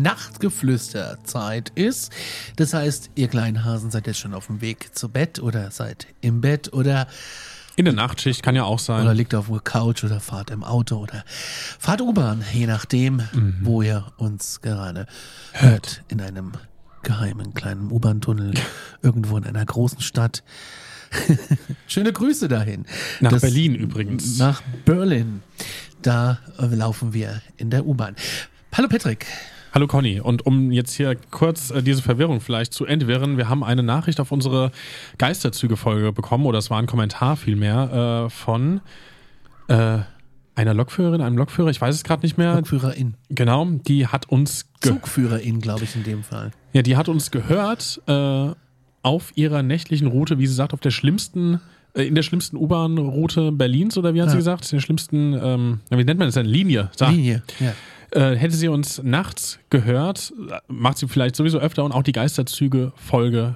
Nachtgeflüsterzeit 0.00 1.72
ist. 1.74 2.12
Das 2.56 2.74
heißt, 2.74 3.10
ihr 3.14 3.28
kleinen 3.28 3.64
Hasen 3.64 3.90
seid 3.90 4.06
jetzt 4.06 4.18
schon 4.18 4.34
auf 4.34 4.46
dem 4.46 4.60
Weg 4.60 4.96
zu 4.96 5.08
Bett 5.08 5.38
oder 5.40 5.70
seid 5.70 6.06
im 6.20 6.40
Bett 6.40 6.72
oder 6.72 7.06
In 7.80 7.86
der 7.86 7.94
Nachtschicht 7.94 8.42
kann 8.42 8.54
ja 8.54 8.64
auch 8.64 8.78
sein. 8.78 9.00
oder 9.04 9.14
liegt 9.14 9.34
auf 9.34 9.46
der 9.48 9.60
Couch 9.60 10.04
oder 10.04 10.20
fahrt 10.20 10.50
im 10.50 10.62
Auto 10.64 10.96
oder 10.98 11.24
fahrt 11.78 12.02
U-Bahn, 12.02 12.44
je 12.52 12.66
nachdem, 12.66 13.22
wo 13.62 13.80
ihr 13.80 14.04
uns 14.18 14.60
gerade 14.60 15.06
hört. 15.54 16.02
In 16.08 16.20
einem 16.20 16.52
geheimen 17.02 17.54
kleinen 17.54 17.90
U-Bahn-Tunnel 17.90 18.52
irgendwo 19.02 19.38
in 19.38 19.44
einer 19.44 19.64
großen 19.64 20.02
Stadt. 20.02 20.42
Schöne 21.86 22.12
Grüße 22.12 22.48
dahin. 22.48 22.84
Nach 23.20 23.30
Das- 23.30 23.40
Berlin 23.40 23.74
übrigens. 23.76 24.36
Nach 24.38 24.60
Berlin. 24.84 25.40
Da 26.02 26.38
laufen 26.58 27.14
wir 27.14 27.40
in 27.56 27.70
der 27.70 27.86
U-Bahn. 27.86 28.14
Hallo 28.74 28.88
Patrick. 28.88 29.24
Hallo 29.72 29.86
Conny. 29.86 30.20
Und 30.20 30.46
um 30.46 30.72
jetzt 30.72 30.92
hier 30.94 31.16
kurz 31.30 31.70
äh, 31.70 31.82
diese 31.82 32.02
Verwirrung 32.02 32.40
vielleicht 32.40 32.74
zu 32.74 32.86
entwirren, 32.86 33.36
wir 33.36 33.48
haben 33.48 33.62
eine 33.62 33.82
Nachricht 33.84 34.18
auf 34.20 34.32
unsere 34.32 34.72
Geisterzüge-Folge 35.18 36.12
bekommen, 36.12 36.46
oder 36.46 36.58
es 36.58 36.70
war 36.70 36.78
ein 36.78 36.86
Kommentar 36.86 37.36
vielmehr, 37.36 38.26
äh, 38.26 38.30
von 38.30 38.80
äh, 39.68 39.98
einer 40.56 40.74
Lokführerin, 40.74 41.20
einem 41.20 41.38
Lokführer, 41.38 41.70
ich 41.70 41.80
weiß 41.80 41.94
es 41.94 42.02
gerade 42.02 42.22
nicht 42.22 42.36
mehr. 42.36 42.56
Lokführerin. 42.56 43.14
Genau, 43.28 43.64
die 43.86 44.08
hat 44.08 44.28
uns 44.28 44.66
Zugführerin, 44.80 45.60
glaube 45.60 45.84
ich, 45.84 45.94
in 45.94 46.02
dem 46.02 46.24
Fall. 46.24 46.50
ja, 46.72 46.82
die 46.82 46.96
hat 46.96 47.08
uns 47.08 47.30
gehört 47.30 48.02
äh, 48.08 48.48
auf 49.02 49.32
ihrer 49.36 49.62
nächtlichen 49.62 50.08
Route, 50.08 50.38
wie 50.40 50.46
sie 50.48 50.54
sagt, 50.54 50.74
auf 50.74 50.80
der 50.80 50.90
schlimmsten, 50.90 51.60
äh, 51.94 52.02
in 52.02 52.16
der 52.16 52.22
schlimmsten 52.24 52.56
U-Bahn-Route 52.56 53.52
Berlins, 53.52 53.96
oder 53.96 54.14
wie 54.14 54.20
hat 54.20 54.30
sie 54.30 54.34
Ja. 54.34 54.38
gesagt? 54.40 54.64
In 54.72 54.78
der 54.78 54.82
schlimmsten, 54.82 55.32
ähm, 55.40 55.80
wie 55.90 56.02
nennt 56.04 56.18
man 56.18 56.26
das 56.26 56.34
denn? 56.34 56.46
Linie. 56.46 56.90
So. 56.96 57.06
Linie. 57.06 57.44
Ja. 57.60 57.72
Äh, 58.12 58.34
hätte 58.34 58.56
sie 58.56 58.68
uns 58.68 59.00
nachts 59.02 59.58
gehört, 59.70 60.32
macht 60.68 60.98
sie 60.98 61.06
vielleicht 61.08 61.36
sowieso 61.36 61.58
öfter 61.58 61.84
und 61.84 61.92
auch 61.92 62.02
die 62.02 62.12
Geisterzüge-Folge 62.12 63.54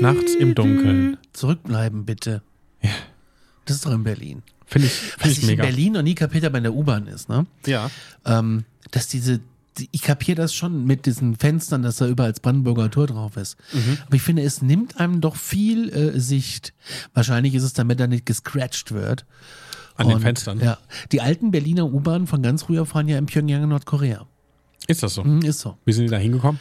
nachts 0.00 0.34
im 0.34 0.54
Dunkeln. 0.54 1.16
Zurückbleiben, 1.32 2.04
bitte. 2.04 2.42
Ja. 2.82 2.90
Das 3.64 3.76
ist 3.76 3.86
doch 3.86 3.92
in 3.92 4.04
Berlin. 4.04 4.42
Finde 4.66 4.86
ich, 4.86 4.92
Was 4.92 5.22
find 5.22 5.32
ich 5.32 5.38
ich 5.38 5.42
in 5.44 5.50
mega. 5.50 5.62
Berlin 5.64 5.92
noch 5.94 6.02
nie 6.02 6.14
kapiert 6.14 6.44
habe, 6.44 6.58
in 6.58 6.62
der 6.64 6.74
U-Bahn 6.74 7.06
ist, 7.06 7.28
ne? 7.28 7.46
Ja. 7.66 7.90
Ähm, 8.24 8.64
dass 8.90 9.08
diese, 9.08 9.38
die, 9.38 9.44
ich 9.90 10.02
kapiere 10.02 10.36
das 10.36 10.54
schon 10.54 10.84
mit 10.84 11.06
diesen 11.06 11.36
Fenstern, 11.36 11.82
dass 11.82 11.96
da 11.96 12.06
überall 12.06 12.32
das 12.32 12.40
Brandenburger 12.40 12.90
Tor 12.90 13.06
drauf 13.06 13.36
ist. 13.36 13.56
Mhm. 13.72 13.98
Aber 14.06 14.16
ich 14.16 14.22
finde, 14.22 14.42
es 14.42 14.62
nimmt 14.62 14.98
einem 15.00 15.20
doch 15.20 15.36
viel 15.36 15.88
äh, 15.90 16.18
Sicht. 16.20 16.72
Wahrscheinlich 17.14 17.54
ist 17.54 17.62
es, 17.62 17.72
damit 17.72 18.00
da 18.00 18.06
nicht 18.06 18.26
gescratcht 18.26 18.92
wird. 18.92 19.24
An 19.96 20.08
den 20.08 20.16
Und, 20.16 20.22
Fenstern. 20.22 20.60
Ja. 20.60 20.78
Die 21.12 21.20
alten 21.20 21.50
Berliner 21.50 21.84
U-Bahnen 21.92 22.26
von 22.26 22.42
ganz 22.42 22.62
früher 22.64 22.86
fahren 22.86 23.08
ja 23.08 23.18
in 23.18 23.26
Pyongyang 23.26 23.64
in 23.64 23.68
Nordkorea. 23.68 24.26
Ist 24.86 25.02
das 25.02 25.14
so? 25.14 25.24
Hm, 25.24 25.42
ist 25.42 25.60
so. 25.60 25.76
Wie 25.84 25.92
sind 25.92 26.04
die 26.04 26.10
da 26.10 26.16
hingekommen? 26.16 26.58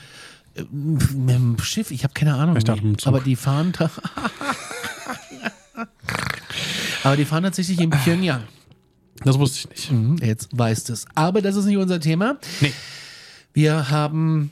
Mit 0.72 1.30
dem 1.30 1.58
Schiff, 1.60 1.92
ich 1.92 2.04
habe 2.04 2.14
keine 2.14 2.36
Ahnung. 2.36 2.58
Ich 2.58 2.64
dachte, 2.66 2.82
wie. 2.82 2.88
mit 2.88 2.98
dem 2.98 3.00
Zug. 3.00 3.08
aber 3.14 3.22
die 3.22 3.36
fahren 3.36 3.72
da. 3.78 3.90
aber 7.04 7.16
die 7.16 7.26
fahren 7.26 7.44
tatsächlich 7.44 7.80
in 7.80 7.92
Pyongyang. 7.92 8.44
Das 9.24 9.38
wusste 9.38 9.60
ich 9.60 9.70
nicht. 9.70 9.92
Mhm, 9.92 10.18
Jetzt 10.18 10.50
weißt 10.52 10.90
es. 10.90 11.06
Aber 11.16 11.42
das 11.42 11.56
ist 11.56 11.66
nicht 11.66 11.78
unser 11.78 12.00
Thema. 12.00 12.38
Nee. 12.62 12.74
Wir 13.54 13.90
haben 13.90 14.52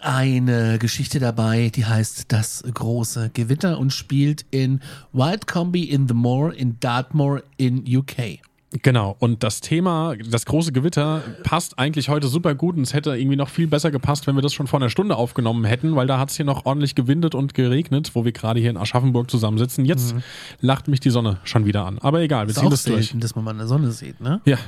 eine 0.00 0.78
Geschichte 0.78 1.18
dabei, 1.18 1.70
die 1.74 1.84
heißt 1.84 2.26
Das 2.28 2.62
große 2.72 3.30
Gewitter 3.34 3.78
und 3.78 3.92
spielt 3.92 4.44
in 4.50 4.80
Whitecombe 5.12 5.84
in 5.84 6.06
the 6.08 6.14
Moor 6.14 6.54
in 6.54 6.78
Dartmoor 6.80 7.42
in 7.56 7.84
UK. 7.86 8.40
Genau. 8.82 9.16
Und 9.18 9.42
das 9.42 9.60
Thema, 9.62 10.14
das 10.30 10.44
große 10.44 10.72
Gewitter, 10.72 11.22
passt 11.42 11.78
eigentlich 11.78 12.10
heute 12.10 12.28
super 12.28 12.54
gut 12.54 12.76
und 12.76 12.82
es 12.82 12.92
hätte 12.92 13.16
irgendwie 13.16 13.36
noch 13.36 13.48
viel 13.48 13.66
besser 13.66 13.90
gepasst, 13.90 14.26
wenn 14.26 14.34
wir 14.34 14.42
das 14.42 14.52
schon 14.52 14.66
vor 14.66 14.78
einer 14.78 14.90
Stunde 14.90 15.16
aufgenommen 15.16 15.64
hätten, 15.64 15.96
weil 15.96 16.06
da 16.06 16.18
hat 16.18 16.28
es 16.28 16.36
hier 16.36 16.44
noch 16.44 16.66
ordentlich 16.66 16.94
gewindet 16.94 17.34
und 17.34 17.54
geregnet, 17.54 18.10
wo 18.14 18.26
wir 18.26 18.32
gerade 18.32 18.60
hier 18.60 18.68
in 18.70 18.76
Aschaffenburg 18.76 19.30
zusammensitzen. 19.30 19.86
Jetzt 19.86 20.14
lacht 20.60 20.86
mich 20.86 21.00
die 21.00 21.10
Sonne 21.10 21.38
schon 21.44 21.64
wieder 21.64 21.86
an. 21.86 21.98
Aber 22.00 22.20
egal, 22.20 22.46
wir 22.46 22.54
ziehen 22.54 22.68
das 22.68 22.84
durch. 22.84 23.14
dass 23.16 23.34
man 23.34 23.44
mal 23.44 23.54
eine 23.54 23.66
Sonne 23.66 23.90
sieht, 23.90 24.20
ne? 24.20 24.42
Ja. 24.44 24.58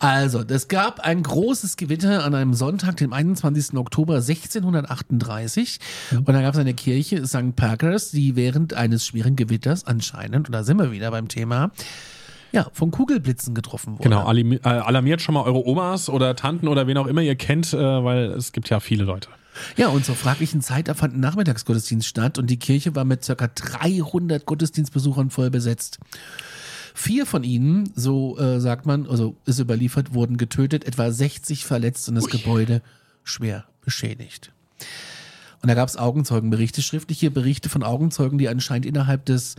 Also, 0.00 0.42
es 0.48 0.68
gab 0.68 1.00
ein 1.00 1.22
großes 1.22 1.76
Gewitter 1.76 2.24
an 2.24 2.34
einem 2.34 2.54
Sonntag, 2.54 2.96
dem 2.96 3.12
21. 3.12 3.76
Oktober 3.76 4.16
1638. 4.16 5.78
Und 6.16 6.26
da 6.26 6.40
gab 6.40 6.54
es 6.54 6.58
eine 6.58 6.72
Kirche, 6.72 7.26
St. 7.26 7.54
Parkers, 7.54 8.10
die 8.10 8.34
während 8.34 8.72
eines 8.72 9.04
schweren 9.04 9.36
Gewitters 9.36 9.86
anscheinend, 9.86 10.48
und 10.48 10.54
da 10.54 10.64
sind 10.64 10.78
wir 10.78 10.90
wieder 10.90 11.10
beim 11.10 11.28
Thema, 11.28 11.70
ja, 12.50 12.66
von 12.72 12.90
Kugelblitzen 12.90 13.54
getroffen 13.54 13.98
wurde. 13.98 14.08
Genau, 14.08 14.32
äh, 14.32 14.58
alarmiert 14.62 15.20
schon 15.20 15.34
mal 15.34 15.42
eure 15.42 15.66
Omas 15.66 16.08
oder 16.08 16.34
Tanten 16.34 16.66
oder 16.66 16.86
wen 16.86 16.96
auch 16.96 17.06
immer 17.06 17.20
ihr 17.20 17.36
kennt, 17.36 17.74
äh, 17.74 17.78
weil 17.78 18.30
es 18.30 18.52
gibt 18.52 18.70
ja 18.70 18.80
viele 18.80 19.04
Leute. 19.04 19.28
Ja, 19.76 19.88
und 19.88 20.06
zur 20.06 20.14
fraglichen 20.14 20.62
Zeit 20.62 20.88
da 20.88 20.94
fand 20.94 21.14
ein 21.14 21.20
Nachmittagsgottesdienst 21.20 22.08
statt 22.08 22.38
und 22.38 22.48
die 22.48 22.58
Kirche 22.58 22.94
war 22.96 23.04
mit 23.04 23.26
ca. 23.26 23.34
300 23.46 24.46
Gottesdienstbesuchern 24.46 25.28
voll 25.28 25.50
besetzt. 25.50 25.98
Vier 26.94 27.26
von 27.26 27.44
ihnen, 27.44 27.90
so 27.94 28.38
äh, 28.38 28.60
sagt 28.60 28.86
man, 28.86 29.06
also 29.06 29.36
ist 29.46 29.58
überliefert, 29.58 30.14
wurden 30.14 30.36
getötet, 30.36 30.84
etwa 30.84 31.10
60 31.10 31.64
verletzt 31.64 32.08
und 32.08 32.14
das 32.14 32.26
Gebäude 32.26 32.82
schwer 33.24 33.64
beschädigt. 33.82 34.52
Und 35.62 35.68
da 35.68 35.74
gab 35.74 35.88
es 35.88 35.96
Augenzeugenberichte, 35.96 36.80
schriftliche 36.80 37.30
Berichte 37.30 37.68
von 37.68 37.82
Augenzeugen, 37.82 38.38
die 38.38 38.48
anscheinend 38.48 38.86
innerhalb 38.86 39.26
des, 39.26 39.56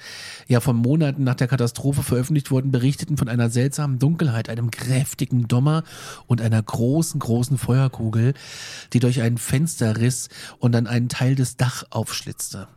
ja, 0.47 0.59
von 0.59 0.75
Monaten 0.75 1.23
nach 1.23 1.35
der 1.35 1.47
Katastrophe 1.47 2.01
veröffentlicht 2.01 2.49
wurden, 2.49 2.71
berichteten 2.71 3.17
von 3.17 3.29
einer 3.29 3.51
seltsamen 3.51 3.99
Dunkelheit, 3.99 4.49
einem 4.49 4.71
kräftigen 4.71 5.47
Dommer 5.47 5.83
und 6.25 6.41
einer 6.41 6.61
großen, 6.61 7.19
großen 7.19 7.59
Feuerkugel, 7.59 8.33
die 8.93 8.99
durch 8.99 9.21
ein 9.21 9.37
Fenster 9.37 9.97
riss 9.97 10.29
und 10.57 10.71
dann 10.71 10.87
einen 10.87 11.09
Teil 11.09 11.35
des 11.35 11.55
Dach 11.57 11.83
aufschlitzte. 11.91 12.67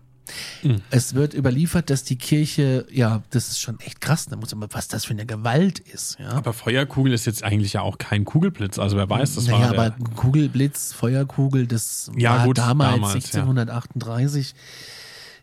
Es 0.91 1.15
wird 1.15 1.35
überliefert, 1.35 1.91
dass 1.91 2.03
die 2.05 2.17
Kirche, 2.17 2.87
ja, 2.91 3.23
das 3.31 3.49
ist 3.49 3.61
schon 3.61 3.79
echt 3.81 4.01
krass, 4.01 4.27
da 4.27 4.37
muss 4.37 4.55
man, 4.55 4.69
was 4.73 4.89
das 4.89 5.05
für 5.05 5.12
eine 5.12 5.27
Gewalt 5.27 5.79
ist, 5.81 6.19
ja. 6.19 6.31
Aber 6.31 6.53
Feuerkugel 6.53 7.12
ist 7.12 7.27
jetzt 7.27 7.43
eigentlich 7.45 7.75
ja 7.75 7.83
auch 7.83 7.99
kein 7.99 8.25
Kugelblitz. 8.25 8.79
Also 8.79 8.97
wer 8.97 9.09
weiß, 9.11 9.35
das 9.35 9.47
naja, 9.47 9.61
war 9.77 9.87
aber 9.87 9.91
der, 9.91 10.15
Kugelblitz, 10.17 10.93
Feuerkugel, 10.95 11.67
das 11.67 12.11
Ja, 12.17 12.39
war 12.39 12.47
gut, 12.47 12.59
damals, 12.59 12.95
damals, 12.95 13.33
ja. 13.33 13.41
1638. 13.43 14.55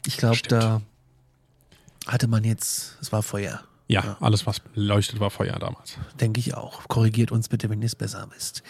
Ich 0.08 0.18
glaube, 0.18 0.40
da 0.48 0.82
hatte 2.08 2.28
man 2.28 2.44
jetzt, 2.44 2.98
es 3.02 3.12
war 3.12 3.22
Feuer, 3.22 3.62
ja, 3.88 4.18
alles 4.20 4.48
was 4.48 4.62
leuchtet 4.74 5.20
war 5.20 5.30
Feuer 5.30 5.60
damals. 5.60 5.98
denke 6.20 6.40
ich 6.40 6.56
auch. 6.56 6.88
Korrigiert 6.88 7.32
uns 7.32 7.50
bitte, 7.50 7.70
wenn 7.70 7.82
ihr 7.82 7.86
es 7.88 7.96
besser 7.96 8.28
wisst. 8.36 8.64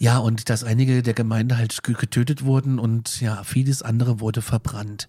Ja, 0.00 0.18
und 0.18 0.48
dass 0.48 0.64
einige 0.64 1.02
der 1.02 1.12
Gemeinde 1.14 1.56
halt 1.58 1.82
ge- 1.82 1.94
getötet 1.94 2.44
wurden 2.44 2.78
und 2.78 3.20
ja, 3.20 3.42
vieles 3.44 3.82
andere 3.82 4.20
wurde 4.20 4.42
verbrannt. 4.42 5.08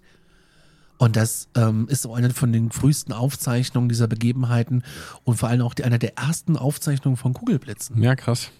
Und 1.00 1.16
das 1.16 1.48
ähm, 1.56 1.88
ist 1.90 2.02
so 2.02 2.14
eine 2.14 2.30
von 2.32 2.52
den 2.52 2.72
frühesten 2.72 3.14
Aufzeichnungen 3.14 3.88
dieser 3.88 4.08
Begebenheiten 4.08 4.84
und 5.24 5.38
vor 5.38 5.48
allem 5.48 5.62
auch 5.62 5.74
die, 5.74 5.86
einer 5.86 5.98
der 5.98 6.18
ersten 6.18 6.58
Aufzeichnungen 6.58 7.16
von 7.16 7.34
Kugelblitzen. 7.34 8.04
Ja, 8.04 8.16
krass. 8.16 8.52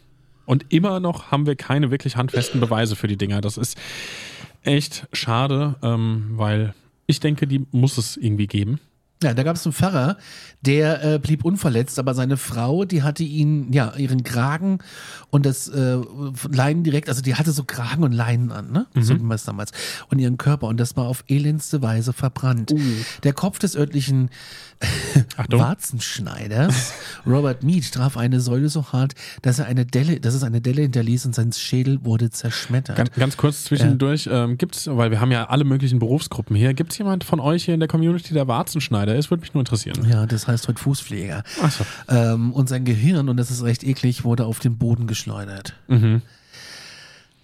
Und 0.46 0.66
immer 0.70 1.02
noch 1.02 1.32
haben 1.32 1.46
wir 1.46 1.58
keine 1.58 1.92
wirklich 1.92 2.16
handfesten 2.16 2.62
Beweise 2.62 2.96
für 2.96 3.08
die 3.08 3.18
Dinger. 3.18 3.42
Das 3.42 3.58
ist 3.58 3.78
echt 4.64 5.08
schade, 5.12 5.76
ähm, 5.84 6.32
weil 6.36 6.74
ich 7.08 7.20
denke, 7.20 7.46
die 7.46 7.68
muss 7.72 7.98
es 7.98 8.16
irgendwie 8.16 8.48
geben. 8.48 8.80
Ja, 9.22 9.34
da 9.34 9.44
gab 9.44 9.58
es 9.58 9.66
einen 9.66 9.74
Pfarrer, 9.74 10.18
der 10.62 11.04
äh, 11.04 11.20
blieb 11.20 11.44
unverletzt, 11.44 12.00
aber 12.00 12.14
seine 12.14 12.38
Frau, 12.38 12.86
die 12.86 13.04
hatte 13.04 13.24
ihn, 13.24 13.72
ja, 13.74 13.94
ihren 13.98 14.24
Kragen 14.24 14.80
und 15.30 15.46
das 15.46 15.68
äh, 15.68 15.98
Leinen 16.50 16.84
direkt, 16.84 17.10
also 17.10 17.22
die 17.22 17.36
hatte 17.36 17.52
so 17.52 17.66
Kragen 17.66 18.04
und 18.04 18.14
Leinen 18.14 18.52
an, 18.52 18.72
ne? 18.72 18.88
So 18.96 19.16
wie 19.16 19.24
man 19.24 19.36
es 19.36 19.44
damals. 19.44 19.72
Und 20.10 20.20
ihren 20.20 20.38
Körper 20.38 20.68
und 20.68 20.80
das 20.80 20.96
war 20.96 21.06
auf 21.06 21.26
elendste 21.28 21.82
Weise 21.82 22.14
verbrannt. 22.14 22.74
Der 23.24 23.34
Kopf 23.34 23.60
des 23.60 23.76
örtlichen. 23.76 24.30
Warzenschneiders, 25.50 26.94
Robert 27.28 27.64
Mead, 27.64 27.92
traf 27.92 28.16
eine 28.16 28.40
Säule 28.40 28.70
so 28.70 28.94
hart, 28.94 29.14
dass 29.42 29.60
er 29.60 29.66
eine 29.66 29.86
Delle, 29.86 30.22
dass 30.22 30.34
es 30.34 30.44
eine 30.44 30.62
Delle 30.62 30.84
hinterließ 30.84 31.26
und 31.26 31.36
sein 31.36 31.52
Schädel 31.52 32.06
wurde 32.06 32.30
zerschmettert. 32.30 32.96
Ganz, 32.96 33.12
ganz 33.12 33.36
kurz 33.36 33.66
zwischendurch, 33.66 34.30
ähm, 34.32 34.58
gibt's, 34.58 34.88
weil 34.88 35.12
wir 35.12 35.20
haben 35.20 35.32
ja 35.32 35.50
alle 35.50 35.66
möglichen 35.66 36.00
Berufsgruppen 36.00 36.56
hier, 36.56 36.74
gibt 36.74 36.94
es 36.94 36.98
jemand 36.98 37.26
von 37.26 37.42
euch 37.42 37.66
hier 37.66 37.74
in 37.74 37.82
der 37.82 37.90
Community, 37.90 38.34
der 38.34 38.48
Warzenschneider 38.48 39.09
ist? 39.16 39.30
Würde 39.30 39.42
mich 39.42 39.54
nur 39.54 39.62
interessieren. 39.62 40.08
Ja, 40.10 40.26
das 40.26 40.48
heißt 40.48 40.68
heute 40.68 40.80
Fußpfleger. 40.80 41.44
Ach 41.62 41.72
so. 41.72 41.86
Ähm, 42.08 42.54
und 42.54 42.70
sein 42.70 42.86
Gehirn, 42.86 43.30
und 43.30 43.38
das 43.38 43.52
ist 43.52 43.64
recht 43.64 43.84
eklig, 43.84 44.24
wurde 44.24 44.46
auf 44.46 44.60
den 44.60 44.78
Boden 44.78 45.08
geschleudert. 45.08 45.76
Mhm. 45.88 46.22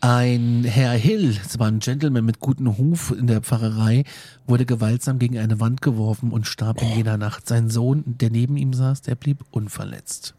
Ein 0.02 0.64
Herr 0.66 0.92
Hill, 0.92 1.36
das 1.42 1.58
war 1.58 1.68
ein 1.68 1.80
Gentleman 1.80 2.26
mit 2.26 2.40
gutem 2.40 2.68
Ruf 2.68 3.12
in 3.18 3.26
der 3.26 3.42
Pfarrerei, 3.42 4.04
wurde 4.46 4.66
gewaltsam 4.66 5.18
gegen 5.18 5.40
eine 5.40 5.60
Wand 5.60 5.82
geworfen 5.82 6.32
und 6.32 6.46
starb 6.46 6.82
in 6.82 6.90
jener 6.90 7.18
Nacht. 7.18 7.48
Sein 7.48 7.70
Sohn, 7.70 8.04
der 8.06 8.30
neben 8.30 8.56
ihm 8.56 8.74
saß, 8.74 9.02
der 9.02 9.16
blieb 9.16 9.44
unverletzt. 9.52 10.36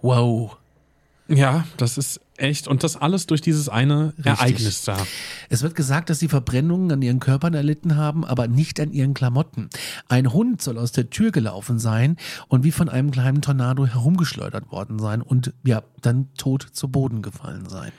Wow. 0.00 0.58
Ja, 1.28 1.64
das 1.76 1.98
ist 1.98 2.20
echt. 2.36 2.68
Und 2.68 2.82
das 2.82 2.96
alles 2.96 3.26
durch 3.26 3.40
dieses 3.40 3.68
eine 3.68 4.12
Ereignis 4.22 4.82
da. 4.82 4.96
Es 5.48 5.62
wird 5.62 5.74
gesagt, 5.74 6.10
dass 6.10 6.18
sie 6.18 6.28
Verbrennungen 6.28 6.90
an 6.90 7.02
ihren 7.02 7.20
Körpern 7.20 7.54
erlitten 7.54 7.96
haben, 7.96 8.24
aber 8.24 8.48
nicht 8.48 8.80
an 8.80 8.92
ihren 8.92 9.14
Klamotten. 9.14 9.70
Ein 10.08 10.32
Hund 10.32 10.60
soll 10.60 10.78
aus 10.78 10.92
der 10.92 11.10
Tür 11.10 11.30
gelaufen 11.30 11.78
sein 11.78 12.16
und 12.48 12.64
wie 12.64 12.72
von 12.72 12.88
einem 12.88 13.10
kleinen 13.10 13.40
Tornado 13.40 13.86
herumgeschleudert 13.86 14.70
worden 14.72 14.98
sein 14.98 15.22
und 15.22 15.52
ja, 15.64 15.82
dann 16.00 16.28
tot 16.34 16.66
zu 16.72 16.88
Boden 16.88 17.22
gefallen 17.22 17.68
sein. 17.68 17.92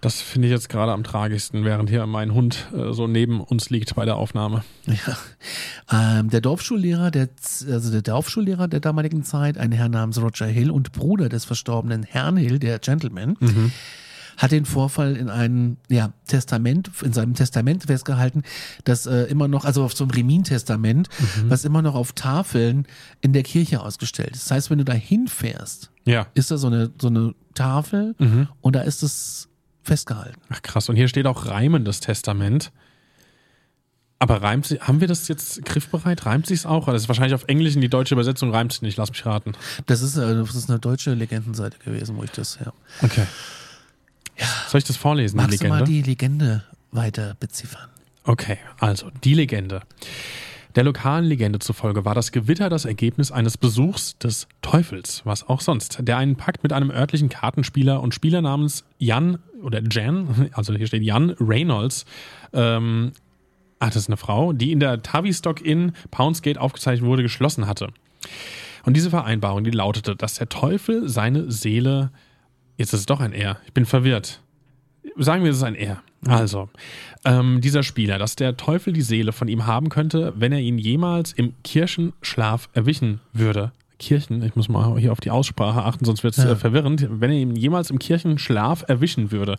Das 0.00 0.20
finde 0.20 0.46
ich 0.46 0.52
jetzt 0.52 0.68
gerade 0.68 0.92
am 0.92 1.02
tragischsten, 1.02 1.64
während 1.64 1.90
hier 1.90 2.06
mein 2.06 2.32
Hund 2.32 2.68
äh, 2.72 2.92
so 2.92 3.08
neben 3.08 3.40
uns 3.40 3.68
liegt 3.68 3.96
bei 3.96 4.04
der 4.04 4.16
Aufnahme. 4.16 4.62
Ja. 4.86 6.20
Ähm, 6.20 6.30
der 6.30 6.40
Dorfschullehrer, 6.40 7.10
der, 7.10 7.28
also 7.70 7.90
der 7.90 8.02
Dorfschullehrer 8.02 8.68
der 8.68 8.78
damaligen 8.80 9.24
Zeit, 9.24 9.58
ein 9.58 9.72
Herr 9.72 9.88
namens 9.88 10.20
Roger 10.20 10.46
Hill 10.46 10.70
und 10.70 10.92
Bruder 10.92 11.28
des 11.28 11.44
verstorbenen 11.44 12.04
Herrn 12.04 12.36
Hill, 12.36 12.58
der 12.60 12.78
Gentleman, 12.78 13.36
hat 14.36 14.52
den 14.52 14.66
Vorfall 14.66 15.16
in 15.16 15.28
einem 15.30 15.78
ja, 15.88 16.12
Testament, 16.28 16.90
in 17.02 17.12
seinem 17.12 17.34
Testament 17.34 17.82
festgehalten, 17.84 18.44
das 18.84 19.06
äh, 19.06 19.22
immer 19.24 19.48
noch, 19.48 19.64
also 19.64 19.82
auf 19.82 19.94
so 19.96 20.04
einem 20.04 20.12
Remin-Testament, 20.12 21.08
was 21.48 21.64
immer 21.64 21.82
noch 21.82 21.96
auf 21.96 22.12
Tafeln 22.12 22.86
in 23.20 23.32
der 23.32 23.42
Kirche 23.42 23.80
ausgestellt 23.80 24.30
ist. 24.36 24.44
Das 24.44 24.50
heißt, 24.52 24.70
wenn 24.70 24.78
du 24.78 24.84
da 24.84 24.92
hinfährst, 24.92 25.90
Ja. 26.04 26.28
ist 26.34 26.52
da 26.52 26.56
so 26.56 26.68
eine, 26.68 26.92
so 27.00 27.08
eine 27.08 27.34
Tafel 27.54 28.14
und 28.60 28.76
da 28.76 28.82
ist 28.82 29.02
es 29.02 29.47
festgehalten. 29.88 30.40
Ach 30.50 30.62
krass. 30.62 30.88
Und 30.88 30.96
hier 30.96 31.08
steht 31.08 31.26
auch 31.26 31.46
reimendes 31.46 32.00
Testament. 32.00 32.70
Aber 34.20 34.42
reimt 34.42 34.66
sich, 34.66 34.80
haben 34.80 35.00
wir 35.00 35.06
das 35.06 35.28
jetzt 35.28 35.64
griffbereit? 35.64 36.26
Reimt 36.26 36.46
sich's 36.46 36.66
auch? 36.66 36.86
Das 36.86 37.02
ist 37.02 37.08
wahrscheinlich 37.08 37.34
auf 37.34 37.44
Englisch 37.44 37.76
in 37.76 37.80
die 37.80 37.88
deutsche 37.88 38.14
Übersetzung 38.14 38.50
reimt 38.52 38.72
sich 38.72 38.82
nicht, 38.82 38.96
lass 38.96 39.10
mich 39.10 39.24
raten. 39.24 39.52
Das 39.86 40.02
ist, 40.02 40.16
äh, 40.16 40.34
das 40.34 40.54
ist 40.56 40.68
eine 40.68 40.80
deutsche 40.80 41.14
Legendenseite 41.14 41.78
gewesen, 41.78 42.16
wo 42.16 42.24
ich 42.24 42.30
das, 42.32 42.58
ja. 42.64 42.72
Okay. 43.02 43.26
Soll 44.68 44.78
ich 44.78 44.84
das 44.84 44.96
vorlesen, 44.96 45.36
Magst 45.36 45.52
die 45.52 45.58
du 45.58 45.64
Legende? 45.64 45.80
mal 45.80 45.86
die 45.86 46.02
Legende 46.02 46.64
weiter 46.90 47.36
beziffern? 47.38 47.88
Okay, 48.24 48.58
also 48.78 49.10
die 49.24 49.34
Legende. 49.34 49.82
Der 50.78 50.84
lokalen 50.84 51.24
Legende 51.24 51.58
zufolge 51.58 52.04
war 52.04 52.14
das 52.14 52.30
Gewitter 52.30 52.68
das 52.68 52.84
Ergebnis 52.84 53.32
eines 53.32 53.58
Besuchs 53.58 54.16
des 54.18 54.46
Teufels, 54.62 55.22
was 55.24 55.48
auch 55.48 55.60
sonst, 55.60 55.98
der 56.02 56.18
einen 56.18 56.36
Pakt 56.36 56.62
mit 56.62 56.72
einem 56.72 56.92
örtlichen 56.92 57.28
Kartenspieler 57.28 58.00
und 58.00 58.14
Spieler 58.14 58.42
namens 58.42 58.84
Jan 58.96 59.40
oder 59.60 59.82
Jan, 59.90 60.50
also 60.52 60.72
hier 60.72 60.86
steht 60.86 61.02
Jan 61.02 61.30
Reynolds, 61.40 62.04
ähm, 62.52 63.10
ach, 63.80 63.88
das 63.88 63.96
ist 63.96 64.08
eine 64.08 64.18
Frau, 64.18 64.52
die 64.52 64.70
in 64.70 64.78
der 64.78 65.02
Tavistock 65.02 65.62
Inn 65.62 65.94
Poundsgate 66.12 66.58
aufgezeichnet 66.58 67.08
wurde, 67.08 67.24
geschlossen 67.24 67.66
hatte. 67.66 67.88
Und 68.84 68.96
diese 68.96 69.10
Vereinbarung, 69.10 69.64
die 69.64 69.72
lautete, 69.72 70.14
dass 70.14 70.34
der 70.34 70.48
Teufel 70.48 71.08
seine 71.08 71.50
Seele, 71.50 72.12
jetzt 72.76 72.92
ist 72.92 73.00
es 73.00 73.06
doch 73.06 73.18
ein 73.18 73.32
Er, 73.32 73.58
ich 73.66 73.72
bin 73.72 73.84
verwirrt. 73.84 74.42
Sagen 75.16 75.42
wir, 75.42 75.50
es 75.50 75.56
ist 75.56 75.64
ein 75.64 75.74
Er. 75.74 76.04
Also, 76.26 76.68
ähm, 77.24 77.60
dieser 77.60 77.82
Spieler, 77.82 78.18
dass 78.18 78.34
der 78.34 78.56
Teufel 78.56 78.92
die 78.92 79.02
Seele 79.02 79.32
von 79.32 79.46
ihm 79.48 79.66
haben 79.66 79.88
könnte, 79.88 80.32
wenn 80.36 80.52
er 80.52 80.58
ihn 80.60 80.78
jemals 80.78 81.32
im 81.32 81.54
Kirchenschlaf 81.62 82.68
erwischen 82.72 83.20
würde. 83.32 83.72
Kirchen, 84.00 84.42
ich 84.44 84.54
muss 84.54 84.68
mal 84.68 84.98
hier 84.98 85.10
auf 85.12 85.20
die 85.20 85.30
Aussprache 85.30 85.82
achten, 85.84 86.04
sonst 86.04 86.22
wird 86.22 86.36
es 86.38 86.44
Ja. 86.44 86.52
äh, 86.52 86.56
verwirrend, 86.56 87.06
wenn 87.10 87.30
er 87.30 87.36
ihn 87.36 87.56
jemals 87.56 87.90
im 87.90 87.98
Kirchenschlaf 87.98 88.84
erwischen 88.88 89.32
würde. 89.32 89.58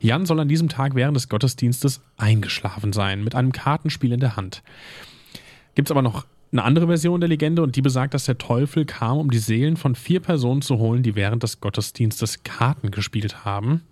Jan 0.00 0.24
soll 0.26 0.38
an 0.40 0.48
diesem 0.48 0.68
Tag 0.68 0.94
während 0.94 1.16
des 1.16 1.28
Gottesdienstes 1.28 2.00
eingeschlafen 2.16 2.92
sein, 2.92 3.24
mit 3.24 3.34
einem 3.34 3.50
Kartenspiel 3.52 4.12
in 4.12 4.20
der 4.20 4.36
Hand. 4.36 4.62
Gibt 5.74 5.88
es 5.88 5.90
aber 5.90 6.02
noch 6.02 6.26
eine 6.52 6.62
andere 6.64 6.86
Version 6.86 7.20
der 7.20 7.28
Legende 7.28 7.62
und 7.62 7.74
die 7.76 7.82
besagt, 7.82 8.14
dass 8.14 8.24
der 8.26 8.38
Teufel 8.38 8.84
kam, 8.84 9.18
um 9.18 9.30
die 9.30 9.38
Seelen 9.38 9.76
von 9.76 9.94
vier 9.94 10.20
Personen 10.20 10.62
zu 10.62 10.78
holen, 10.78 11.02
die 11.02 11.16
während 11.16 11.42
des 11.42 11.60
Gottesdienstes 11.60 12.42
Karten 12.44 12.90
gespielt 12.90 13.44
haben. 13.44 13.82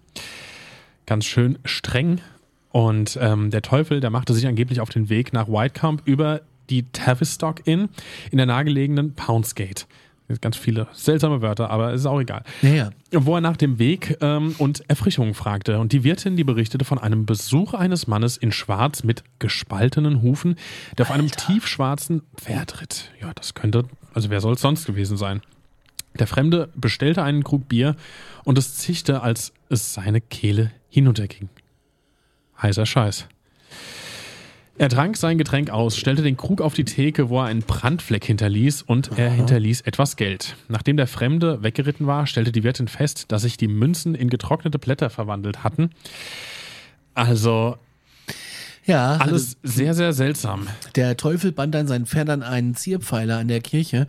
Ganz 1.11 1.25
schön 1.25 1.59
streng. 1.65 2.21
Und 2.69 3.19
ähm, 3.21 3.51
der 3.51 3.63
Teufel, 3.63 3.99
der 3.99 4.11
machte 4.11 4.33
sich 4.33 4.47
angeblich 4.47 4.81
auf 4.81 4.91
den 4.91 5.09
Weg 5.09 5.33
nach 5.33 5.49
Whitecomb 5.49 6.03
über 6.05 6.43
die 6.71 6.85
Tavistock 6.93 7.67
Inn 7.67 7.89
in 8.31 8.37
der 8.37 8.47
nahegelegenen 8.47 9.15
Poundsgate. 9.15 9.89
Ganz 10.41 10.57
viele 10.57 10.87
seltsame 10.93 11.43
Wörter, 11.43 11.69
aber 11.69 11.93
es 11.93 12.03
ist 12.03 12.07
auch 12.07 12.21
egal. 12.21 12.45
Ja, 12.63 12.69
ja. 12.71 12.91
Wo 13.11 13.35
er 13.35 13.41
nach 13.41 13.57
dem 13.57 13.81
Weg 13.81 14.19
ähm, 14.21 14.55
und 14.59 14.89
Erfrischung 14.89 15.35
fragte. 15.35 15.81
Und 15.81 15.91
die 15.91 16.05
Wirtin, 16.05 16.37
die 16.37 16.45
berichtete 16.45 16.85
von 16.85 17.01
einem 17.01 17.27
Besuch 17.27 17.75
eines 17.75 18.07
Mannes 18.07 18.37
in 18.37 18.53
Schwarz 18.53 19.03
mit 19.03 19.25
gespaltenen 19.41 20.23
Hufen, 20.23 20.55
der 20.97 21.07
auf 21.07 21.11
einem 21.11 21.29
tiefschwarzen 21.29 22.23
Pferd 22.37 22.83
ritt. 22.83 23.11
Ja, 23.21 23.33
das 23.35 23.55
könnte, 23.55 23.87
also 24.15 24.31
wer 24.31 24.41
soll 24.41 24.55
es 24.55 24.61
sonst 24.61 24.87
gewesen 24.87 25.17
sein? 25.17 25.41
Der 26.17 26.29
Fremde 26.29 26.69
bestellte 26.77 27.25
einen 27.25 27.43
Krug 27.43 27.69
Bier 27.69 27.97
und 28.45 28.59
es 28.59 28.77
zichte, 28.77 29.23
als 29.23 29.53
es 29.69 29.93
seine 29.93 30.21
Kehle 30.21 30.71
hinunterging. 30.91 31.49
Heißer 32.61 32.85
Scheiß. 32.85 33.27
Er 34.81 34.89
trank 34.89 35.17
sein 35.19 35.37
Getränk 35.37 35.69
aus, 35.69 35.97
stellte 35.97 36.23
den 36.23 36.39
Krug 36.39 36.63
auf 36.63 36.73
die 36.73 36.87
Theke, 36.87 37.29
wo 37.29 37.41
er 37.41 37.45
einen 37.45 37.61
Brandfleck 37.61 38.25
hinterließ 38.25 38.81
und 38.81 39.11
er 39.19 39.29
hinterließ 39.29 39.83
etwas 39.83 40.17
Geld. 40.17 40.57
Nachdem 40.69 40.97
der 40.97 41.07
Fremde 41.07 41.63
weggeritten 41.63 42.07
war, 42.07 42.27
stellte 42.27 42.51
die 42.51 42.65
Wirtin 42.65 42.89
fest, 42.89 43.27
dass 43.29 43.43
sich 43.43 43.59
die 43.59 43.69
Münzen 43.69 44.15
in 44.15 44.31
getrocknete 44.31 44.79
Blätter 44.79 45.11
verwandelt 45.11 45.63
hatten. 45.65 45.91
Also 47.13 47.77
Ja, 48.85 49.17
alles 49.17 49.57
sehr, 49.63 49.95
sehr 49.95 50.13
seltsam. 50.13 50.67
Der 50.95 51.17
Teufel 51.17 51.53
band 51.53 51.77
an 51.77 51.87
seinen 51.87 52.07
Pferd 52.07 52.31
an 52.31 52.43
einen 52.43 52.75
Zierpfeiler 52.75 53.39
an 53.39 53.49
der 53.49 53.61
Kirche. 53.61 54.07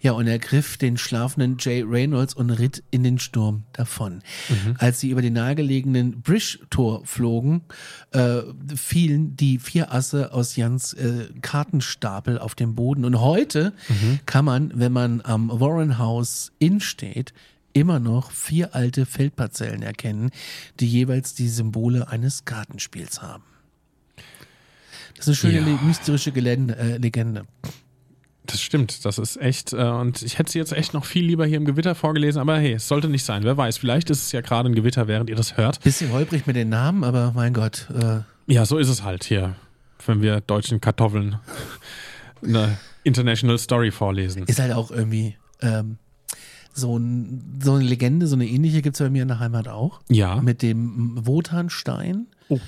Ja, 0.00 0.12
und 0.12 0.26
er 0.26 0.38
griff 0.38 0.76
den 0.76 0.96
schlafenden 0.96 1.56
Jay 1.58 1.82
Reynolds 1.82 2.34
und 2.34 2.50
ritt 2.50 2.82
in 2.90 3.02
den 3.02 3.18
Sturm 3.18 3.64
davon. 3.72 4.22
Als 4.78 5.00
sie 5.00 5.10
über 5.10 5.22
den 5.22 5.32
nahegelegenen 5.32 6.22
Bridge-Tor 6.22 7.04
flogen, 7.04 7.62
äh, 8.12 8.42
fielen 8.76 9.36
die 9.36 9.58
vier 9.58 9.92
Asse 9.92 10.32
aus 10.32 10.56
Jans 10.56 10.94
äh, 10.94 11.28
Kartenstapel 11.42 12.38
auf 12.38 12.54
den 12.54 12.74
Boden. 12.74 13.04
Und 13.04 13.20
heute 13.20 13.72
kann 14.26 14.44
man, 14.44 14.72
wenn 14.74 14.92
man 14.92 15.20
am 15.22 15.50
Warren 15.50 15.98
House 15.98 16.52
Inn 16.58 16.80
steht, 16.80 17.34
immer 17.72 17.98
noch 17.98 18.30
vier 18.30 18.74
alte 18.74 19.06
Feldparzellen 19.06 19.82
erkennen, 19.82 20.30
die 20.80 20.86
jeweils 20.86 21.34
die 21.34 21.48
Symbole 21.48 22.08
eines 22.08 22.44
Kartenspiels 22.44 23.22
haben. 23.22 23.44
Das 25.24 25.28
ist 25.38 25.44
eine 25.44 25.52
schöne 25.54 25.70
Ja. 25.70 25.78
mystische 25.82 26.32
Gelände, 26.32 26.76
äh, 26.76 26.96
Legende. 26.96 27.44
Das 28.44 28.60
stimmt, 28.60 29.04
das 29.04 29.18
ist 29.18 29.36
echt. 29.40 29.72
Äh, 29.72 29.76
und 29.76 30.20
ich 30.22 30.38
hätte 30.38 30.50
sie 30.50 30.58
jetzt 30.58 30.72
echt 30.72 30.94
noch 30.94 31.04
viel 31.04 31.24
lieber 31.24 31.46
hier 31.46 31.58
im 31.58 31.64
Gewitter 31.64 31.94
vorgelesen, 31.94 32.40
aber 32.40 32.58
hey, 32.58 32.72
es 32.72 32.88
sollte 32.88 33.08
nicht 33.08 33.24
sein. 33.24 33.44
Wer 33.44 33.56
weiß, 33.56 33.76
vielleicht 33.78 34.10
ist 34.10 34.20
es 34.24 34.32
ja 34.32 34.40
gerade 34.40 34.68
ein 34.68 34.74
Gewitter, 34.74 35.06
während 35.06 35.30
ihr 35.30 35.36
das 35.36 35.56
hört. 35.56 35.80
Bisschen 35.82 36.10
holprig 36.10 36.46
mit 36.48 36.56
den 36.56 36.68
Namen, 36.70 37.04
aber 37.04 37.32
mein 37.36 37.54
Gott. 37.54 37.86
Äh, 37.96 38.20
Ja, 38.52 38.66
so 38.66 38.78
ist 38.78 38.88
es 38.88 39.04
halt 39.04 39.22
hier, 39.22 39.54
wenn 40.06 40.22
wir 40.22 40.40
deutschen 40.40 40.80
Kartoffeln 40.80 41.36
eine 42.42 42.76
International 43.04 43.58
Story 43.58 43.92
vorlesen. 43.92 44.42
ist 44.48 44.58
halt 44.58 44.72
auch 44.72 44.90
irgendwie 44.90 45.36
ähm, 45.60 45.98
so, 46.74 46.98
ein, 46.98 47.60
so 47.62 47.74
eine 47.74 47.84
Legende, 47.84 48.26
so 48.26 48.34
eine 48.34 48.46
ähnliche 48.48 48.82
gibt 48.82 48.96
es 48.96 49.00
bei 49.00 49.08
mir 49.10 49.22
in 49.22 49.28
der 49.28 49.38
Heimat 49.38 49.68
auch. 49.68 50.00
Ja. 50.08 50.40
Mit 50.42 50.62
dem 50.62 51.24
Wotanstein, 51.24 52.26
Oh. 52.48 52.58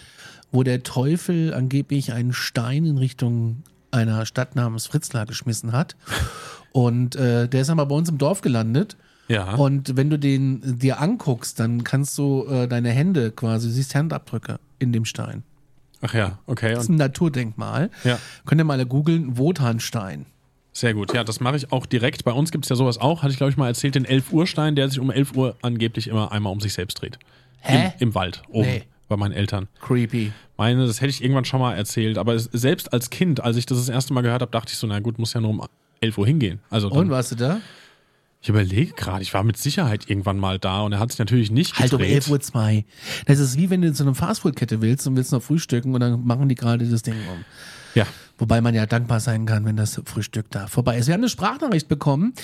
Wo 0.54 0.62
der 0.62 0.82
Teufel 0.84 1.52
angeblich 1.52 2.12
einen 2.12 2.32
Stein 2.32 2.87
in 2.87 2.96
Richtung 2.96 3.64
einer 3.90 4.25
Stadt 4.25 4.54
namens 4.56 4.87
Fritzlar 4.87 5.26
geschmissen 5.26 5.73
hat. 5.73 5.96
Und 6.73 7.16
äh, 7.16 7.49
der 7.49 7.62
ist 7.62 7.70
aber 7.70 7.87
bei 7.87 7.94
uns 7.94 8.08
im 8.08 8.18
Dorf 8.18 8.40
gelandet. 8.40 8.96
Ja. 9.28 9.54
Und 9.54 9.96
wenn 9.96 10.11
du 10.11 10.18
den 10.18 10.78
dir 10.78 11.00
anguckst, 11.00 11.58
dann 11.58 11.82
kannst 11.82 12.16
du 12.18 12.46
äh, 12.46 12.68
deine 12.68 12.90
Hände 12.90 13.30
quasi, 13.32 13.68
du 13.68 13.73
siehst 13.73 13.94
Handabdrücke 13.94 14.58
in 14.78 14.92
dem 14.92 15.04
Stein. 15.04 15.42
Ach 16.02 16.14
ja, 16.14 16.38
okay. 16.46 16.75
Das 16.75 16.84
ist 16.84 16.90
ein 16.90 16.96
Naturdenkmal. 16.96 17.90
Ja. 18.04 18.18
Könnt 18.44 18.61
ihr 18.61 18.64
mal 18.64 18.84
googeln, 18.84 19.38
Wotanstein. 19.38 20.26
sehr 20.73 20.94
gut. 20.94 21.14
Ja, 21.14 21.25
das 21.25 21.40
mache 21.40 21.56
ich 21.56 21.73
auch 21.73 21.87
direkt. 21.87 22.25
Bei 22.25 22.32
uns 22.32 22.52
gibt 22.52 22.66
es 22.66 22.68
ja 22.68 22.76
sowas 22.76 22.99
auch, 22.99 23.23
hatte 23.23 23.32
ich 23.32 23.38
glaube 23.38 23.50
ich 23.50 23.56
mal 23.56 23.68
erzählt, 23.68 23.94
den 23.94 24.04
11 24.04 24.32
Uhr 24.32 24.46
Stein, 24.46 24.76
der 24.76 24.88
sich 24.88 25.00
um 25.00 25.11
11 25.11 25.34
Uhr 25.34 25.56
angeblich 25.62 26.06
immer 26.08 26.30
einmal 26.30 26.52
um 26.52 26.61
sich 26.61 26.75
selbst 26.75 27.00
dreht. 27.00 27.18
Hä? 27.61 27.92
Im, 27.99 28.08
Im 28.08 28.14
Wald, 28.14 28.42
oben, 28.50 28.68
Nee. 28.68 28.82
Bei 29.16 29.21
meinen 29.21 29.33
Eltern. 29.33 29.68
Creepy. 29.80 30.33
Meine, 30.56 30.87
das 30.87 31.00
hätte 31.00 31.11
ich 31.11 31.23
irgendwann 31.23 31.44
schon 31.44 31.61
mal 31.61 31.75
erzählt, 31.75 32.18
aber 32.18 32.35
es, 32.35 32.44
selbst 32.52 32.92
als 32.92 33.11
Kind, 33.11 33.40
als 33.42 33.56
ich 33.56 33.66
das 33.66 33.78
das 33.78 33.88
erste 33.88 34.12
Mal 34.14 34.21
gehört 34.23 34.42
habe, 34.42 34.52
dachte 34.52 34.73
ich 34.73 34.78
so, 34.78 34.87
na 34.87 35.00
gut, 35.00 35.18
muss 35.18 35.33
ja 35.33 35.40
nur 35.40 35.50
um 35.50 35.62
11 36.00 36.18
Uhr 36.18 36.26
hingehen. 36.26 36.61
Also 36.71 36.88
dann, 36.88 36.99
Und 36.99 37.11
warst 37.11 37.33
du 37.33 37.37
da? 37.37 37.61
ich 38.42 38.50
überlege 38.50 38.92
gerade, 38.92 39.23
ich 39.23 39.33
war 39.33 39.42
mit 39.42 39.56
Sicherheit 39.56 40.11
irgendwann 40.11 40.38
mal 40.38 40.59
da 40.59 40.83
und 40.83 40.92
er 40.92 40.99
hat 40.99 41.11
sich 41.11 41.18
natürlich 41.18 41.50
nicht 41.50 41.78
Halt 41.78 41.94
um 41.94 41.99
gedreht. 41.99 42.16
11 42.16 42.28
Uhr 42.28 42.40
zwei. 42.40 42.85
Das 43.25 43.38
ist 43.38 43.56
wie 43.56 43.71
wenn 43.71 43.80
du 43.80 43.88
in 43.88 43.94
so 43.94 44.04
eine 44.04 44.14
Fastfood-Kette 44.14 44.83
willst 44.83 45.06
und 45.06 45.16
willst 45.16 45.33
noch 45.33 45.42
frühstücken 45.42 45.94
und 45.94 46.00
dann 46.00 46.26
machen 46.26 46.50
die 46.50 46.54
gerade 46.54 46.87
das 46.87 47.02
Ding 47.02 47.14
um. 47.14 47.44
Ja, 47.94 48.06
Wobei 48.44 48.60
man 48.60 48.74
ja 48.74 48.84
dankbar 48.84 49.20
sein 49.20 49.46
kann, 49.46 49.64
wenn 49.64 49.76
das 49.78 50.02
Frühstück 50.04 50.50
da 50.50 50.66
vorbei 50.66 50.98
ist. 50.98 51.06
Wir 51.06 51.14
haben 51.14 51.22
eine 51.22 51.30
Sprachnachricht 51.30 51.88
bekommen 51.88 52.34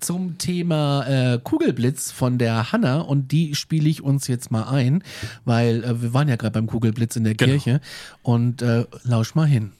zum 0.00 0.36
Thema 0.36 1.06
äh, 1.08 1.38
Kugelblitz 1.42 2.12
von 2.12 2.36
der 2.36 2.72
Hanna 2.72 3.00
und 3.00 3.32
die 3.32 3.54
spiele 3.54 3.88
ich 3.88 4.02
uns 4.02 4.28
jetzt 4.28 4.50
mal 4.50 4.64
ein, 4.64 5.02
weil 5.46 5.82
äh, 5.82 6.02
wir 6.02 6.12
waren 6.12 6.28
ja 6.28 6.36
gerade 6.36 6.52
beim 6.52 6.66
Kugelblitz 6.66 7.16
in 7.16 7.24
der 7.24 7.34
Genau. 7.34 7.52
Kirche 7.52 7.80
und 8.22 8.60
äh, 8.60 8.84
lausch 9.04 9.34
mal 9.34 9.46
hin. 9.46 9.72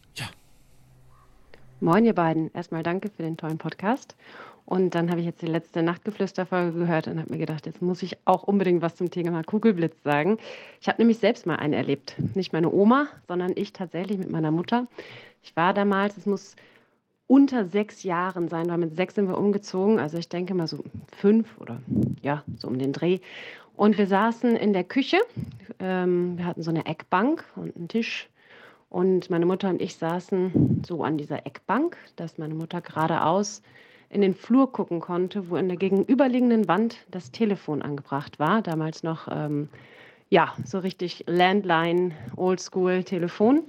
Moin, 1.80 2.06
ihr 2.06 2.14
beiden. 2.14 2.50
Erstmal 2.54 2.82
danke 2.82 3.10
für 3.14 3.22
den 3.22 3.36
tollen 3.36 3.58
Podcast. 3.58 4.16
Und 4.64 4.94
dann 4.94 5.10
habe 5.10 5.20
ich 5.20 5.26
jetzt 5.26 5.42
die 5.42 5.46
letzte 5.46 5.82
Nachtgeflüster-Folge 5.82 6.76
gehört 6.78 7.06
und 7.06 7.20
habe 7.20 7.30
mir 7.30 7.38
gedacht, 7.38 7.66
jetzt 7.66 7.82
muss 7.82 8.02
ich 8.02 8.16
auch 8.24 8.44
unbedingt 8.44 8.80
was 8.80 8.96
zum 8.96 9.10
Thema 9.10 9.42
Kugelblitz 9.44 9.94
sagen. 10.02 10.38
Ich 10.80 10.88
habe 10.88 11.02
nämlich 11.02 11.18
selbst 11.18 11.44
mal 11.44 11.56
einen 11.56 11.74
erlebt. 11.74 12.16
Nicht 12.34 12.54
meine 12.54 12.72
Oma, 12.72 13.08
sondern 13.28 13.52
ich 13.54 13.74
tatsächlich 13.74 14.16
mit 14.16 14.30
meiner 14.30 14.50
Mutter. 14.50 14.86
Ich 15.42 15.56
war 15.56 15.74
damals, 15.74 16.16
es 16.16 16.26
muss 16.26 16.56
unter 17.26 17.64
sechs 17.66 18.02
Jahren 18.02 18.48
sein, 18.48 18.68
weil 18.68 18.78
mit 18.78 18.94
sechs 18.94 19.14
sind 19.14 19.28
wir 19.28 19.38
umgezogen. 19.38 19.98
Also 19.98 20.18
ich 20.18 20.28
denke 20.28 20.54
mal 20.54 20.66
so 20.66 20.84
fünf 21.16 21.58
oder 21.60 21.80
ja, 22.22 22.44
so 22.56 22.68
um 22.68 22.78
den 22.78 22.92
Dreh. 22.92 23.18
Und 23.76 23.98
wir 23.98 24.06
saßen 24.06 24.56
in 24.56 24.72
der 24.72 24.84
Küche. 24.84 25.18
Ähm, 25.80 26.38
wir 26.38 26.46
hatten 26.46 26.62
so 26.62 26.70
eine 26.70 26.86
Eckbank 26.86 27.44
und 27.56 27.76
einen 27.76 27.88
Tisch. 27.88 28.28
Und 28.88 29.28
meine 29.30 29.46
Mutter 29.46 29.68
und 29.68 29.82
ich 29.82 29.96
saßen 29.96 30.82
so 30.86 31.02
an 31.02 31.18
dieser 31.18 31.44
Eckbank, 31.44 31.96
dass 32.14 32.38
meine 32.38 32.54
Mutter 32.54 32.80
geradeaus 32.80 33.62
in 34.08 34.20
den 34.20 34.34
Flur 34.34 34.72
gucken 34.72 35.00
konnte, 35.00 35.50
wo 35.50 35.56
in 35.56 35.68
der 35.68 35.76
gegenüberliegenden 35.76 36.68
Wand 36.68 36.96
das 37.10 37.32
Telefon 37.32 37.82
angebracht 37.82 38.38
war. 38.38 38.62
Damals 38.62 39.02
noch, 39.02 39.28
ähm, 39.30 39.68
ja, 40.30 40.54
so 40.64 40.78
richtig 40.78 41.24
Landline, 41.26 42.12
Oldschool-Telefon. 42.36 43.64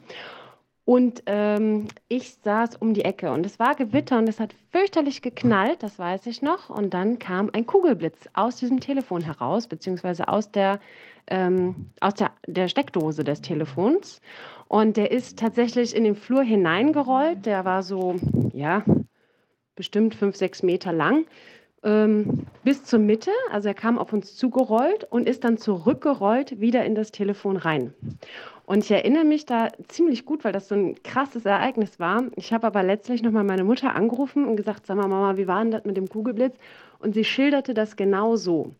Und 0.88 1.24
ähm, 1.26 1.90
ich 2.08 2.36
saß 2.46 2.78
um 2.78 2.94
die 2.94 3.04
Ecke 3.04 3.34
und 3.34 3.46
es 3.46 3.60
war 3.60 3.76
Gewitter 3.76 4.18
und 4.20 4.30
es 4.30 4.40
hat 4.40 4.56
fürchterlich 4.72 5.22
geknallt, 5.22 5.84
das 5.84 6.00
weiß 6.00 6.28
ich 6.28 6.42
noch. 6.42 6.70
Und 6.70 6.94
dann 6.94 7.20
kam 7.20 7.50
ein 7.52 7.66
Kugelblitz 7.66 8.30
aus 8.34 8.56
diesem 8.56 8.80
Telefon 8.80 9.20
heraus, 9.22 9.68
beziehungsweise 9.68 10.30
aus 10.30 10.50
der, 10.50 10.80
ähm, 11.28 11.88
aus 12.00 12.14
der, 12.14 12.32
der 12.48 12.70
Steckdose 12.70 13.26
des 13.26 13.42
Telefons. 13.42 14.22
Und 14.70 14.96
der 14.96 15.12
ist 15.12 15.38
tatsächlich 15.38 15.94
in 15.94 16.06
den 16.06 16.16
Flur 16.16 16.42
hineingerollt. 16.42 17.46
Der 17.46 17.66
war 17.66 17.84
so, 17.84 18.16
ja, 18.54 18.86
bestimmt 19.76 20.16
fünf, 20.16 20.38
sechs 20.38 20.64
Meter 20.64 20.94
lang. 20.94 21.26
Ähm, 21.84 22.48
bis 22.64 22.86
zur 22.86 23.00
Mitte, 23.00 23.32
also 23.52 23.68
er 23.68 23.74
kam 23.74 24.00
auf 24.00 24.14
uns 24.14 24.38
zugerollt 24.38 25.04
und 25.04 25.28
ist 25.28 25.44
dann 25.44 25.58
zurückgerollt 25.58 26.62
wieder 26.62 26.86
in 26.86 26.96
das 26.96 27.12
Telefon 27.12 27.58
rein. 27.58 27.94
Und 28.68 28.84
ich 28.84 28.92
erinnere 28.92 29.24
mich 29.24 29.46
da 29.46 29.70
ziemlich 29.88 30.26
gut, 30.26 30.44
weil 30.44 30.52
das 30.52 30.68
so 30.68 30.76
ein 30.76 31.02
krasses 31.02 31.46
Ereignis 31.46 32.02
war. 32.02 32.26
Ich 32.36 32.52
habe 32.52 32.68
aber 32.68 32.84
letztlich 32.84 33.24
nochmal 33.24 33.46
meine 33.46 33.64
Mutter 33.64 33.96
angerufen 33.96 34.44
und 34.44 34.58
gesagt, 34.58 34.86
sag 34.86 34.98
mal, 34.98 35.08
Mama, 35.08 35.38
wie 35.38 35.48
war 35.48 35.62
denn 35.62 35.72
das 35.72 35.86
mit 35.86 35.96
dem 35.96 36.10
Kugelblitz? 36.10 36.58
Und 37.00 37.14
sie 37.14 37.24
schilderte 37.24 37.74
das 37.74 37.96
genau 37.96 38.36
so. 38.36 38.76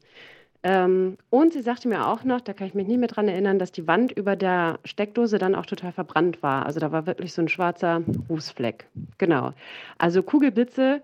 Ähm, 0.62 1.18
und 1.30 1.54
sie 1.54 1.62
sagte 1.62 1.88
mir 1.88 2.06
auch 2.06 2.26
noch, 2.26 2.42
da 2.42 2.52
kann 2.52 2.68
ich 2.68 2.74
mich 2.74 2.86
nicht 2.86 3.00
mehr 3.00 3.08
dran 3.08 3.30
erinnern, 3.30 3.60
dass 3.60 3.72
die 3.72 3.88
Wand 3.88 4.12
über 4.12 4.36
der 4.36 4.80
Steckdose 4.84 5.38
dann 5.38 5.56
auch 5.56 5.66
total 5.66 5.94
verbrannt 5.94 6.44
war. 6.44 6.66
Also 6.66 6.82
da 6.82 6.92
war 6.92 7.06
wirklich 7.06 7.32
so 7.32 7.42
ein 7.42 7.48
schwarzer 7.48 8.02
Rußfleck. 8.30 8.88
Genau. 9.18 9.54
Also 9.98 10.22
Kugelblitze 10.22 11.02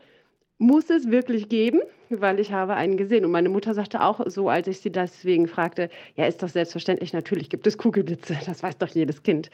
muss 0.64 0.90
es 0.90 1.12
wirklich 1.12 1.50
geben, 1.50 1.82
weil 2.10 2.40
ich 2.40 2.52
habe 2.52 2.74
einen 2.76 2.98
gesehen. 2.98 3.26
Und 3.26 3.32
meine 3.32 3.50
Mutter 3.50 3.74
sagte 3.74 4.02
auch 4.02 4.22
so, 4.28 4.50
als 4.50 4.68
ich 4.68 4.80
sie 4.80 4.92
deswegen 4.92 5.48
fragte, 5.48 5.90
ja, 6.16 6.26
ist 6.26 6.42
doch 6.42 6.50
selbstverständlich, 6.50 7.14
natürlich 7.14 7.50
gibt 7.50 7.68
es 7.68 7.78
Kugelblitze, 7.78 8.38
das 8.46 8.64
weiß 8.64 8.78
doch 8.78 8.88
jedes 8.90 9.24
Kind. 9.24 9.50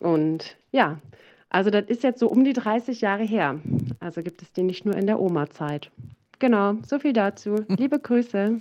Und 0.00 0.56
ja, 0.72 0.98
also 1.50 1.70
das 1.70 1.84
ist 1.86 2.02
jetzt 2.02 2.18
so 2.18 2.28
um 2.28 2.44
die 2.44 2.54
30 2.54 3.00
Jahre 3.00 3.22
her. 3.22 3.60
Also 4.00 4.22
gibt 4.22 4.42
es 4.42 4.52
die 4.52 4.62
nicht 4.62 4.84
nur 4.84 4.96
in 4.96 5.06
der 5.06 5.20
Oma-Zeit. 5.20 5.90
Genau, 6.38 6.74
so 6.86 6.98
viel 6.98 7.12
dazu. 7.12 7.64
Liebe 7.68 7.98
Grüße. 7.98 8.60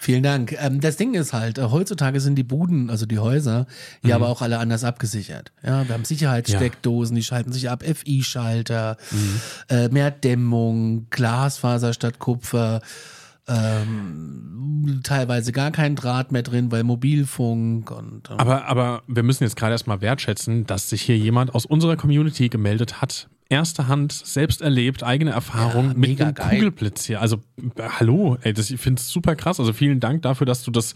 Vielen 0.00 0.22
Dank. 0.22 0.56
Ähm, 0.60 0.80
das 0.80 0.96
Ding 0.96 1.14
ist 1.14 1.32
halt, 1.32 1.58
äh, 1.58 1.62
heutzutage 1.64 2.20
sind 2.20 2.36
die 2.36 2.44
Buden, 2.44 2.90
also 2.90 3.06
die 3.06 3.18
Häuser, 3.18 3.66
ja 4.04 4.14
aber 4.16 4.28
auch 4.28 4.42
alle 4.42 4.58
anders 4.58 4.84
abgesichert. 4.84 5.52
Ja, 5.62 5.86
wir 5.86 5.94
haben 5.94 6.04
Sicherheitssteckdosen, 6.04 7.16
die 7.16 7.22
schalten 7.22 7.52
sich 7.52 7.70
ab, 7.70 7.82
FI-Schalter, 7.82 8.96
äh, 9.68 9.88
mehr 9.88 10.10
Dämmung, 10.10 11.08
Glasfaser 11.10 11.92
statt 11.92 12.18
Kupfer, 12.18 12.80
ähm, 13.48 15.00
teilweise 15.04 15.52
gar 15.52 15.70
kein 15.70 15.94
Draht 15.94 16.32
mehr 16.32 16.42
drin, 16.42 16.72
weil 16.72 16.82
Mobilfunk 16.82 17.90
und 17.90 18.30
ähm, 18.30 18.38
Aber, 18.38 18.66
aber 18.66 19.02
wir 19.06 19.22
müssen 19.22 19.44
jetzt 19.44 19.56
gerade 19.56 19.72
erstmal 19.72 20.00
wertschätzen, 20.00 20.66
dass 20.66 20.90
sich 20.90 21.02
hier 21.02 21.16
jemand 21.16 21.54
aus 21.54 21.64
unserer 21.66 21.96
Community 21.96 22.48
gemeldet 22.48 23.00
hat. 23.00 23.28
Erste 23.48 23.86
Hand, 23.86 24.12
selbst 24.12 24.60
erlebt, 24.60 25.04
eigene 25.04 25.30
Erfahrung 25.30 25.88
Ja, 25.88 25.94
mit 25.94 26.18
dem 26.18 26.34
geil. 26.34 26.50
Kugelblitz 26.50 27.04
hier. 27.04 27.20
Also, 27.20 27.38
hallo, 27.78 28.38
ey, 28.42 28.52
das, 28.52 28.70
ich 28.70 28.80
finde 28.80 29.00
es 29.00 29.08
super 29.08 29.36
krass. 29.36 29.60
Also, 29.60 29.72
vielen 29.72 30.00
Dank 30.00 30.22
dafür, 30.22 30.46
dass 30.46 30.64
du 30.64 30.72
das, 30.72 30.94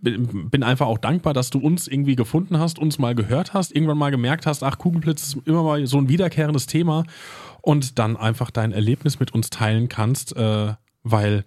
bin 0.00 0.48
bin 0.50 0.62
einfach 0.62 0.86
auch 0.86 0.98
dankbar, 0.98 1.34
dass 1.34 1.50
du 1.50 1.58
uns 1.58 1.88
irgendwie 1.88 2.16
gefunden 2.16 2.58
hast, 2.58 2.78
uns 2.78 2.98
mal 2.98 3.14
gehört 3.14 3.52
hast, 3.52 3.74
irgendwann 3.74 3.98
mal 3.98 4.10
gemerkt 4.10 4.46
hast, 4.46 4.62
ach, 4.62 4.78
Kugelblitz 4.78 5.22
ist 5.22 5.38
immer 5.46 5.62
mal 5.62 5.86
so 5.86 5.98
ein 5.98 6.08
wiederkehrendes 6.08 6.66
Thema 6.66 7.04
und 7.60 7.98
dann 7.98 8.16
einfach 8.16 8.50
dein 8.50 8.72
Erlebnis 8.72 9.20
mit 9.20 9.34
uns 9.34 9.50
teilen 9.50 9.88
kannst, 9.88 10.34
äh, 10.36 10.72
weil 11.02 11.44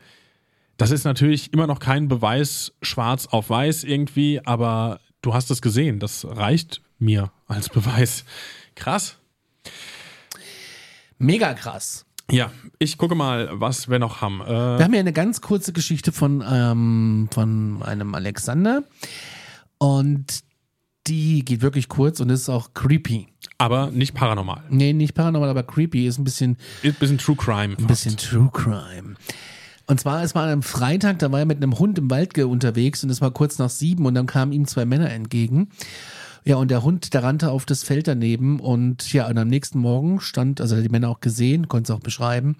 das 0.77 0.91
ist 0.91 1.03
natürlich 1.03 1.53
immer 1.53 1.67
noch 1.67 1.79
kein 1.79 2.07
Beweis 2.07 2.73
schwarz 2.81 3.27
auf 3.27 3.49
weiß 3.49 3.83
irgendwie, 3.83 4.41
aber 4.45 4.99
du 5.21 5.33
hast 5.33 5.49
es 5.51 5.61
gesehen. 5.61 5.99
Das 5.99 6.25
reicht 6.25 6.81
mir 6.99 7.31
als 7.47 7.69
Beweis. 7.69 8.25
Krass. 8.75 9.17
Mega 11.23 11.53
krass. 11.53 12.05
Ja, 12.31 12.51
ich 12.79 12.97
gucke 12.97 13.15
mal, 13.15 13.49
was 13.53 13.89
wir 13.89 13.99
noch 13.99 14.21
haben. 14.21 14.41
Äh, 14.41 14.47
Wir 14.47 14.83
haben 14.85 14.93
ja 14.93 14.99
eine 15.01 15.11
ganz 15.13 15.41
kurze 15.41 15.73
Geschichte 15.73 16.11
von, 16.11 16.43
ähm, 16.49 17.27
von 17.31 17.83
einem 17.83 18.15
Alexander 18.15 18.83
und 19.77 20.41
die 21.07 21.43
geht 21.43 21.61
wirklich 21.61 21.89
kurz 21.89 22.21
und 22.21 22.29
ist 22.29 22.47
auch 22.47 22.73
creepy. 22.73 23.27
aber 23.57 23.91
nicht 23.91 24.13
paranormal. 24.13 24.63
Nee, 24.69 24.93
nicht 24.93 25.15
paranormal, 25.15 25.49
aber 25.49 25.63
creepy 25.63 26.07
ist 26.07 26.17
ein 26.17 26.23
bisschen 26.23 26.57
Ist 26.81 26.95
ein 26.95 26.99
bisschen 26.99 27.17
True 27.17 27.35
Crime. 27.35 27.75
Ein 27.77 27.87
bisschen 27.87 28.15
True 28.15 28.49
Crime. 28.53 29.15
Und 29.85 29.99
zwar, 29.99 30.23
es 30.23 30.33
war 30.33 30.43
an 30.43 30.49
einem 30.49 30.63
Freitag, 30.63 31.19
da 31.19 31.29
war 31.29 31.39
er 31.39 31.45
mit 31.45 31.57
einem 31.57 31.77
Hund 31.77 31.97
im 31.97 32.09
Wald 32.09 32.37
unterwegs 32.37 33.03
und 33.03 33.09
es 33.09 33.19
war 33.19 33.31
kurz 33.31 33.59
nach 33.59 33.69
sieben 33.69 34.05
und 34.05 34.15
dann 34.15 34.27
kamen 34.27 34.53
ihm 34.53 34.65
zwei 34.65 34.85
Männer 34.85 35.11
entgegen. 35.11 35.69
Ja, 36.45 36.57
und 36.57 36.71
der 36.71 36.83
Hund, 36.83 37.13
der 37.13 37.23
rannte 37.23 37.51
auf 37.51 37.65
das 37.65 37.83
Feld 37.83 38.07
daneben 38.07 38.59
und 38.59 39.11
ja, 39.13 39.27
und 39.27 39.37
am 39.37 39.47
nächsten 39.47 39.79
Morgen 39.79 40.19
stand, 40.19 40.59
also 40.59 40.81
die 40.81 40.89
Männer 40.89 41.09
auch 41.09 41.21
gesehen, 41.21 41.67
konnte 41.67 41.91
es 41.91 41.97
auch 41.97 42.01
beschreiben, 42.01 42.57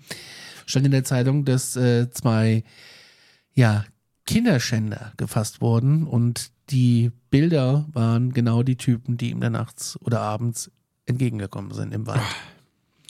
stand 0.66 0.86
in 0.86 0.92
der 0.92 1.04
Zeitung, 1.04 1.44
dass 1.46 1.76
äh, 1.76 2.10
zwei, 2.10 2.64
ja, 3.54 3.86
Kinderschänder 4.26 5.12
gefasst 5.18 5.60
wurden 5.60 6.08
und 6.08 6.52
die 6.70 7.12
Bilder 7.30 7.86
waren 7.92 8.32
genau 8.32 8.64
die 8.64 8.78
Typen, 8.78 9.18
die 9.18 9.32
ihm 9.32 9.42
dann 9.42 9.52
nachts 9.52 10.00
oder 10.02 10.22
abends 10.22 10.72
entgegengekommen 11.06 11.74
sind 11.74 11.94
im 11.94 12.08
Wald. 12.08 12.22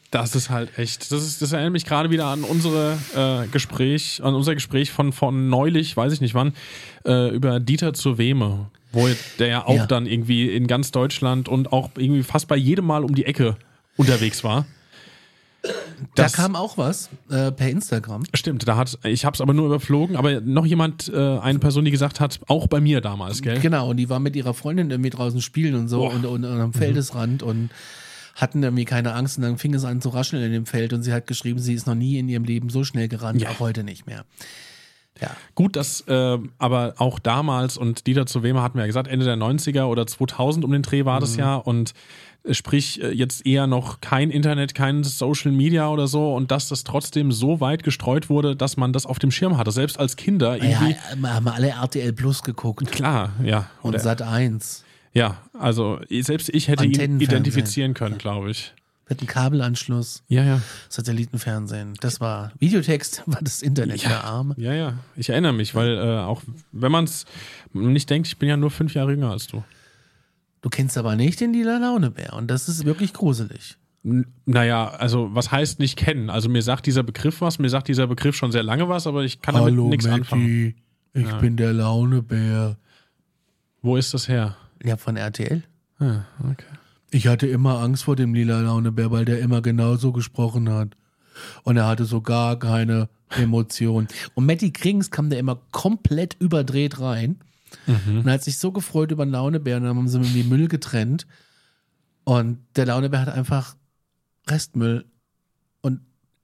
Das 0.10 0.36
ist 0.36 0.52
halt 0.52 0.78
echt. 0.78 1.12
Das, 1.12 1.24
ist, 1.24 1.42
das 1.42 1.54
erinnert 1.54 1.74
mich 1.74 1.86
gerade 1.86 2.12
wieder 2.12 2.28
an 2.28 2.44
unsere 2.44 2.98
äh, 3.16 3.48
Gespräch, 3.48 4.22
an 4.24 4.36
unser 4.36 4.54
Gespräch 4.54 4.92
von, 4.92 5.12
von 5.12 5.50
neulich, 5.50 5.98
weiß 5.98 6.14
ich 6.14 6.22
nicht 6.22 6.36
wann, 6.36 6.54
äh, 7.04 7.30
über 7.34 7.60
Dieter 7.60 7.94
zur 7.94 8.20
Wehme, 8.20 8.70
wo 8.94 9.10
der 9.40 9.48
ja 9.48 9.66
auch 9.66 9.76
Ja. 9.76 9.86
dann 9.86 10.06
irgendwie 10.06 10.50
in 10.56 10.68
ganz 10.68 10.92
Deutschland 10.92 11.50
und 11.50 11.74
auch 11.74 11.90
irgendwie 11.98 12.24
fast 12.24 12.48
bei 12.48 12.56
jedem 12.56 12.86
Mal 12.86 13.04
um 13.04 13.14
die 13.16 13.26
Ecke 13.26 13.58
unterwegs 13.98 14.44
war. 14.44 14.66
Da 16.16 16.24
Das- 16.24 16.34
kam 16.34 16.56
auch 16.58 16.78
was 16.78 17.10
äh, 17.30 17.52
per 17.52 17.70
Instagram. 17.70 18.24
Stimmt, 18.34 18.68
da 18.68 18.76
hat, 18.76 19.00
ich 19.04 19.24
habe 19.24 19.34
es 19.34 19.40
aber 19.42 19.54
nur 19.54 19.66
überflogen, 19.68 20.18
aber 20.18 20.42
noch 20.42 20.66
jemand, 20.66 21.08
äh, 21.14 21.38
eine 21.40 21.60
Person, 21.60 21.86
die 21.86 21.92
gesagt 21.92 22.20
hat, 22.20 22.42
auch 22.48 22.68
bei 22.68 22.82
mir 22.82 23.00
damals, 23.00 23.42
gell? 23.42 23.60
Genau, 23.62 23.90
und 23.90 23.98
die 23.98 24.10
war 24.10 24.20
mit 24.20 24.36
ihrer 24.36 24.54
Freundin 24.54 24.92
irgendwie 24.92 25.10
draußen 25.10 25.42
spielen 25.42 25.76
und 25.76 25.88
so 25.88 26.06
und, 26.10 26.26
und, 26.26 26.44
und 26.44 26.60
am 26.60 26.74
Feldesrand 26.74 27.44
und 27.44 27.70
hatten 28.36 28.62
irgendwie 28.62 28.84
keine 28.84 29.14
Angst 29.14 29.38
und 29.38 29.44
dann 29.44 29.58
fing 29.58 29.74
es 29.74 29.86
an 29.86 30.02
zu 30.02 30.10
rascheln 30.10 30.44
in 30.44 30.52
dem 30.52 30.66
Feld 30.66 30.92
und 30.92 31.04
sie 31.04 31.14
hat 31.14 31.28
geschrieben, 31.28 31.60
sie 31.60 31.74
ist 31.76 31.88
noch 31.88 31.96
nie 31.96 32.18
in 32.18 32.28
ihrem 32.28 32.44
Leben 32.44 32.70
so 32.70 32.84
schnell 32.84 33.08
gerannt, 33.08 33.42
Ja. 33.42 33.50
auch 33.52 33.60
heute 33.62 33.84
nicht 33.86 34.06
mehr. 34.06 34.26
Ja. 35.22 35.30
Gut, 35.56 35.76
dass 35.76 36.02
äh, 36.08 36.38
aber 36.58 36.96
auch 36.98 37.20
damals 37.20 37.78
und 37.78 38.08
Dieter 38.08 38.26
zu 38.26 38.44
Wema 38.44 38.64
hatten 38.64 38.76
wir 38.78 38.82
ja 38.84 38.88
gesagt, 38.88 39.08
Ende 39.08 39.26
der 39.26 39.36
90er 39.38 39.84
oder 39.86 40.08
2000 40.08 40.66
um 40.66 40.72
den 40.72 40.82
Dreh 40.82 41.06
war 41.06 41.20
das 41.20 41.36
ja 41.36 41.56
und 41.56 41.94
äh, 42.44 42.54
sprich 42.54 43.02
äh, 43.02 43.12
jetzt 43.12 43.46
eher 43.46 43.68
noch 43.68 44.02
kein 44.02 44.32
Internet, 44.32 44.74
kein 44.74 45.04
Social 45.04 45.52
Media 45.52 45.88
oder 45.90 46.08
so 46.08 46.34
und 46.36 46.50
dass 46.52 46.68
das 46.68 46.84
trotzdem 46.84 47.32
so 47.32 47.62
weit 47.62 47.84
gestreut 47.84 48.30
wurde, 48.30 48.56
dass 48.56 48.76
man 48.76 48.92
das 48.92 49.06
auf 49.06 49.20
dem 49.20 49.32
Schirm 49.32 49.58
hatte, 49.58 49.72
selbst 49.72 50.00
als 50.00 50.16
Kinder 50.16 50.58
Ja, 50.58 50.82
irgendwie. 50.82 50.96
haben 51.28 51.48
alle 51.48 51.70
RTL 51.70 52.12
Plus 52.14 52.42
geguckt. 52.44 52.92
Klar, 52.92 53.34
ja. 53.44 53.70
Und 53.82 54.00
Sat 54.02 54.22
1. 54.24 54.84
ja, 55.14 55.38
also 55.58 56.00
selbst 56.10 56.50
ich 56.50 56.68
hätte 56.68 56.86
ihn 56.86 57.20
identifizieren 57.20 57.94
können, 57.94 58.18
glaube 58.18 58.50
ich. 58.52 58.74
Mit 59.10 59.20
einem 59.20 59.28
Kabelanschluss, 59.28 60.24
Ja, 60.30 60.44
ja. 60.44 60.62
Satellitenfernsehen. 60.90 61.94
Das 62.00 62.22
war 62.22 62.52
Videotext, 62.60 63.24
war 63.28 63.40
das 63.42 63.62
Internet 63.62 64.02
Ja. 64.04 64.10
der 64.10 64.24
Arme. 64.24 64.56
Ja, 64.58 64.74
ja. 64.74 64.94
Ich 65.16 65.30
erinnere 65.30 65.54
mich, 65.54 65.76
weil 65.76 65.98
äh, 65.98 66.20
auch 66.20 66.42
wenn 66.72 66.92
man 66.92 67.04
es 67.04 67.26
nicht 67.74 68.10
denkt, 68.10 68.28
ich 68.28 68.38
bin 68.38 68.48
ja 68.50 68.58
nur 68.58 68.72
fünf 68.72 68.94
Jahre 68.94 69.12
jünger 69.12 69.32
als 69.32 69.48
du. 69.48 69.64
Du 70.62 70.70
kennst 70.70 70.98
aber 70.98 71.16
nicht 71.18 71.42
den 71.42 71.52
lila 71.54 71.78
Launebär 71.78 72.34
und 72.34 72.48
das 72.48 72.70
ist 72.70 72.86
wirklich 72.86 73.12
gruselig. 73.14 73.78
N- 74.06 74.26
Naja, 74.46 74.88
also 74.90 75.30
was 75.36 75.52
heißt 75.52 75.80
nicht 75.80 75.98
kennen? 75.98 76.30
Also 76.30 76.48
mir 76.48 76.62
sagt 76.62 76.86
dieser 76.86 77.04
Begriff 77.04 77.42
was, 77.42 77.60
mir 77.60 77.70
sagt 77.70 77.90
dieser 77.90 78.08
Begriff 78.08 78.36
schon 78.38 78.52
sehr 78.54 78.64
lange 78.64 78.88
was, 78.88 79.06
aber 79.06 79.24
ich 79.26 79.42
kann 79.42 79.56
damit 79.56 79.74
nichts 79.76 80.06
anfangen. 80.06 80.76
ich 81.14 81.32
bin 81.42 81.58
der 81.58 81.74
Launebär. 81.74 82.78
Wo 83.82 83.98
ist 83.98 84.14
das 84.14 84.30
her? 84.30 84.56
Ja, 84.82 84.96
von 84.96 85.18
RTL. 85.18 85.62
Ah, 86.00 86.22
okay. 86.50 86.64
Ich 87.14 87.28
hatte 87.28 87.48
immer 87.48 87.80
Angst 87.80 88.06
vor 88.06 88.16
dem 88.16 88.34
lila 88.34 88.62
Launebär, 88.62 89.12
weil 89.12 89.26
der 89.26 89.40
immer 89.40 89.62
genauso 89.62 90.12
gesprochen 90.12 90.70
hat. 90.70 90.96
Und 91.64 91.78
er 91.78 91.88
hatte 91.88 92.06
so 92.06 92.22
gar 92.22 92.58
keine 92.58 93.10
Emotion. 93.30 94.08
Und 94.34 94.46
Matty 94.46 94.72
Krings 94.72 95.12
kam 95.12 95.30
da 95.30 95.38
immer 95.38 95.62
komplett 95.72 96.36
überdreht 96.40 97.00
rein. 97.00 97.40
Und 97.88 98.28
er 98.28 98.34
hat 98.34 98.44
sich 98.44 98.58
so 98.58 98.72
gefreut 98.72 99.12
über 99.12 99.26
den 99.26 99.32
Launebär. 99.32 99.78
Und 99.78 99.84
dann 99.84 99.96
haben 99.96 100.08
sie 100.08 100.18
in 100.18 100.34
die 100.34 100.44
Müll 100.44 100.68
getrennt. 100.68 101.28
Und 102.24 102.60
der 102.76 102.88
Launebär 102.88 103.22
hat 103.22 103.30
einfach 103.30 103.76
Restmüll 104.48 105.06
und 105.82 106.02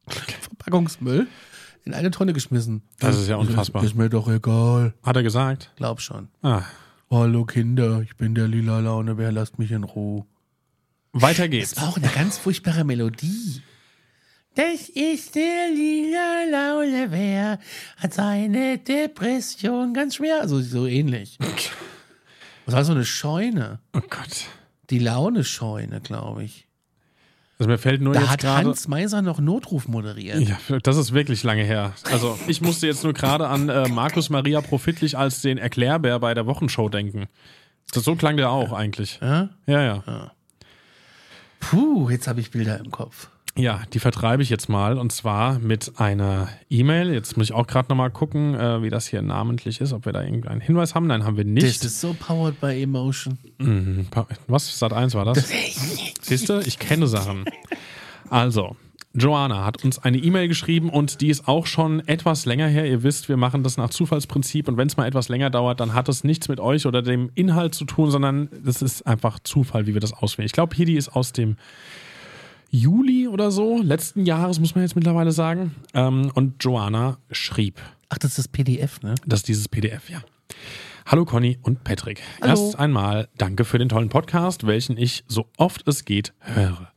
Verpackungsmüll 0.08 1.28
in 1.86 1.94
eine 1.94 2.12
Tonne 2.12 2.34
geschmissen. 2.34 2.84
Das 3.00 3.18
ist 3.18 3.28
ja 3.28 3.38
unfassbar. 3.38 3.84
Ist, 3.84 3.92
ist 3.92 3.96
mir 3.96 4.10
doch 4.10 4.28
egal. 4.28 4.94
Hat 5.04 5.16
er 5.16 5.24
gesagt? 5.24 5.72
Glaub 5.78 6.02
schon. 6.02 6.28
Ah. 6.42 6.64
Hallo 7.10 7.44
Kinder, 7.46 8.02
ich 8.02 8.18
bin 8.18 8.36
der 8.36 8.48
lila 8.48 8.80
Launebär, 8.80 9.32
lasst 9.32 9.58
mich 9.58 9.72
in 9.72 9.84
Ruhe. 9.84 10.26
Weiter 11.14 11.44
Das 11.44 11.52
geht's. 11.52 11.78
war 11.78 11.90
auch 11.90 11.98
eine 11.98 12.08
ganz 12.10 12.38
furchtbare 12.38 12.84
Melodie. 12.84 13.62
Das 14.56 14.90
ist 14.90 15.36
der 15.36 15.70
lila 15.74 16.44
Launebär, 16.52 17.60
hat 17.98 18.14
seine 18.14 18.78
Depression 18.78 19.94
ganz 19.94 20.16
schwer. 20.16 20.42
Also 20.42 20.60
so 20.62 20.86
ähnlich. 20.86 21.38
Das 22.66 22.76
war 22.76 22.84
so 22.84 22.92
eine 22.92 23.06
Scheune. 23.06 23.80
Oh 23.96 24.02
Gott. 24.02 24.46
Die 24.90 25.00
Laune-Scheune, 25.00 26.02
glaube 26.02 26.44
ich. 26.44 26.68
Also 27.60 27.70
mir 27.70 27.78
fällt 27.78 28.02
nur 28.02 28.14
Da 28.14 28.22
jetzt 28.22 28.30
hat 28.30 28.40
gerade. 28.42 28.68
Hans 28.68 28.88
Meiser 28.88 29.22
noch 29.22 29.40
Notruf 29.40 29.88
moderiert. 29.88 30.40
Ja, 30.48 30.80
das 30.80 30.98
ist 30.98 31.14
wirklich 31.14 31.44
lange 31.44 31.64
her. 31.64 31.94
Also 32.12 32.38
ich 32.48 32.62
musste 32.62 32.88
jetzt 32.88 33.04
nur 33.04 33.14
gerade 33.14 33.48
an 33.48 33.70
äh, 33.70 33.88
Markus 33.90 34.30
Maria 34.30 34.62
Profitlich 34.62 35.18
als 35.18 35.42
den 35.42 35.58
Erklärbär 35.58 36.20
bei 36.20 36.34
der 36.34 36.46
Wochenshow 36.48 36.90
denken. 36.90 37.28
Das, 37.92 38.04
so 38.04 38.16
klang 38.16 38.38
der 38.38 38.50
auch 38.50 38.72
eigentlich. 38.72 39.20
Ja? 39.22 39.50
Ja, 39.68 39.84
ja. 39.84 40.32
Puh, 41.60 42.10
jetzt 42.10 42.28
habe 42.28 42.40
ich 42.40 42.52
Bilder 42.52 42.80
im 42.80 42.92
Kopf. 42.92 43.30
Ja, 43.56 43.82
die 43.94 44.00
vertreibe 44.00 44.42
ich 44.42 44.50
jetzt 44.50 44.70
mal 44.70 44.98
und 44.98 45.12
zwar 45.12 45.60
mit 45.60 45.94
einer 45.98 46.48
E-Mail. 46.70 47.12
Jetzt 47.12 47.36
muss 47.36 47.48
ich 47.48 47.54
auch 47.54 47.68
gerade 47.68 47.90
nochmal 47.90 48.10
gucken, 48.10 48.56
äh, 48.56 48.82
wie 48.82 48.90
das 48.90 49.08
hier 49.08 49.22
namentlich 49.22 49.82
ist, 49.82 49.92
ob 49.92 50.06
wir 50.06 50.14
da 50.14 50.24
irgendeinen 50.24 50.62
Hinweis 50.62 50.96
haben. 50.96 51.08
Nein, 51.08 51.26
haben 51.26 51.36
wir 51.36 51.44
Das 51.44 51.54
nicht. 51.64 51.84
ist 51.84 52.00
so 52.00 52.14
powered 52.18 52.60
by 52.62 52.82
Emotion. 52.82 53.38
Mhm. 53.58 54.08
Was? 54.48 54.78
Sat 54.80 54.94
1 54.94 55.14
war 55.16 55.26
das? 55.26 55.50
Siehst 56.22 56.48
du, 56.48 56.60
ich 56.60 56.80
kenne 56.80 57.08
Sachen. 57.08 57.44
Also, 58.30 58.78
Joanna 59.14 59.66
hat 59.66 59.84
uns 59.84 59.98
eine 59.98 60.18
E-Mail 60.18 60.48
geschrieben 60.48 60.90
und 60.90 61.22
die 61.22 61.30
ist 61.30 61.48
auch 61.48 61.66
schon 61.66 62.08
etwas 62.08 62.46
länger 62.46 62.68
her. 62.68 62.86
Ihr 62.86 63.02
wisst, 63.02 63.28
wir 63.28 63.38
machen 63.38 63.64
das 63.64 63.76
nach 63.76 63.90
Zufallsprinzip 63.90 64.68
und 64.68 64.78
wenn 64.78 64.88
es 64.88 64.98
mal 64.98 65.08
etwas 65.08 65.30
länger 65.30 65.50
dauert, 65.50 65.80
dann 65.80 65.94
hat 65.96 66.08
das 66.08 66.24
nichts 66.24 66.48
mit 66.48 66.60
euch 66.60 66.86
oder 66.86 67.02
dem 67.02 67.32
Inhalt 67.34 67.74
zu 67.74 67.86
tun, 67.86 68.12
sondern 68.12 68.50
das 68.64 68.84
ist 68.84 69.08
einfach 69.08 69.40
Zufall, 69.40 69.88
wie 69.88 69.96
wir 69.96 70.02
das 70.02 70.14
auswählen. 70.14 70.46
Ich 70.46 70.52
glaube, 70.52 70.76
hier 70.76 70.86
die 70.86 70.96
ist 70.96 71.10
aus 71.10 71.34
dem 71.34 71.58
Juli 72.70 73.28
oder 73.28 73.50
so, 73.50 73.82
letzten 73.82 74.26
Jahres, 74.26 74.60
muss 74.60 74.76
man 74.76 74.84
jetzt 74.84 74.96
mittlerweile 74.96 75.32
sagen. 75.32 75.76
Ähm, 75.96 76.32
und 76.36 76.64
Joanna 76.64 77.18
schrieb. 77.32 77.82
Ach, 78.10 78.20
das 78.20 78.32
ist 78.32 78.38
das 78.38 78.48
PDF, 78.48 79.02
ne? 79.02 79.16
Das 79.26 79.40
ist 79.40 79.48
dieses 79.48 79.68
PDF, 79.68 80.08
ja. 80.10 80.22
Hallo 81.08 81.26
Conny 81.26 81.58
und 81.64 81.84
Patrick. 81.84 82.22
Hallo. 82.42 82.52
Erst 82.52 82.78
einmal 82.78 83.28
danke 83.40 83.66
für 83.66 83.80
den 83.80 83.90
tollen 83.90 84.10
Podcast, 84.10 84.68
welchen 84.68 84.98
ich 84.98 85.24
so 85.28 85.48
oft 85.58 85.88
es 85.88 86.06
geht 86.06 86.34
höre. 86.42 86.92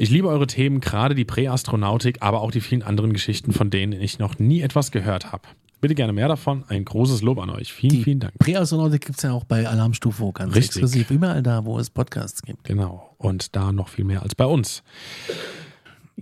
Ich 0.00 0.10
liebe 0.10 0.28
eure 0.28 0.46
Themen, 0.46 0.80
gerade 0.80 1.16
die 1.16 1.24
Präastronautik, 1.24 2.18
aber 2.22 2.40
auch 2.40 2.52
die 2.52 2.60
vielen 2.60 2.84
anderen 2.84 3.12
Geschichten, 3.12 3.52
von 3.52 3.68
denen 3.68 4.00
ich 4.00 4.20
noch 4.20 4.38
nie 4.38 4.60
etwas 4.60 4.92
gehört 4.92 5.32
habe. 5.32 5.42
Bitte 5.80 5.96
gerne 5.96 6.12
mehr 6.12 6.28
davon. 6.28 6.62
Ein 6.68 6.84
großes 6.84 7.22
Lob 7.22 7.38
an 7.40 7.50
euch. 7.50 7.72
Vielen, 7.72 7.96
Die 7.96 8.02
vielen 8.04 8.20
Dank. 8.20 8.38
Präastronauten 8.38 9.00
gibt 9.00 9.16
es 9.16 9.22
ja 9.24 9.32
auch 9.32 9.42
bei 9.42 9.66
Alarmstufe 9.68 10.30
ganz 10.32 10.54
Richtig. 10.54 10.82
exklusiv. 10.82 11.10
Überall 11.10 11.42
da, 11.42 11.64
wo 11.64 11.78
es 11.80 11.90
Podcasts 11.90 12.42
gibt. 12.42 12.62
Genau. 12.64 13.12
Und 13.18 13.56
da 13.56 13.72
noch 13.72 13.88
viel 13.88 14.04
mehr 14.04 14.22
als 14.22 14.36
bei 14.36 14.44
uns. 14.46 14.84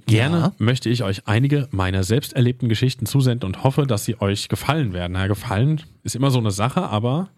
Gerne 0.06 0.38
Ja. 0.38 0.52
möchte 0.58 0.88
ich 0.88 1.02
euch 1.02 1.26
einige 1.26 1.68
meiner 1.70 2.02
selbst 2.02 2.32
erlebten 2.34 2.68
Geschichten 2.70 3.04
zusenden 3.06 3.46
und 3.46 3.62
hoffe, 3.62 3.86
dass 3.86 4.04
sie 4.06 4.18
euch 4.22 4.48
gefallen 4.48 4.94
werden. 4.94 5.12
Na, 5.12 5.26
gefallen 5.26 5.82
ist 6.02 6.16
immer 6.16 6.30
so 6.30 6.38
eine 6.38 6.50
Sache, 6.50 6.82
aber 6.88 7.28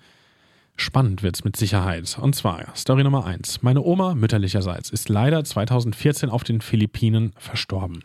spannend 0.78 1.22
wird's 1.22 1.44
mit 1.44 1.56
Sicherheit. 1.56 2.18
Und 2.20 2.34
zwar 2.34 2.74
Story 2.74 3.04
Nummer 3.04 3.26
eins: 3.26 3.62
Meine 3.62 3.82
Oma 3.82 4.14
mütterlicherseits 4.14 4.90
ist 4.90 5.08
leider 5.08 5.44
2014 5.44 6.30
auf 6.30 6.44
den 6.44 6.60
Philippinen 6.60 7.32
verstorben. 7.36 8.02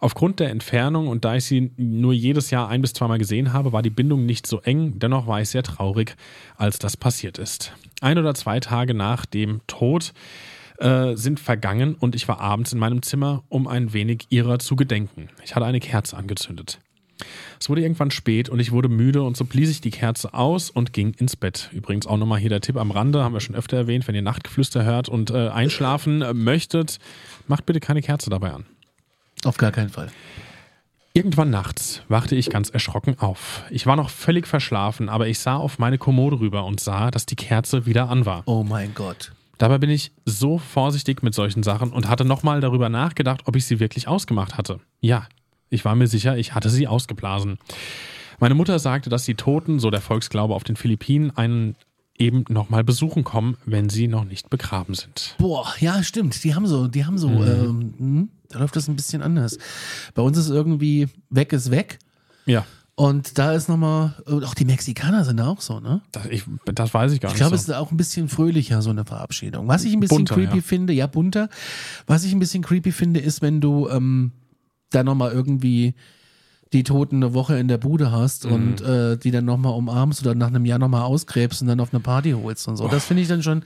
Aufgrund 0.00 0.38
der 0.38 0.50
Entfernung 0.50 1.08
und 1.08 1.24
da 1.24 1.36
ich 1.36 1.46
sie 1.46 1.72
nur 1.78 2.12
jedes 2.12 2.50
Jahr 2.50 2.68
ein 2.68 2.82
bis 2.82 2.92
zweimal 2.92 3.18
gesehen 3.18 3.54
habe, 3.54 3.72
war 3.72 3.80
die 3.80 3.88
Bindung 3.88 4.26
nicht 4.26 4.46
so 4.46 4.60
eng. 4.60 4.98
Dennoch 4.98 5.26
war 5.26 5.40
ich 5.40 5.48
sehr 5.48 5.62
traurig, 5.62 6.16
als 6.56 6.78
das 6.78 6.96
passiert 6.98 7.38
ist. 7.38 7.72
Ein 8.02 8.18
oder 8.18 8.34
zwei 8.34 8.60
Tage 8.60 8.92
nach 8.92 9.24
dem 9.24 9.62
Tod 9.66 10.12
äh, 10.78 11.14
sind 11.16 11.40
vergangen 11.40 11.94
und 11.94 12.14
ich 12.14 12.28
war 12.28 12.40
abends 12.40 12.72
in 12.72 12.78
meinem 12.78 13.02
Zimmer, 13.02 13.44
um 13.48 13.66
ein 13.66 13.92
wenig 13.92 14.26
ihrer 14.28 14.58
zu 14.58 14.76
gedenken. 14.76 15.28
Ich 15.44 15.54
hatte 15.54 15.64
eine 15.64 15.80
Kerze 15.80 16.16
angezündet. 16.16 16.80
Es 17.60 17.68
wurde 17.68 17.82
irgendwann 17.82 18.10
spät 18.10 18.48
und 18.48 18.60
ich 18.60 18.72
wurde 18.72 18.88
müde 18.88 19.22
und 19.22 19.36
so 19.36 19.44
blies 19.44 19.70
ich 19.70 19.80
die 19.80 19.90
Kerze 19.90 20.34
aus 20.34 20.70
und 20.70 20.92
ging 20.92 21.14
ins 21.14 21.36
Bett. 21.36 21.70
Übrigens 21.72 22.06
auch 22.06 22.16
nochmal 22.16 22.40
hier 22.40 22.50
der 22.50 22.60
Tipp 22.60 22.76
am 22.76 22.90
Rande, 22.90 23.22
haben 23.22 23.34
wir 23.34 23.40
schon 23.40 23.54
öfter 23.54 23.76
erwähnt, 23.76 24.06
wenn 24.08 24.14
ihr 24.14 24.22
Nachtgeflüster 24.22 24.84
hört 24.84 25.08
und 25.08 25.30
äh, 25.30 25.48
einschlafen 25.48 26.22
äh, 26.22 26.34
möchtet, 26.34 26.98
macht 27.46 27.66
bitte 27.66 27.80
keine 27.80 28.02
Kerze 28.02 28.30
dabei 28.30 28.52
an. 28.52 28.66
Auf 29.44 29.56
gar 29.56 29.72
keinen 29.72 29.90
Fall. 29.90 30.10
Irgendwann 31.16 31.50
nachts 31.50 32.02
wachte 32.08 32.34
ich 32.34 32.50
ganz 32.50 32.70
erschrocken 32.70 33.20
auf. 33.20 33.62
Ich 33.70 33.86
war 33.86 33.94
noch 33.94 34.10
völlig 34.10 34.48
verschlafen, 34.48 35.08
aber 35.08 35.28
ich 35.28 35.38
sah 35.38 35.56
auf 35.56 35.78
meine 35.78 35.96
Kommode 35.96 36.40
rüber 36.40 36.64
und 36.64 36.80
sah, 36.80 37.12
dass 37.12 37.24
die 37.24 37.36
Kerze 37.36 37.86
wieder 37.86 38.08
an 38.08 38.26
war. 38.26 38.42
Oh 38.46 38.64
mein 38.64 38.94
Gott. 38.94 39.32
Dabei 39.58 39.78
bin 39.78 39.90
ich 39.90 40.10
so 40.24 40.58
vorsichtig 40.58 41.22
mit 41.22 41.32
solchen 41.32 41.62
Sachen 41.62 41.92
und 41.92 42.08
hatte 42.08 42.24
nochmal 42.24 42.60
darüber 42.60 42.88
nachgedacht, 42.88 43.42
ob 43.44 43.54
ich 43.54 43.64
sie 43.64 43.78
wirklich 43.78 44.08
ausgemacht 44.08 44.58
hatte. 44.58 44.80
Ja, 45.00 45.28
ich 45.74 45.84
war 45.84 45.94
mir 45.94 46.06
sicher, 46.06 46.36
ich 46.38 46.54
hatte 46.54 46.70
sie 46.70 46.86
ausgeblasen. 46.88 47.58
Meine 48.40 48.54
Mutter 48.54 48.78
sagte, 48.78 49.10
dass 49.10 49.24
die 49.24 49.34
Toten, 49.34 49.78
so 49.78 49.90
der 49.90 50.00
Volksglaube 50.00 50.54
auf 50.54 50.64
den 50.64 50.76
Philippinen, 50.76 51.30
einen 51.36 51.76
eben 52.18 52.44
nochmal 52.48 52.84
besuchen 52.84 53.24
kommen, 53.24 53.56
wenn 53.66 53.88
sie 53.88 54.06
noch 54.06 54.24
nicht 54.24 54.48
begraben 54.50 54.94
sind. 54.94 55.34
Boah, 55.38 55.66
ja, 55.80 56.02
stimmt. 56.02 56.42
Die 56.44 56.54
haben 56.54 56.66
so, 56.66 56.86
die 56.86 57.04
haben 57.04 57.18
so, 57.18 57.28
ähm, 57.28 57.94
hm, 57.98 58.28
da 58.50 58.60
läuft 58.60 58.76
das 58.76 58.88
ein 58.88 58.96
bisschen 58.96 59.20
anders. 59.22 59.58
Bei 60.14 60.22
uns 60.22 60.38
ist 60.38 60.48
irgendwie 60.48 61.08
weg 61.30 61.52
ist 61.52 61.70
weg. 61.72 61.98
Ja, 62.46 62.64
Und 62.94 63.38
da 63.38 63.52
ist 63.52 63.68
nochmal, 63.68 64.14
auch 64.26 64.54
die 64.54 64.64
Mexikaner 64.64 65.24
sind 65.24 65.38
da 65.38 65.48
auch 65.48 65.60
so, 65.60 65.80
ne? 65.80 66.02
das, 66.12 66.26
ich, 66.26 66.44
das 66.66 66.94
weiß 66.94 67.10
ich 67.12 67.20
gar 67.20 67.30
Ich 67.30 67.34
nicht. 67.34 67.40
glaube, 67.40 67.56
so. 67.56 67.62
es 67.62 67.68
ist 67.68 67.74
auch 67.74 67.90
ein 67.90 67.96
bisschen 67.96 68.28
fröhlicher, 68.28 68.80
so 68.82 68.90
eine 68.90 69.04
Verabschiedung. 69.04 69.66
Was 69.66 69.82
ich 69.84 69.92
ein 69.94 69.98
bisschen 70.00 70.18
Bunter, 70.18 70.34
creepy 70.36 70.56
ja. 70.58 70.62
finde, 70.62 70.92
ja, 70.92 71.06
bunter. 71.08 71.48
Was 72.06 72.22
ich 72.24 72.32
ein 72.32 72.38
bisschen 72.38 72.62
creepy 72.62 72.92
finde, 72.92 73.18
ist, 73.18 73.42
wenn 73.42 73.60
du 73.60 73.88
ähm, 73.88 74.30
da 74.94 75.02
nochmal 75.04 75.32
irgendwie 75.32 75.94
die 76.72 76.82
Toten 76.82 77.16
eine 77.16 77.34
Woche 77.34 77.56
in 77.58 77.68
der 77.68 77.78
Bude 77.78 78.10
hast 78.10 78.46
Mhm. 78.46 78.52
und 78.52 78.80
äh, 78.80 79.16
die 79.16 79.30
dann 79.30 79.44
nochmal 79.44 79.74
umarmst 79.74 80.22
oder 80.22 80.34
nach 80.34 80.48
einem 80.48 80.64
Jahr 80.64 80.78
nochmal 80.78 81.02
ausgräbst 81.02 81.62
und 81.62 81.68
dann 81.68 81.80
auf 81.80 81.92
eine 81.92 82.00
Party 82.00 82.32
holst 82.32 82.66
und 82.68 82.76
so. 82.76 82.88
Das 82.88 83.04
finde 83.04 83.22
ich 83.22 83.28
dann 83.28 83.42
schon 83.44 83.62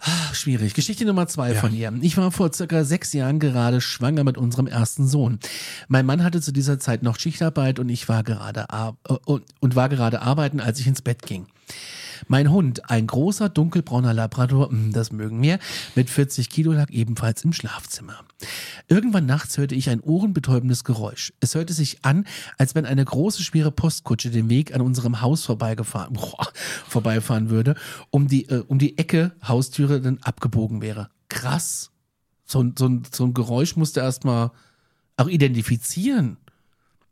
ah, 0.00 0.34
schwierig. 0.34 0.74
Geschichte 0.74 1.04
Nummer 1.04 1.28
zwei 1.28 1.54
von 1.54 1.72
ihr. 1.74 1.92
Ich 2.00 2.16
war 2.16 2.32
vor 2.32 2.52
circa 2.52 2.84
sechs 2.84 3.12
Jahren 3.12 3.38
gerade 3.38 3.80
schwanger 3.80 4.24
mit 4.24 4.36
unserem 4.36 4.66
ersten 4.66 5.06
Sohn. 5.06 5.38
Mein 5.88 6.06
Mann 6.06 6.24
hatte 6.24 6.40
zu 6.40 6.52
dieser 6.52 6.78
Zeit 6.80 7.02
noch 7.04 7.18
Schichtarbeit 7.20 7.78
und 7.78 7.88
ich 7.88 8.08
war 8.08 8.24
gerade 8.24 8.70
ar- 8.70 8.96
äh, 9.08 9.14
und, 9.24 9.44
und 9.60 9.76
war 9.76 9.88
gerade 9.88 10.22
arbeiten, 10.22 10.58
als 10.60 10.80
ich 10.80 10.86
ins 10.88 11.02
Bett 11.02 11.22
ging. 11.22 11.46
Mein 12.28 12.50
Hund, 12.50 12.90
ein 12.90 13.06
großer 13.06 13.48
dunkelbrauner 13.48 14.14
Labrador, 14.14 14.72
mm, 14.72 14.92
das 14.92 15.12
mögen 15.12 15.40
wir, 15.42 15.58
mit 15.94 16.10
40 16.10 16.48
Kilo 16.50 16.72
lag 16.72 16.90
ebenfalls 16.90 17.44
im 17.44 17.52
Schlafzimmer. 17.52 18.20
Irgendwann 18.88 19.26
nachts 19.26 19.58
hörte 19.58 19.74
ich 19.74 19.90
ein 19.90 20.00
ohrenbetäubendes 20.00 20.84
Geräusch. 20.84 21.32
Es 21.40 21.54
hörte 21.54 21.72
sich 21.72 22.04
an, 22.04 22.26
als 22.58 22.74
wenn 22.74 22.86
eine 22.86 23.04
große, 23.04 23.42
schwere 23.42 23.70
Postkutsche 23.70 24.30
den 24.30 24.48
Weg 24.48 24.74
an 24.74 24.80
unserem 24.80 25.20
Haus 25.20 25.44
vorbeigefahren, 25.44 26.14
boah, 26.14 26.48
vorbeifahren 26.88 27.50
würde, 27.50 27.74
um 28.10 28.28
die, 28.28 28.48
äh, 28.48 28.62
um 28.66 28.78
die 28.78 28.98
Ecke 28.98 29.32
Haustüre 29.46 30.00
dann 30.00 30.18
abgebogen 30.22 30.80
wäre. 30.82 31.08
Krass. 31.28 31.90
So, 32.44 32.60
ein- 32.62 32.74
so, 32.78 32.90
so 33.12 33.24
ein 33.24 33.34
Geräusch 33.34 33.76
musste 33.76 34.00
erstmal 34.00 34.50
auch 35.16 35.28
identifizieren. 35.28 36.36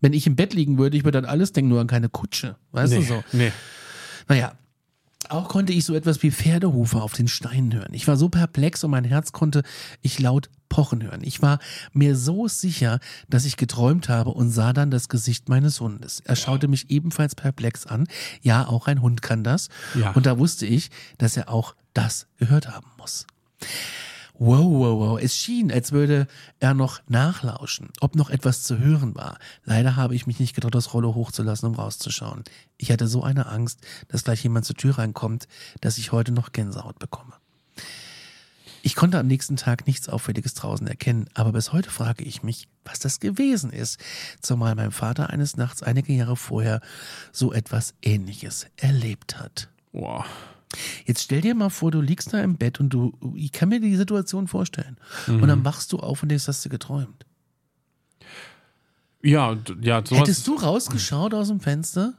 Wenn 0.01 0.13
ich 0.15 0.27
im 0.27 0.35
Bett 0.37 0.55
liegen 0.55 0.79
würde, 0.79 0.97
ich 0.97 1.05
würde 1.05 1.21
dann 1.21 1.31
alles 1.31 1.53
denken, 1.53 1.69
nur 1.69 1.81
an 1.81 1.87
keine 1.87 2.09
Kutsche. 2.09 2.57
Weißt 2.73 2.95
du 2.95 3.03
so? 3.03 3.23
nee. 3.33 3.53
Naja, 4.29 4.53
auch 5.31 5.49
konnte 5.49 5.73
ich 5.73 5.85
so 5.85 5.95
etwas 5.95 6.23
wie 6.23 6.31
Pferdehufe 6.31 7.01
auf 7.01 7.13
den 7.13 7.29
Steinen 7.29 7.73
hören. 7.73 7.93
Ich 7.93 8.07
war 8.09 8.17
so 8.17 8.29
perplex 8.29 8.85
und 8.85 8.91
mein 8.91 9.05
Herz 9.05 9.33
konnte 9.33 9.63
ich 10.03 10.19
laut 10.19 10.51
pochen 10.69 11.03
hören. 11.03 11.21
Ich 11.23 11.43
war 11.43 11.59
mir 11.93 12.17
so 12.17 12.49
sicher, 12.49 13.01
dass 13.29 13.45
ich 13.45 13.57
geträumt 13.57 14.09
habe 14.09 14.31
und 14.31 14.51
sah 14.51 14.73
dann 14.73 14.91
das 14.91 15.09
Gesicht 15.09 15.49
meines 15.49 15.81
Hundes. 15.81 16.21
Er 16.25 16.37
schaute 16.37 16.69
mich 16.69 16.91
ebenfalls 16.91 17.35
perplex 17.35 17.87
an. 17.87 18.07
Ja, 18.43 18.67
auch 18.67 18.87
ein 18.87 19.03
Hund 19.03 19.23
kann 19.23 19.45
das. 19.45 19.69
Ja. 19.95 20.13
Und 20.13 20.27
da 20.27 20.39
wusste 20.39 20.67
ich, 20.67 20.91
dass 21.19 21.37
er 21.37 21.49
auch 21.49 21.75
das 21.93 22.27
gehört 22.39 22.69
haben 22.69 22.87
muss. 22.99 23.27
Wow, 24.43 24.65
wow, 24.65 24.99
wow. 24.99 25.21
Es 25.21 25.37
schien, 25.37 25.71
als 25.71 25.93
würde 25.93 26.27
er 26.61 26.73
noch 26.73 27.03
nachlauschen, 27.09 27.91
ob 28.01 28.17
noch 28.17 28.31
etwas 28.31 28.63
zu 28.63 28.79
hören 28.79 29.15
war. 29.15 29.39
Leider 29.65 29.97
habe 29.97 30.15
ich 30.15 30.27
mich 30.27 30.41
nicht 30.41 30.55
getraut, 30.55 30.75
das 30.75 30.95
Rollo 30.95 31.15
hochzulassen, 31.15 31.69
um 31.69 31.75
rauszuschauen. 31.75 32.45
Ich 32.79 32.91
hatte 32.91 33.07
so 33.07 33.23
eine 33.23 33.49
Angst, 33.49 33.81
dass 34.09 34.25
gleich 34.25 34.43
jemand 34.43 34.65
zur 34.65 34.77
Tür 34.77 34.97
reinkommt, 34.97 35.47
dass 35.83 35.99
ich 35.99 36.13
heute 36.13 36.33
noch 36.33 36.53
Gänsehaut 36.53 36.99
bekomme. 36.99 37.35
Ich 38.83 38.95
konnte 38.95 39.19
am 39.19 39.27
nächsten 39.27 39.57
Tag 39.57 39.87
nichts 39.87 40.09
Auffälliges 40.09 40.55
draußen 40.55 40.87
erkennen, 40.87 41.29
aber 41.35 41.53
bis 41.53 41.75
heute 41.75 41.91
frage 41.91 42.25
ich 42.25 42.43
mich, 42.43 42.67
was 42.83 42.99
das 42.99 43.21
gewesen 43.21 43.71
ist, 43.71 44.01
zumal 44.41 44.75
mein 44.75 44.91
Vater 44.91 45.29
eines 45.29 45.59
Nachts 45.59 45.83
einige 45.83 46.15
Jahre 46.15 46.37
vorher 46.37 46.81
so 47.31 47.53
etwas 47.53 47.93
Ähnliches 48.01 48.69
erlebt 48.79 49.39
hat. 49.39 49.69
Boah. 49.93 50.25
Jetzt 51.05 51.23
stell 51.23 51.41
dir 51.41 51.55
mal 51.55 51.71
vor, 51.71 51.91
du 51.91 52.01
liegst 52.01 52.33
da 52.33 52.41
im 52.43 52.57
Bett 52.57 52.79
und 52.81 52.91
du, 52.91 53.13
ich 53.35 53.51
kann 53.53 53.69
mir 53.69 53.81
die 53.81 53.97
Situation 53.97 54.47
vorstellen. 54.47 54.97
Und 55.27 55.49
dann 55.49 55.65
wachst 55.65 55.93
du 55.93 55.99
auf 55.99 56.23
und 56.23 56.29
denkst, 56.29 56.47
hast 56.47 56.65
du 56.65 56.69
geträumt. 56.69 57.27
Ja, 59.23 59.57
ja, 59.83 60.03
sowas. 60.05 60.21
Hättest 60.21 60.47
du 60.47 60.55
rausgeschaut 60.55 61.35
aus 61.35 61.49
dem 61.49 61.61
Fenster? 61.61 62.15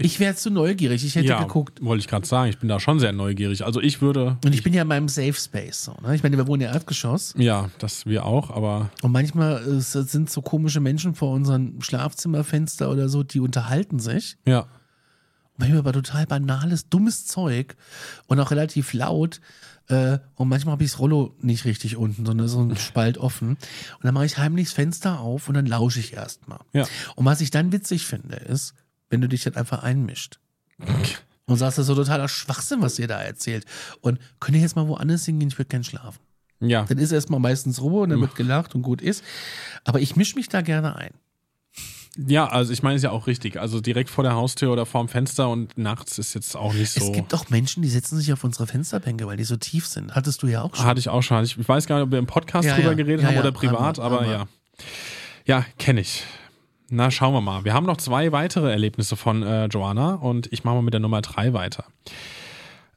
Ich 0.00 0.20
wäre 0.20 0.36
zu 0.36 0.48
neugierig, 0.48 1.04
ich 1.04 1.16
hätte 1.16 1.26
ja, 1.26 1.42
geguckt. 1.42 1.82
wollte 1.82 2.00
ich 2.00 2.06
gerade 2.06 2.24
sagen, 2.24 2.48
ich 2.50 2.58
bin 2.58 2.68
da 2.68 2.78
schon 2.78 3.00
sehr 3.00 3.10
neugierig. 3.10 3.64
Also 3.64 3.80
ich 3.80 4.00
würde, 4.00 4.38
Und 4.44 4.54
ich 4.54 4.62
bin 4.62 4.72
ja 4.72 4.82
in 4.82 4.88
meinem 4.88 5.08
Safe 5.08 5.32
Space. 5.32 5.84
So, 5.86 5.96
ne? 6.00 6.14
Ich 6.14 6.22
meine, 6.22 6.36
wir 6.36 6.46
wohnen 6.46 6.62
ja 6.62 6.72
Erdgeschoss. 6.72 7.34
ja, 7.36 7.68
das 7.80 8.06
wir 8.06 8.24
auch, 8.24 8.50
aber 8.50 8.90
Und 9.02 9.10
manchmal 9.10 9.56
äh, 9.56 9.70
es 9.72 9.92
sind 9.92 10.30
so 10.30 10.40
komische 10.40 10.78
Menschen 10.78 11.16
vor 11.16 11.32
unserem 11.32 11.80
Schlafzimmerfenster 11.80 12.88
oder 12.92 13.08
so, 13.08 13.24
die 13.24 13.40
unterhalten 13.40 13.98
sich. 13.98 14.36
ja. 14.46 14.66
Manchmal 15.58 15.80
aber 15.80 15.92
total 15.92 16.24
banales, 16.26 16.88
dummes 16.88 17.26
Zeug 17.26 17.76
und 18.26 18.40
auch 18.40 18.50
relativ 18.50 18.92
laut. 18.94 19.40
Äh, 19.88 20.18
und 20.36 20.48
manchmal 20.48 20.72
habe 20.72 20.84
ich 20.84 20.92
das 20.92 21.00
Rollo 21.00 21.34
nicht 21.40 21.64
richtig 21.64 21.96
unten, 21.96 22.24
sondern 22.24 22.48
so 22.48 22.60
ein 22.60 22.76
Spalt 22.78 23.18
offen. 23.18 23.50
Und 23.50 24.04
dann 24.04 24.14
mache 24.14 24.26
ich 24.26 24.38
heimlich 24.38 24.68
das 24.68 24.74
Fenster 24.74 25.20
auf 25.20 25.48
und 25.48 25.54
dann 25.54 25.66
lausche 25.66 25.98
ich 26.00 26.12
erstmal. 26.12 26.60
Ja. 26.72 26.86
Und 27.16 27.24
was 27.24 27.40
ich 27.40 27.50
dann 27.50 27.72
witzig 27.72 28.06
finde, 28.06 28.36
ist, 28.36 28.74
wenn 29.10 29.20
du 29.20 29.28
dich 29.28 29.42
dann 29.42 29.56
einfach 29.56 29.82
einmischt. 29.82 30.38
Und 31.46 31.56
sagst, 31.56 31.78
das 31.78 31.84
ist 31.84 31.86
so 31.88 31.94
totaler 31.96 32.28
Schwachsinn, 32.28 32.82
was 32.82 32.98
ihr 32.98 33.08
da 33.08 33.20
erzählt. 33.20 33.64
Und 34.00 34.20
könnt 34.38 34.56
ihr 34.56 34.62
jetzt 34.62 34.76
mal 34.76 34.86
woanders 34.86 35.24
hingehen, 35.24 35.48
ich 35.48 35.58
würde 35.58 35.68
gern 35.68 35.82
schlafen. 35.82 36.20
Ja. 36.60 36.84
Dann 36.84 36.98
ist 36.98 37.10
erstmal 37.10 37.40
meistens 37.40 37.80
Ruhe 37.80 38.02
und 38.02 38.10
dann 38.10 38.20
wird 38.20 38.36
gelacht 38.36 38.74
und 38.74 38.82
gut 38.82 39.00
ist. 39.00 39.24
Aber 39.84 40.00
ich 40.00 40.14
mische 40.14 40.36
mich 40.36 40.48
da 40.48 40.60
gerne 40.60 40.96
ein. 40.96 41.12
Ja, 42.26 42.46
also 42.48 42.72
ich 42.72 42.82
meine, 42.82 42.96
ist 42.96 43.04
ja 43.04 43.12
auch 43.12 43.28
richtig. 43.28 43.60
Also 43.60 43.80
direkt 43.80 44.10
vor 44.10 44.24
der 44.24 44.34
Haustür 44.34 44.72
oder 44.72 44.86
vorm 44.86 45.08
Fenster 45.08 45.48
und 45.48 45.78
nachts 45.78 46.18
ist 46.18 46.34
jetzt 46.34 46.56
auch 46.56 46.74
nicht 46.74 46.90
so. 46.90 47.06
Es 47.06 47.12
gibt 47.12 47.32
auch 47.32 47.48
Menschen, 47.48 47.80
die 47.82 47.88
setzen 47.88 48.18
sich 48.18 48.32
auf 48.32 48.42
unsere 48.42 48.66
Fensterbänke, 48.66 49.24
weil 49.28 49.36
die 49.36 49.44
so 49.44 49.56
tief 49.56 49.86
sind. 49.86 50.14
Hattest 50.16 50.42
du 50.42 50.48
ja 50.48 50.62
auch 50.62 50.74
schon. 50.74 50.84
Hatte 50.84 50.98
ich 50.98 51.08
auch 51.08 51.22
schon. 51.22 51.44
Ich 51.44 51.68
weiß 51.68 51.86
gar 51.86 51.96
nicht, 51.96 52.06
ob 52.06 52.10
wir 52.10 52.18
im 52.18 52.26
Podcast 52.26 52.66
Ja, 52.66 52.74
drüber 52.74 52.88
ja. 52.88 52.94
geredet 52.94 53.22
Ja, 53.22 53.28
haben 53.28 53.38
oder 53.38 53.52
privat, 53.52 54.00
aber 54.00 54.26
ja. 54.26 54.46
Ja, 55.46 55.64
kenne 55.78 56.00
ich. 56.00 56.24
Na, 56.90 57.10
schauen 57.10 57.34
wir 57.34 57.40
mal. 57.40 57.64
Wir 57.64 57.72
haben 57.74 57.86
noch 57.86 57.98
zwei 57.98 58.32
weitere 58.32 58.70
Erlebnisse 58.70 59.14
von 59.14 59.42
äh, 59.44 59.66
Joanna 59.66 60.14
und 60.14 60.52
ich 60.52 60.64
mache 60.64 60.74
mal 60.76 60.82
mit 60.82 60.94
der 60.94 61.00
Nummer 61.00 61.22
drei 61.22 61.52
weiter. 61.52 61.84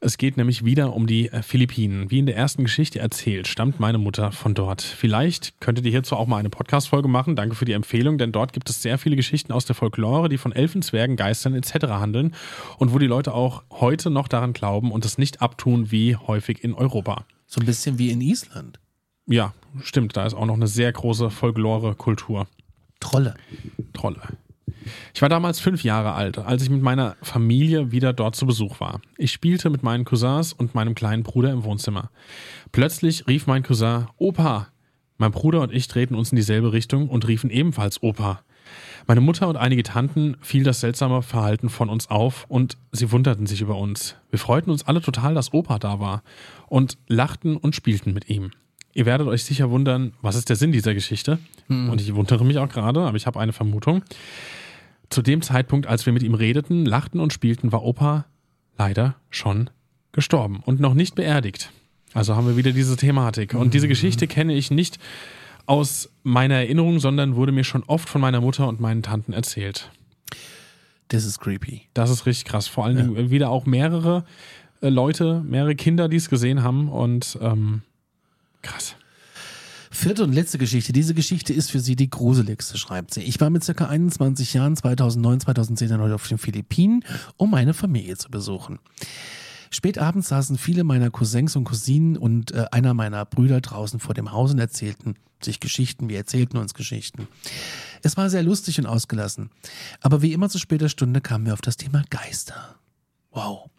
Es 0.04 0.18
geht 0.18 0.36
nämlich 0.36 0.64
wieder 0.64 0.94
um 0.94 1.06
die 1.06 1.28
äh, 1.28 1.42
Philippinen. 1.42 2.10
Wie 2.10 2.18
in 2.18 2.26
der 2.26 2.36
ersten 2.36 2.64
Geschichte 2.64 2.98
erzählt, 2.98 3.46
stammt 3.46 3.78
meine 3.78 3.98
Mutter 3.98 4.32
von 4.32 4.52
dort. 4.52 4.82
Vielleicht 4.82 5.60
könntet 5.60 5.84
ihr 5.84 5.92
hierzu 5.92 6.16
auch 6.16 6.26
mal 6.26 6.38
eine 6.38 6.50
Podcast-Folge 6.50 7.06
machen. 7.06 7.36
Danke 7.36 7.54
für 7.54 7.66
die 7.66 7.72
Empfehlung, 7.72 8.18
denn 8.18 8.32
dort 8.32 8.52
gibt 8.52 8.68
es 8.68 8.82
sehr 8.82 8.98
viele 8.98 9.14
Geschichten 9.14 9.52
aus 9.52 9.64
der 9.64 9.76
Folklore, 9.76 10.28
die 10.28 10.38
von 10.38 10.50
Elfen, 10.50 10.82
Zwergen, 10.82 11.14
Geistern 11.14 11.54
etc. 11.54 11.86
handeln 11.86 12.34
und 12.78 12.92
wo 12.92 12.98
die 12.98 13.06
Leute 13.06 13.32
auch 13.32 13.62
heute 13.70 14.10
noch 14.10 14.26
daran 14.26 14.54
glauben 14.54 14.90
und 14.90 15.04
es 15.04 15.18
nicht 15.18 15.40
abtun 15.40 15.92
wie 15.92 16.16
häufig 16.16 16.64
in 16.64 16.74
Europa. 16.74 17.24
So 17.46 17.60
ein 17.60 17.66
bisschen 17.66 18.00
wie 18.00 18.10
in 18.10 18.20
Island. 18.20 18.80
Ja, 19.26 19.54
stimmt. 19.82 20.16
Da 20.16 20.26
ist 20.26 20.34
auch 20.34 20.46
noch 20.46 20.56
eine 20.56 20.66
sehr 20.66 20.90
große 20.90 21.30
Folklore-Kultur. 21.30 22.48
Trolle. 22.98 23.34
Trolle. 23.92 24.20
Ich 25.14 25.22
war 25.22 25.28
damals 25.28 25.60
fünf 25.60 25.84
Jahre 25.84 26.12
alt, 26.12 26.38
als 26.38 26.62
ich 26.62 26.70
mit 26.70 26.82
meiner 26.82 27.16
Familie 27.22 27.92
wieder 27.92 28.12
dort 28.12 28.36
zu 28.36 28.46
Besuch 28.46 28.80
war. 28.80 29.00
Ich 29.16 29.32
spielte 29.32 29.70
mit 29.70 29.82
meinen 29.82 30.04
Cousins 30.04 30.52
und 30.52 30.74
meinem 30.74 30.94
kleinen 30.94 31.22
Bruder 31.22 31.50
im 31.50 31.64
Wohnzimmer. 31.64 32.10
Plötzlich 32.72 33.26
rief 33.26 33.46
mein 33.46 33.62
Cousin 33.62 34.06
Opa. 34.18 34.68
Mein 35.18 35.30
Bruder 35.30 35.60
und 35.60 35.72
ich 35.72 35.88
drehten 35.88 36.16
uns 36.16 36.32
in 36.32 36.36
dieselbe 36.36 36.72
Richtung 36.72 37.08
und 37.08 37.28
riefen 37.28 37.50
ebenfalls 37.50 38.02
Opa. 38.02 38.42
Meine 39.06 39.20
Mutter 39.20 39.48
und 39.48 39.56
einige 39.56 39.82
Tanten 39.82 40.36
fiel 40.40 40.62
das 40.62 40.80
seltsame 40.80 41.22
Verhalten 41.22 41.68
von 41.68 41.88
uns 41.88 42.08
auf 42.08 42.46
und 42.48 42.76
sie 42.92 43.10
wunderten 43.10 43.46
sich 43.46 43.60
über 43.60 43.76
uns. 43.76 44.16
Wir 44.30 44.38
freuten 44.38 44.70
uns 44.70 44.86
alle 44.86 45.00
total, 45.00 45.34
dass 45.34 45.52
Opa 45.52 45.78
da 45.78 46.00
war 46.00 46.22
und 46.68 46.98
lachten 47.08 47.56
und 47.56 47.74
spielten 47.74 48.12
mit 48.12 48.28
ihm. 48.28 48.52
Ihr 48.94 49.06
werdet 49.06 49.26
euch 49.26 49.44
sicher 49.44 49.70
wundern, 49.70 50.12
was 50.20 50.36
ist 50.36 50.48
der 50.48 50.56
Sinn 50.56 50.70
dieser 50.70 50.94
Geschichte? 50.94 51.38
Und 51.90 52.00
ich 52.00 52.14
wundere 52.14 52.44
mich 52.44 52.58
auch 52.58 52.68
gerade, 52.68 53.00
aber 53.00 53.16
ich 53.16 53.26
habe 53.26 53.40
eine 53.40 53.52
Vermutung. 53.52 54.02
Zu 55.12 55.20
dem 55.20 55.42
Zeitpunkt, 55.42 55.86
als 55.86 56.06
wir 56.06 56.12
mit 56.14 56.22
ihm 56.22 56.32
redeten, 56.32 56.86
lachten 56.86 57.20
und 57.20 57.34
spielten, 57.34 57.70
war 57.70 57.82
Opa 57.82 58.24
leider 58.78 59.16
schon 59.28 59.68
gestorben 60.12 60.62
und 60.64 60.80
noch 60.80 60.94
nicht 60.94 61.16
beerdigt. 61.16 61.70
Also 62.14 62.34
haben 62.34 62.46
wir 62.46 62.56
wieder 62.56 62.72
diese 62.72 62.96
Thematik. 62.96 63.52
Und 63.52 63.74
diese 63.74 63.88
Geschichte 63.88 64.26
kenne 64.26 64.54
ich 64.54 64.70
nicht 64.70 64.98
aus 65.66 66.08
meiner 66.22 66.54
Erinnerung, 66.54 66.98
sondern 66.98 67.36
wurde 67.36 67.52
mir 67.52 67.64
schon 67.64 67.82
oft 67.84 68.08
von 68.08 68.22
meiner 68.22 68.40
Mutter 68.40 68.66
und 68.66 68.80
meinen 68.80 69.02
Tanten 69.02 69.34
erzählt. 69.34 69.90
Das 71.08 71.26
ist 71.26 71.40
creepy. 71.40 71.82
Das 71.92 72.08
ist 72.08 72.24
richtig 72.24 72.46
krass. 72.46 72.66
Vor 72.66 72.86
allen 72.86 72.96
Dingen 72.96 73.30
wieder 73.30 73.50
auch 73.50 73.66
mehrere 73.66 74.24
äh, 74.80 74.88
Leute, 74.88 75.42
mehrere 75.46 75.74
Kinder, 75.74 76.08
die 76.08 76.16
es 76.16 76.30
gesehen 76.30 76.62
haben 76.62 76.88
und 76.88 77.38
ähm, 77.42 77.82
krass. 78.62 78.96
Vierte 80.02 80.24
und 80.24 80.32
letzte 80.32 80.58
Geschichte. 80.58 80.92
Diese 80.92 81.14
Geschichte 81.14 81.52
ist 81.52 81.70
für 81.70 81.78
sie 81.78 81.94
die 81.94 82.10
gruseligste, 82.10 82.76
schreibt 82.76 83.14
sie. 83.14 83.20
Ich 83.20 83.40
war 83.40 83.50
mit 83.50 83.62
circa 83.62 83.86
21 83.86 84.52
Jahren 84.52 84.76
2009, 84.76 85.38
2010 85.38 85.90
dann 85.90 86.00
heute 86.00 86.16
auf 86.16 86.26
den 86.26 86.38
Philippinen, 86.38 87.04
um 87.36 87.52
meine 87.52 87.72
Familie 87.72 88.16
zu 88.16 88.28
besuchen. 88.28 88.80
Spät 89.70 89.98
abends 89.98 90.30
saßen 90.30 90.58
viele 90.58 90.82
meiner 90.82 91.10
Cousins 91.10 91.54
und 91.54 91.62
Cousinen 91.62 92.16
und 92.16 92.50
äh, 92.50 92.64
einer 92.72 92.94
meiner 92.94 93.24
Brüder 93.24 93.60
draußen 93.60 94.00
vor 94.00 94.12
dem 94.12 94.32
Haus 94.32 94.50
und 94.50 94.58
erzählten 94.58 95.14
sich 95.40 95.60
Geschichten. 95.60 96.08
Wir 96.08 96.16
erzählten 96.16 96.56
uns 96.56 96.74
Geschichten. 96.74 97.28
Es 98.02 98.16
war 98.16 98.28
sehr 98.28 98.42
lustig 98.42 98.80
und 98.80 98.86
ausgelassen. 98.86 99.50
Aber 100.00 100.20
wie 100.20 100.32
immer 100.32 100.48
zu 100.48 100.58
später 100.58 100.88
Stunde 100.88 101.20
kamen 101.20 101.46
wir 101.46 101.52
auf 101.52 101.62
das 101.62 101.76
Thema 101.76 102.02
Geister. 102.10 102.74
Wow. 103.30 103.70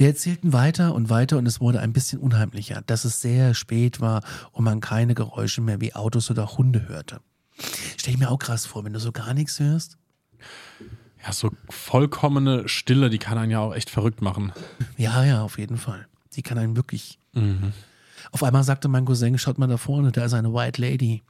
Wir 0.00 0.08
erzählten 0.08 0.54
weiter 0.54 0.94
und 0.94 1.10
weiter 1.10 1.36
und 1.36 1.44
es 1.44 1.60
wurde 1.60 1.80
ein 1.80 1.92
bisschen 1.92 2.20
unheimlicher, 2.20 2.80
dass 2.86 3.04
es 3.04 3.20
sehr 3.20 3.52
spät 3.52 4.00
war 4.00 4.22
und 4.50 4.64
man 4.64 4.80
keine 4.80 5.14
Geräusche 5.14 5.60
mehr 5.60 5.82
wie 5.82 5.94
Autos 5.94 6.30
oder 6.30 6.56
Hunde 6.56 6.88
hörte. 6.88 7.20
Stell 7.98 8.14
ich 8.14 8.18
mir 8.18 8.30
auch 8.30 8.38
krass 8.38 8.64
vor, 8.64 8.82
wenn 8.82 8.94
du 8.94 8.98
so 8.98 9.12
gar 9.12 9.34
nichts 9.34 9.60
hörst. 9.60 9.98
Ja, 11.22 11.34
so 11.34 11.50
vollkommene 11.68 12.66
Stille, 12.66 13.10
die 13.10 13.18
kann 13.18 13.36
einen 13.36 13.50
ja 13.50 13.60
auch 13.60 13.74
echt 13.74 13.90
verrückt 13.90 14.22
machen. 14.22 14.54
Ja, 14.96 15.22
ja, 15.22 15.42
auf 15.42 15.58
jeden 15.58 15.76
Fall. 15.76 16.06
Die 16.32 16.40
kann 16.40 16.56
einen 16.56 16.76
wirklich. 16.76 17.18
Mhm. 17.34 17.74
Auf 18.32 18.42
einmal 18.42 18.62
sagte 18.64 18.88
mein 18.88 19.04
Cousin, 19.04 19.38
schaut 19.38 19.58
mal 19.58 19.66
da 19.66 19.76
vorne, 19.76 20.12
da 20.12 20.24
ist 20.24 20.34
eine 20.34 20.52
White 20.52 20.80
Lady. 20.80 21.22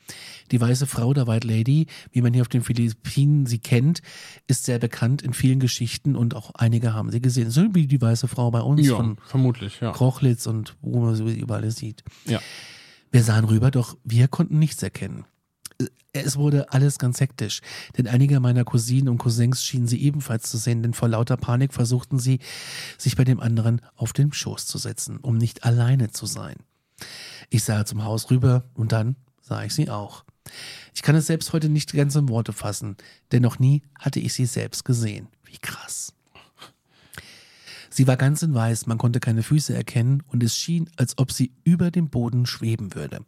Die 0.51 0.61
weiße 0.61 0.87
Frau 0.87 1.13
der 1.15 1.27
White 1.27 1.47
Lady, 1.47 1.87
wie 2.13 2.23
man 2.23 2.33
hier 2.33 2.43
auf 2.43 2.49
den 2.49 2.63
Philippinen 2.63 3.47
sie 3.47 3.59
kennt, 3.59 4.03
ist 4.47 4.65
sehr 4.65 4.79
bekannt 4.79 5.23
in 5.23 5.33
vielen 5.33 5.61
Geschichten 5.61 6.17
und 6.17 6.35
auch 6.35 6.51
einige 6.55 6.93
haben 6.95 7.11
sie 7.11 7.21
gesehen. 7.21 7.51
So 7.51 7.75
wie 7.75 7.87
die 7.87 8.01
weiße 8.01 8.29
Frau 8.29 8.51
bei 8.51 8.61
uns 8.61 8.87
Ja, 8.87 8.97
von 8.97 9.17
vermutlich, 9.27 9.81
ja. 9.81 9.93
Krochlitz 9.93 10.47
und 10.47 10.77
wo 10.81 11.01
man 11.01 11.15
sie 11.15 11.25
überall 11.39 11.71
sieht. 11.71 12.03
ja. 12.27 12.41
Wir 13.13 13.25
sahen 13.25 13.45
rüber, 13.45 13.73
doch 13.73 13.97
wir 14.05 14.29
konnten 14.29 14.61
nichts 14.61 14.83
erkennen. 14.85 15.25
Es 16.13 16.37
wurde 16.37 16.73
alles 16.73 16.99
ganz 16.99 17.21
hektisch, 17.21 17.61
denn 17.97 18.07
einige 18.07 18.39
meiner 18.41 18.65
Cousinen 18.65 19.09
und 19.09 19.19
Cousins 19.19 19.65
schienen 19.65 19.87
sie 19.89 20.01
ebenfalls 20.03 20.51
zu 20.51 20.59
sehen, 20.59 20.83
denn 20.83 20.93
vor 20.95 21.09
lauter 21.09 21.37
Panik 21.37 21.73
versuchten 21.73 22.19
sie, 22.19 22.39
sich 22.99 23.17
bei 23.17 23.25
dem 23.25 23.41
anderen 23.41 23.81
auf 23.97 24.13
den 24.13 24.33
Schoß 24.33 24.67
zu 24.67 24.77
setzen, 24.79 25.19
um 25.19 25.39
nicht 25.39 25.65
alleine 25.65 26.11
zu 26.11 26.27
sein. 26.27 26.57
Ich 27.49 27.65
sah 27.65 27.85
zum 27.85 28.05
Haus 28.05 28.31
rüber 28.31 28.65
und 28.75 28.93
dann 28.93 29.17
sah 29.41 29.65
ich 29.65 29.75
sie 29.75 29.91
auch. 29.91 30.25
Ich 30.95 31.03
kann 31.03 31.17
es 31.17 31.27
selbst 31.27 31.53
heute 31.53 31.69
nicht 31.69 31.93
ganz 31.93 32.15
in 32.15 32.29
Worte 32.29 32.53
fassen, 32.53 32.97
denn 33.33 33.43
noch 33.43 33.59
nie 33.59 33.83
hatte 33.99 34.21
ich 34.21 34.33
sie 34.33 34.47
selbst 34.47 34.85
gesehen. 34.85 35.29
Wie 35.45 35.59
krass. 35.59 36.15
Sie 37.91 38.07
war 38.07 38.17
ganz 38.17 38.43
in 38.43 38.55
weiß, 38.55 38.87
man 38.87 38.99
konnte 38.99 39.19
keine 39.19 39.43
Füße 39.43 39.75
erkennen 39.75 40.23
und 40.29 40.43
es 40.43 40.57
schien, 40.57 40.89
als 40.97 41.19
ob 41.19 41.33
sie 41.33 41.53
über 41.65 41.91
dem 41.91 42.09
Boden 42.09 42.47
schweben 42.47 42.95
würde. 42.95 43.25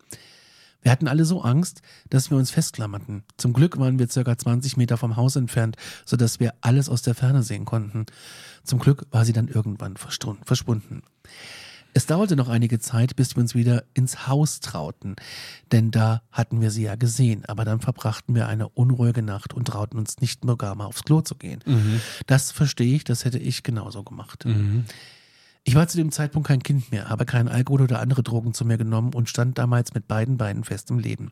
Wir 0.82 0.90
hatten 0.90 1.08
alle 1.08 1.24
so 1.24 1.42
Angst, 1.42 1.82
dass 2.10 2.30
wir 2.30 2.36
uns 2.36 2.50
festklammerten. 2.50 3.22
Zum 3.36 3.52
Glück 3.52 3.78
waren 3.78 3.98
wir 3.98 4.08
circa 4.08 4.36
20 4.36 4.76
Meter 4.76 4.96
vom 4.96 5.16
Haus 5.16 5.36
entfernt, 5.36 5.76
sodass 6.04 6.40
wir 6.40 6.54
alles 6.60 6.88
aus 6.88 7.02
der 7.02 7.14
Ferne 7.14 7.42
sehen 7.42 7.64
konnten. 7.64 8.06
Zum 8.64 8.80
Glück 8.80 9.06
war 9.10 9.24
sie 9.24 9.32
dann 9.32 9.48
irgendwann 9.48 9.96
verschwunden. 9.96 11.02
Es 11.94 12.06
dauerte 12.06 12.36
noch 12.36 12.48
einige 12.48 12.78
Zeit, 12.78 13.16
bis 13.16 13.36
wir 13.36 13.42
uns 13.42 13.54
wieder 13.54 13.84
ins 13.92 14.26
Haus 14.26 14.60
trauten, 14.60 15.16
denn 15.72 15.90
da 15.90 16.22
hatten 16.30 16.60
wir 16.60 16.70
sie 16.70 16.84
ja 16.84 16.96
gesehen, 16.96 17.44
aber 17.46 17.64
dann 17.64 17.80
verbrachten 17.80 18.34
wir 18.34 18.48
eine 18.48 18.68
unruhige 18.68 19.22
Nacht 19.22 19.52
und 19.52 19.66
trauten 19.66 19.98
uns 19.98 20.18
nicht 20.20 20.44
mehr 20.44 20.56
gar 20.56 20.74
mal 20.74 20.86
aufs 20.86 21.02
Klo 21.02 21.20
zu 21.20 21.34
gehen. 21.34 21.60
Mhm. 21.66 22.00
Das 22.26 22.50
verstehe 22.50 22.94
ich, 22.94 23.04
das 23.04 23.24
hätte 23.24 23.38
ich 23.38 23.62
genauso 23.62 24.02
gemacht. 24.04 24.46
Mhm. 24.46 24.84
Ich 25.64 25.74
war 25.74 25.86
zu 25.86 25.96
dem 25.96 26.10
Zeitpunkt 26.10 26.48
kein 26.48 26.62
Kind 26.62 26.90
mehr, 26.90 27.08
habe 27.08 27.26
keinen 27.26 27.48
Alkohol 27.48 27.82
oder 27.82 28.00
andere 28.00 28.22
Drogen 28.22 28.54
zu 28.54 28.64
mir 28.64 28.78
genommen 28.78 29.12
und 29.14 29.28
stand 29.28 29.58
damals 29.58 29.94
mit 29.94 30.08
beiden 30.08 30.36
Beinen 30.38 30.64
fest 30.64 30.90
im 30.90 30.98
Leben. 30.98 31.30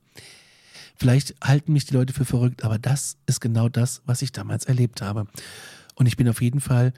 Vielleicht 0.95 1.35
halten 1.43 1.73
mich 1.73 1.87
die 1.87 1.95
Leute 1.95 2.13
für 2.13 2.27
verrückt, 2.27 2.63
aber 2.65 2.79
das 2.79 3.17
ist 3.27 3.41
genau 3.41 3.71
das, 3.71 4.03
was 4.05 4.21
ich 4.21 4.33
damals 4.33 4.67
erlebt 4.67 5.01
habe. 5.01 5.27
Und 5.95 6.07
ich 6.07 6.17
bin 6.17 6.29
auf 6.29 6.43
jeden 6.43 6.61
Fall, 6.61 6.93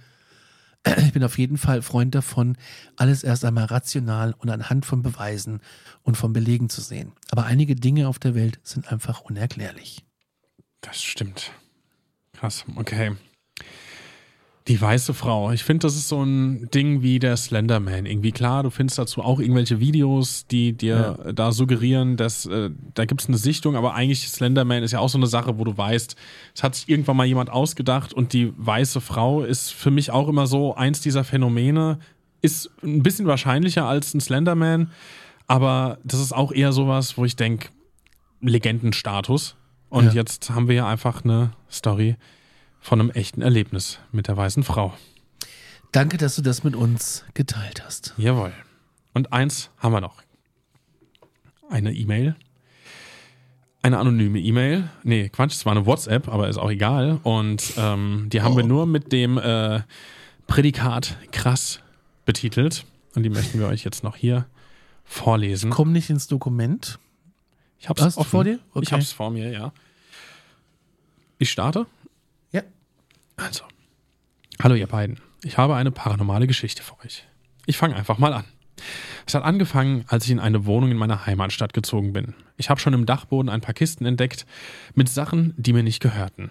ich 0.98 1.12
bin 1.12 1.24
auf 1.24 1.38
jeden 1.38 1.58
Fall 1.58 1.82
Freund 1.82 2.14
davon, 2.14 2.56
alles 2.96 3.22
erst 3.22 3.44
einmal 3.44 3.64
rational 3.64 4.34
und 4.38 4.50
anhand 4.50 4.86
von 4.86 5.02
Beweisen 5.02 5.60
und 6.02 6.16
von 6.16 6.32
Belegen 6.32 6.68
zu 6.68 6.80
sehen. 6.80 7.12
Aber 7.30 7.44
einige 7.44 7.74
Dinge 7.74 8.08
auf 8.08 8.18
der 8.18 8.34
Welt 8.34 8.60
sind 8.62 8.90
einfach 8.90 9.20
unerklärlich. 9.20 10.04
Das 10.80 11.02
stimmt. 11.02 11.52
Krass, 12.32 12.64
okay. 12.76 13.12
Die 14.68 14.80
weiße 14.80 15.12
Frau. 15.12 15.50
Ich 15.50 15.64
finde, 15.64 15.86
das 15.86 15.96
ist 15.96 16.08
so 16.08 16.22
ein 16.22 16.68
Ding 16.70 17.02
wie 17.02 17.18
der 17.18 17.36
Slenderman. 17.36 18.06
Irgendwie 18.06 18.30
klar, 18.30 18.62
du 18.62 18.70
findest 18.70 18.96
dazu 18.96 19.20
auch 19.20 19.40
irgendwelche 19.40 19.80
Videos, 19.80 20.46
die 20.46 20.72
dir 20.72 21.18
ja. 21.24 21.32
da 21.32 21.50
suggerieren, 21.50 22.16
dass 22.16 22.46
äh, 22.46 22.70
da 22.94 23.04
gibt 23.04 23.22
es 23.22 23.28
eine 23.28 23.38
Sichtung, 23.38 23.74
aber 23.74 23.94
eigentlich 23.94 24.28
Slenderman 24.28 24.84
ist 24.84 24.92
ja 24.92 25.00
auch 25.00 25.08
so 25.08 25.18
eine 25.18 25.26
Sache, 25.26 25.58
wo 25.58 25.64
du 25.64 25.76
weißt, 25.76 26.14
es 26.54 26.62
hat 26.62 26.76
sich 26.76 26.88
irgendwann 26.88 27.16
mal 27.16 27.26
jemand 27.26 27.50
ausgedacht 27.50 28.12
und 28.12 28.32
die 28.32 28.52
weiße 28.56 29.00
Frau 29.00 29.42
ist 29.42 29.72
für 29.72 29.90
mich 29.90 30.12
auch 30.12 30.28
immer 30.28 30.46
so 30.46 30.76
eins 30.76 31.00
dieser 31.00 31.24
Phänomene, 31.24 31.98
ist 32.40 32.70
ein 32.84 33.02
bisschen 33.02 33.26
wahrscheinlicher 33.26 33.86
als 33.86 34.14
ein 34.14 34.20
Slenderman, 34.20 34.92
aber 35.48 35.98
das 36.04 36.20
ist 36.20 36.32
auch 36.32 36.52
eher 36.52 36.72
sowas, 36.72 37.18
wo 37.18 37.24
ich 37.24 37.34
denke, 37.34 37.68
Legendenstatus. 38.40 39.56
Und 39.88 40.06
ja. 40.06 40.12
jetzt 40.12 40.50
haben 40.50 40.68
wir 40.68 40.74
ja 40.74 40.86
einfach 40.88 41.24
eine 41.24 41.52
Story 41.70 42.16
von 42.82 43.00
einem 43.00 43.10
echten 43.10 43.40
Erlebnis 43.40 44.00
mit 44.10 44.28
der 44.28 44.36
weißen 44.36 44.64
Frau. 44.64 44.92
Danke, 45.92 46.18
dass 46.18 46.36
du 46.36 46.42
das 46.42 46.64
mit 46.64 46.74
uns 46.74 47.24
geteilt 47.32 47.84
hast. 47.84 48.12
Jawohl. 48.18 48.52
Und 49.14 49.32
eins 49.32 49.70
haben 49.78 49.92
wir 49.92 50.00
noch. 50.00 50.22
Eine 51.70 51.94
E-Mail. 51.94 52.34
Eine 53.82 53.98
anonyme 53.98 54.40
E-Mail. 54.40 54.90
Nee, 55.04 55.28
Quatsch, 55.28 55.52
es 55.52 55.64
war 55.64 55.72
eine 55.72 55.86
WhatsApp, 55.86 56.28
aber 56.28 56.48
ist 56.48 56.58
auch 56.58 56.70
egal. 56.70 57.20
Und 57.22 57.72
ähm, 57.76 58.28
die 58.30 58.42
haben 58.42 58.54
oh. 58.54 58.56
wir 58.56 58.64
nur 58.64 58.86
mit 58.86 59.12
dem 59.12 59.38
äh, 59.38 59.80
Prädikat 60.46 61.16
krass 61.30 61.80
betitelt. 62.24 62.84
Und 63.14 63.22
die 63.22 63.30
möchten 63.30 63.58
wir 63.58 63.68
euch 63.68 63.84
jetzt 63.84 64.02
noch 64.02 64.16
hier 64.16 64.46
vorlesen. 65.04 65.70
Komm 65.70 65.92
nicht 65.92 66.10
ins 66.10 66.26
Dokument. 66.26 66.98
Ich 67.78 67.88
hab's 67.88 68.02
Hast 68.02 68.22
vor 68.24 68.44
dir? 68.44 68.58
Okay. 68.72 68.84
Ich 68.84 68.92
hab's 68.92 69.12
vor 69.12 69.30
mir, 69.30 69.50
ja. 69.50 69.72
Ich 71.38 71.50
starte. 71.50 71.86
Also, 73.36 73.64
hallo 74.60 74.74
ihr 74.74 74.86
beiden. 74.86 75.20
Ich 75.42 75.58
habe 75.58 75.74
eine 75.76 75.90
paranormale 75.90 76.46
Geschichte 76.46 76.82
für 76.82 76.98
euch. 77.04 77.24
Ich 77.66 77.76
fange 77.76 77.96
einfach 77.96 78.18
mal 78.18 78.32
an. 78.32 78.44
Es 79.26 79.34
hat 79.34 79.44
angefangen, 79.44 80.04
als 80.08 80.24
ich 80.24 80.30
in 80.30 80.40
eine 80.40 80.66
Wohnung 80.66 80.90
in 80.90 80.96
meiner 80.96 81.26
Heimatstadt 81.26 81.72
gezogen 81.72 82.12
bin. 82.12 82.34
Ich 82.56 82.70
habe 82.70 82.80
schon 82.80 82.94
im 82.94 83.06
Dachboden 83.06 83.48
ein 83.48 83.60
paar 83.60 83.74
Kisten 83.74 84.06
entdeckt 84.06 84.46
mit 84.94 85.08
Sachen, 85.08 85.54
die 85.56 85.72
mir 85.72 85.82
nicht 85.82 86.00
gehörten. 86.00 86.50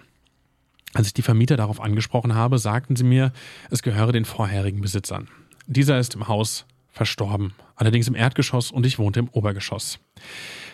Als 0.94 1.06
ich 1.06 1.14
die 1.14 1.22
Vermieter 1.22 1.56
darauf 1.56 1.80
angesprochen 1.80 2.34
habe, 2.34 2.58
sagten 2.58 2.96
sie 2.96 3.04
mir, 3.04 3.32
es 3.70 3.82
gehöre 3.82 4.12
den 4.12 4.24
vorherigen 4.24 4.80
Besitzern. 4.80 5.28
Dieser 5.66 5.98
ist 5.98 6.14
im 6.14 6.28
Haus 6.28 6.66
verstorben, 6.90 7.54
allerdings 7.76 8.08
im 8.08 8.14
Erdgeschoss 8.14 8.70
und 8.70 8.84
ich 8.84 8.98
wohnte 8.98 9.20
im 9.20 9.28
Obergeschoss. 9.30 9.98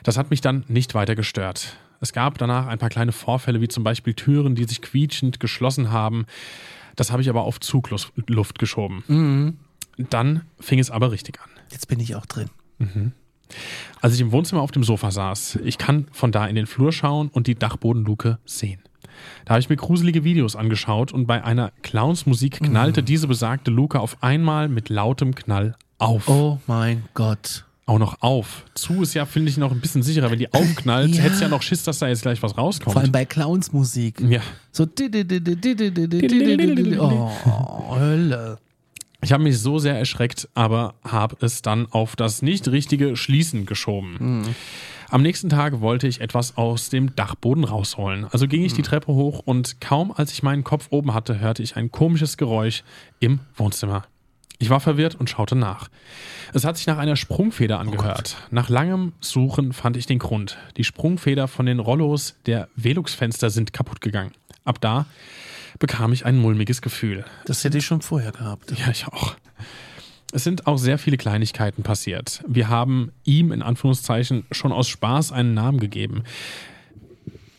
Das 0.03 0.17
hat 0.17 0.31
mich 0.31 0.41
dann 0.41 0.65
nicht 0.67 0.95
weiter 0.95 1.15
gestört. 1.15 1.77
Es 2.01 2.13
gab 2.13 2.39
danach 2.39 2.67
ein 2.67 2.79
paar 2.79 2.91
kleine 2.91 3.13
Vorfälle, 3.13 3.61
wie 3.61 3.69
zum 3.69 3.85
Beispiel 3.85 4.15
Türen, 4.15 4.55
die 4.55 4.65
sich 4.65 4.83
quietschend 4.83 5.41
geschlossen 5.41 5.91
haben. 5.91 6.27
Das 6.97 7.13
habe 7.13 7.23
ich 7.23 7.29
aber 7.29 7.43
auf 7.43 7.61
Zugluft 7.61 8.59
geschoben. 8.59 9.05
Mhm. 9.09 9.57
Dann 10.11 10.43
fing 10.61 10.79
es 10.79 10.91
aber 10.91 11.11
richtig 11.11 11.41
an. 11.41 11.51
Jetzt 11.71 11.89
bin 11.89 12.01
ich 12.01 12.15
auch 12.15 12.27
drin. 12.27 12.51
Mhm. 12.79 13.13
Als 14.01 14.15
ich 14.15 14.21
im 14.21 14.31
Wohnzimmer 14.31 14.63
auf 14.63 14.71
dem 14.71 14.85
Sofa 14.85 15.11
saß, 15.11 15.59
ich 15.65 15.79
kann 15.79 16.07
von 16.13 16.33
da 16.33 16.47
in 16.47 16.55
den 16.55 16.67
Flur 16.67 16.93
schauen 16.93 17.29
und 17.29 17.47
die 17.47 17.55
Dachbodenluke 17.55 18.39
sehen. 18.45 18.81
Da 19.45 19.55
habe 19.55 19.61
ich 19.61 19.69
mir 19.69 19.77
gruselige 19.77 20.23
Videos 20.23 20.55
angeschaut 20.55 21.13
und 21.13 21.27
bei 21.27 21.43
einer 21.43 21.73
Clownsmusik 21.83 22.61
knallte 22.61 23.01
mhm. 23.01 23.07
diese 23.07 23.27
besagte 23.27 23.71
Luke 23.71 23.99
auf 23.99 24.23
einmal 24.23 24.69
mit 24.69 24.91
lautem 24.91 25.35
Knall 25.35 25.75
auf. 25.99 26.29
Oh 26.29 26.61
mein 26.67 27.05
Gott 27.15 27.65
auch 27.89 27.99
noch 27.99 28.21
auf. 28.21 28.65
Zu 28.75 29.03
ist 29.03 29.15
ja, 29.15 29.27
finde 29.27 29.51
ich, 29.51 29.57
noch 29.57 29.73
ein 29.73 29.81
bisschen 29.81 30.03
sicherer. 30.03 30.31
Wenn 30.31 30.39
die 30.39 30.53
aufknallt, 30.53 31.15
ja. 31.15 31.23
hättest 31.23 31.43
ja 31.43 31.49
noch 31.49 31.63
Schiss, 31.63 31.83
dass 31.85 31.99
da 31.99 32.09
jetzt 32.09 32.23
gleich 32.23 32.43
was 32.43 32.57
rauskommt. 32.57 32.93
Vor 32.93 33.03
allem 33.03 33.13
bei 33.13 33.25
Clownsmusik. 33.25 34.21
Ja. 34.21 34.41
So. 34.73 34.87
Oh, 37.47 37.97
Hölle. 37.97 38.59
Ich 39.21 39.33
habe 39.33 39.43
mich 39.43 39.59
so 39.59 39.79
sehr 39.79 39.99
erschreckt, 39.99 40.49
aber 40.55 40.95
habe 41.03 41.37
es 41.41 41.63
dann 41.63 41.87
auf 41.91 42.15
das 42.15 42.41
nicht 42.43 42.69
richtige 42.69 43.17
Schließen 43.17 43.67
geschoben. 43.67 44.17
Mhm. 44.21 44.55
Am 45.11 45.23
nächsten 45.23 45.49
Tag 45.49 45.81
wollte 45.81 46.07
ich 46.07 46.21
etwas 46.21 46.57
aus 46.57 46.91
dem 46.91 47.17
Dachboden 47.17 47.65
rausholen. 47.65 48.27
Also 48.27 48.47
ging 48.47 48.63
ich 48.63 48.75
die 48.75 48.83
Treppe 48.83 49.13
hoch 49.13 49.41
und 49.45 49.81
kaum 49.81 50.13
als 50.13 50.33
ich 50.33 50.43
meinen 50.43 50.65
Kopf 50.65 50.89
oben 50.91 51.15
hatte, 51.15 51.41
hörte 51.41 51.63
ich 51.63 51.77
ein 51.77 51.91
komisches 51.91 52.37
Geräusch 52.37 52.85
im 53.19 53.41
Wohnzimmer. 53.57 54.05
Ich 54.59 54.71
war 54.71 54.81
verwirrt 54.81 55.15
und 55.15 55.31
schaute 55.31 55.55
nach. 55.55 55.89
Es 56.53 56.65
hat 56.65 56.77
sich 56.77 56.87
nach 56.87 56.99
einer 56.99 57.17
Sprungfeder 57.17 57.77
oh 57.77 57.81
angehört. 57.81 58.37
Oh 58.41 58.49
nach 58.51 58.69
langem 58.69 59.13
Suchen 59.21 59.73
fand 59.73 59.97
ich 59.97 60.07
den 60.07 60.19
Grund. 60.19 60.59
Die 60.77 60.85
Sprungfeder 60.85 61.47
von 61.47 61.67
den 61.67 61.79
Rollos 61.79 62.35
der 62.47 62.69
Velux-Fenster 62.75 63.51
sind 63.51 63.73
kaputt 63.73 64.01
gegangen. 64.01 64.33
Ab 64.65 64.81
da 64.81 65.07
bekam 65.79 66.13
ich 66.13 66.27
ein 66.27 66.39
mulmiges 66.39 66.83
Gefühl. 66.83 67.25
Das 67.47 67.63
hätte 67.63 67.79
ich 67.79 67.87
schon 67.87 68.03
vorher 68.03 68.33
gehabt. 68.33 68.73
Ja, 68.79 68.91
ich 68.91 69.07
auch. 69.07 69.37
Es 70.33 70.45
sind 70.45 70.67
auch 70.67 70.77
sehr 70.77 70.99
viele 70.99 71.17
Kleinigkeiten 71.17 71.83
passiert. 71.83 72.43
Wir 72.47 72.69
haben 72.69 73.13
ihm 73.25 73.53
in 73.53 73.63
Anführungszeichen 73.63 74.45
schon 74.53 74.73
aus 74.73 74.89
Spaß 74.89 75.33
einen 75.33 75.55
Namen 75.55 75.81
gegeben. 75.81 76.25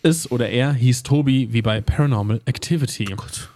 Es 0.04 0.30
oder 0.32 0.50
er 0.50 0.74
hieß 0.74 1.04
Tobi 1.04 1.52
wie 1.52 1.62
bei 1.62 1.82
Paranormal 1.82 2.42
Activity. 2.46 3.08
Oh 3.12 3.16
Gott. 3.16 3.50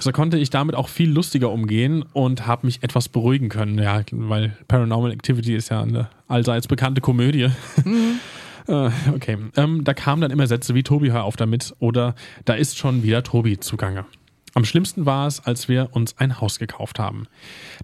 So 0.00 0.12
konnte 0.12 0.38
ich 0.38 0.50
damit 0.50 0.74
auch 0.74 0.88
viel 0.88 1.10
lustiger 1.10 1.50
umgehen 1.50 2.04
und 2.12 2.46
habe 2.46 2.66
mich 2.66 2.82
etwas 2.82 3.08
beruhigen 3.08 3.48
können. 3.48 3.78
Ja, 3.78 4.02
weil 4.12 4.56
Paranormal 4.68 5.12
Activity 5.12 5.54
ist 5.54 5.70
ja 5.70 5.82
eine 5.82 6.08
allseits 6.28 6.68
bekannte 6.68 7.00
Komödie. 7.00 7.48
Mhm. 7.84 8.20
Äh, 8.68 8.90
okay. 9.14 9.38
Ähm, 9.56 9.84
da 9.84 9.94
kamen 9.94 10.20
dann 10.20 10.32
immer 10.32 10.48
Sätze 10.48 10.74
wie 10.74 10.82
Tobi, 10.82 11.12
hör 11.12 11.22
auf 11.22 11.36
damit 11.36 11.72
oder 11.78 12.16
da 12.46 12.54
ist 12.54 12.76
schon 12.76 13.04
wieder 13.04 13.22
Tobi 13.22 13.60
zugange. 13.60 14.06
Am 14.54 14.64
schlimmsten 14.64 15.04
war 15.04 15.26
es, 15.26 15.38
als 15.44 15.68
wir 15.68 15.90
uns 15.92 16.16
ein 16.18 16.40
Haus 16.40 16.58
gekauft 16.58 16.98
haben. 16.98 17.28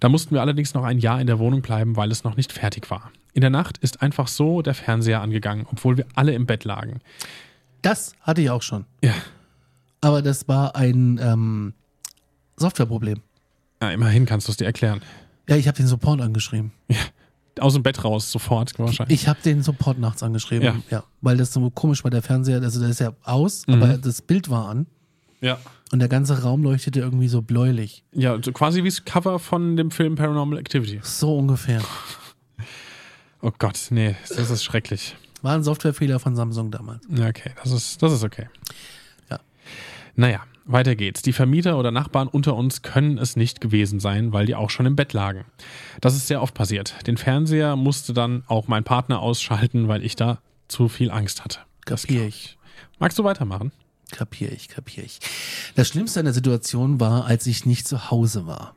Da 0.00 0.08
mussten 0.08 0.34
wir 0.34 0.40
allerdings 0.40 0.72
noch 0.72 0.84
ein 0.84 0.98
Jahr 0.98 1.20
in 1.20 1.26
der 1.26 1.38
Wohnung 1.38 1.60
bleiben, 1.60 1.96
weil 1.96 2.10
es 2.10 2.24
noch 2.24 2.36
nicht 2.36 2.50
fertig 2.50 2.90
war. 2.90 3.12
In 3.34 3.42
der 3.42 3.50
Nacht 3.50 3.78
ist 3.78 4.02
einfach 4.02 4.26
so 4.26 4.62
der 4.62 4.74
Fernseher 4.74 5.20
angegangen, 5.20 5.66
obwohl 5.70 5.98
wir 5.98 6.06
alle 6.14 6.32
im 6.32 6.46
Bett 6.46 6.64
lagen. 6.64 7.00
Das 7.82 8.14
hatte 8.22 8.40
ich 8.40 8.50
auch 8.50 8.62
schon. 8.62 8.86
Ja. 9.04 9.12
Aber 10.02 10.20
das 10.20 10.46
war 10.48 10.76
ein 10.76 11.18
ähm, 11.22 11.74
Softwareproblem. 12.56 13.22
Ja, 13.80 13.90
immerhin 13.90 14.26
kannst 14.26 14.48
du 14.48 14.50
es 14.52 14.58
dir 14.58 14.66
erklären. 14.66 15.00
Ja, 15.48 15.56
ich 15.56 15.66
habe 15.66 15.76
den 15.76 15.86
Support 15.86 16.20
angeschrieben. 16.20 16.72
Ja. 16.88 16.98
Aus 17.60 17.74
dem 17.74 17.82
Bett 17.82 18.02
raus, 18.02 18.32
sofort 18.32 18.78
wahrscheinlich. 18.78 19.20
Ich 19.20 19.28
habe 19.28 19.40
den 19.44 19.62
Support 19.62 19.98
nachts 19.98 20.22
angeschrieben. 20.22 20.64
Ja. 20.64 20.98
ja. 20.98 21.04
Weil 21.20 21.36
das 21.36 21.52
so 21.52 21.70
komisch 21.70 22.02
war, 22.02 22.10
der 22.10 22.22
Fernseher, 22.22 22.62
also 22.62 22.80
der 22.80 22.88
ist 22.88 23.00
ja 23.00 23.12
aus, 23.24 23.66
mhm. 23.66 23.74
aber 23.74 23.98
das 23.98 24.22
Bild 24.22 24.48
war 24.50 24.68
an. 24.68 24.86
Ja. 25.40 25.58
Und 25.92 25.98
der 25.98 26.08
ganze 26.08 26.42
Raum 26.42 26.62
leuchtete 26.62 27.00
irgendwie 27.00 27.28
so 27.28 27.42
bläulich. 27.42 28.04
Ja, 28.12 28.38
so 28.42 28.52
quasi 28.52 28.82
wie 28.82 28.88
das 28.88 29.04
Cover 29.04 29.38
von 29.38 29.76
dem 29.76 29.90
Film 29.90 30.14
Paranormal 30.14 30.58
Activity. 30.58 31.00
So 31.02 31.36
ungefähr. 31.36 31.82
Oh 33.42 33.50
Gott, 33.58 33.88
nee, 33.90 34.16
das 34.28 34.50
ist 34.50 34.64
schrecklich. 34.64 35.16
War 35.42 35.54
ein 35.54 35.64
Softwarefehler 35.64 36.20
von 36.20 36.36
Samsung 36.36 36.70
damals. 36.70 37.02
Ja, 37.10 37.26
okay, 37.26 37.50
das 37.62 37.72
ist, 37.72 38.00
das 38.02 38.12
ist 38.12 38.24
okay. 38.24 38.48
Ja. 40.16 40.22
Naja, 40.22 40.40
weiter 40.64 40.94
geht's. 40.94 41.22
Die 41.22 41.32
Vermieter 41.32 41.78
oder 41.78 41.90
Nachbarn 41.90 42.28
unter 42.28 42.54
uns 42.54 42.82
können 42.82 43.18
es 43.18 43.36
nicht 43.36 43.60
gewesen 43.60 44.00
sein, 44.00 44.32
weil 44.32 44.46
die 44.46 44.54
auch 44.54 44.70
schon 44.70 44.86
im 44.86 44.96
Bett 44.96 45.12
lagen. 45.12 45.44
Das 46.00 46.14
ist 46.14 46.28
sehr 46.28 46.42
oft 46.42 46.54
passiert. 46.54 46.94
Den 47.06 47.16
Fernseher 47.16 47.76
musste 47.76 48.12
dann 48.12 48.44
auch 48.46 48.68
mein 48.68 48.84
Partner 48.84 49.20
ausschalten, 49.20 49.88
weil 49.88 50.04
ich 50.04 50.16
da 50.16 50.40
zu 50.68 50.88
viel 50.88 51.10
Angst 51.10 51.44
hatte. 51.44 51.60
Kapier 51.84 52.26
ich. 52.26 52.56
Magst 52.98 53.18
du 53.18 53.24
weitermachen? 53.24 53.72
Kapier 54.12 54.52
ich, 54.52 54.68
kapier 54.68 55.04
ich. 55.04 55.18
Das 55.74 55.88
Schlimmste 55.88 56.20
an 56.20 56.26
der 56.26 56.34
Situation 56.34 57.00
war, 57.00 57.24
als 57.24 57.46
ich 57.46 57.66
nicht 57.66 57.88
zu 57.88 58.10
Hause 58.10 58.46
war. 58.46 58.76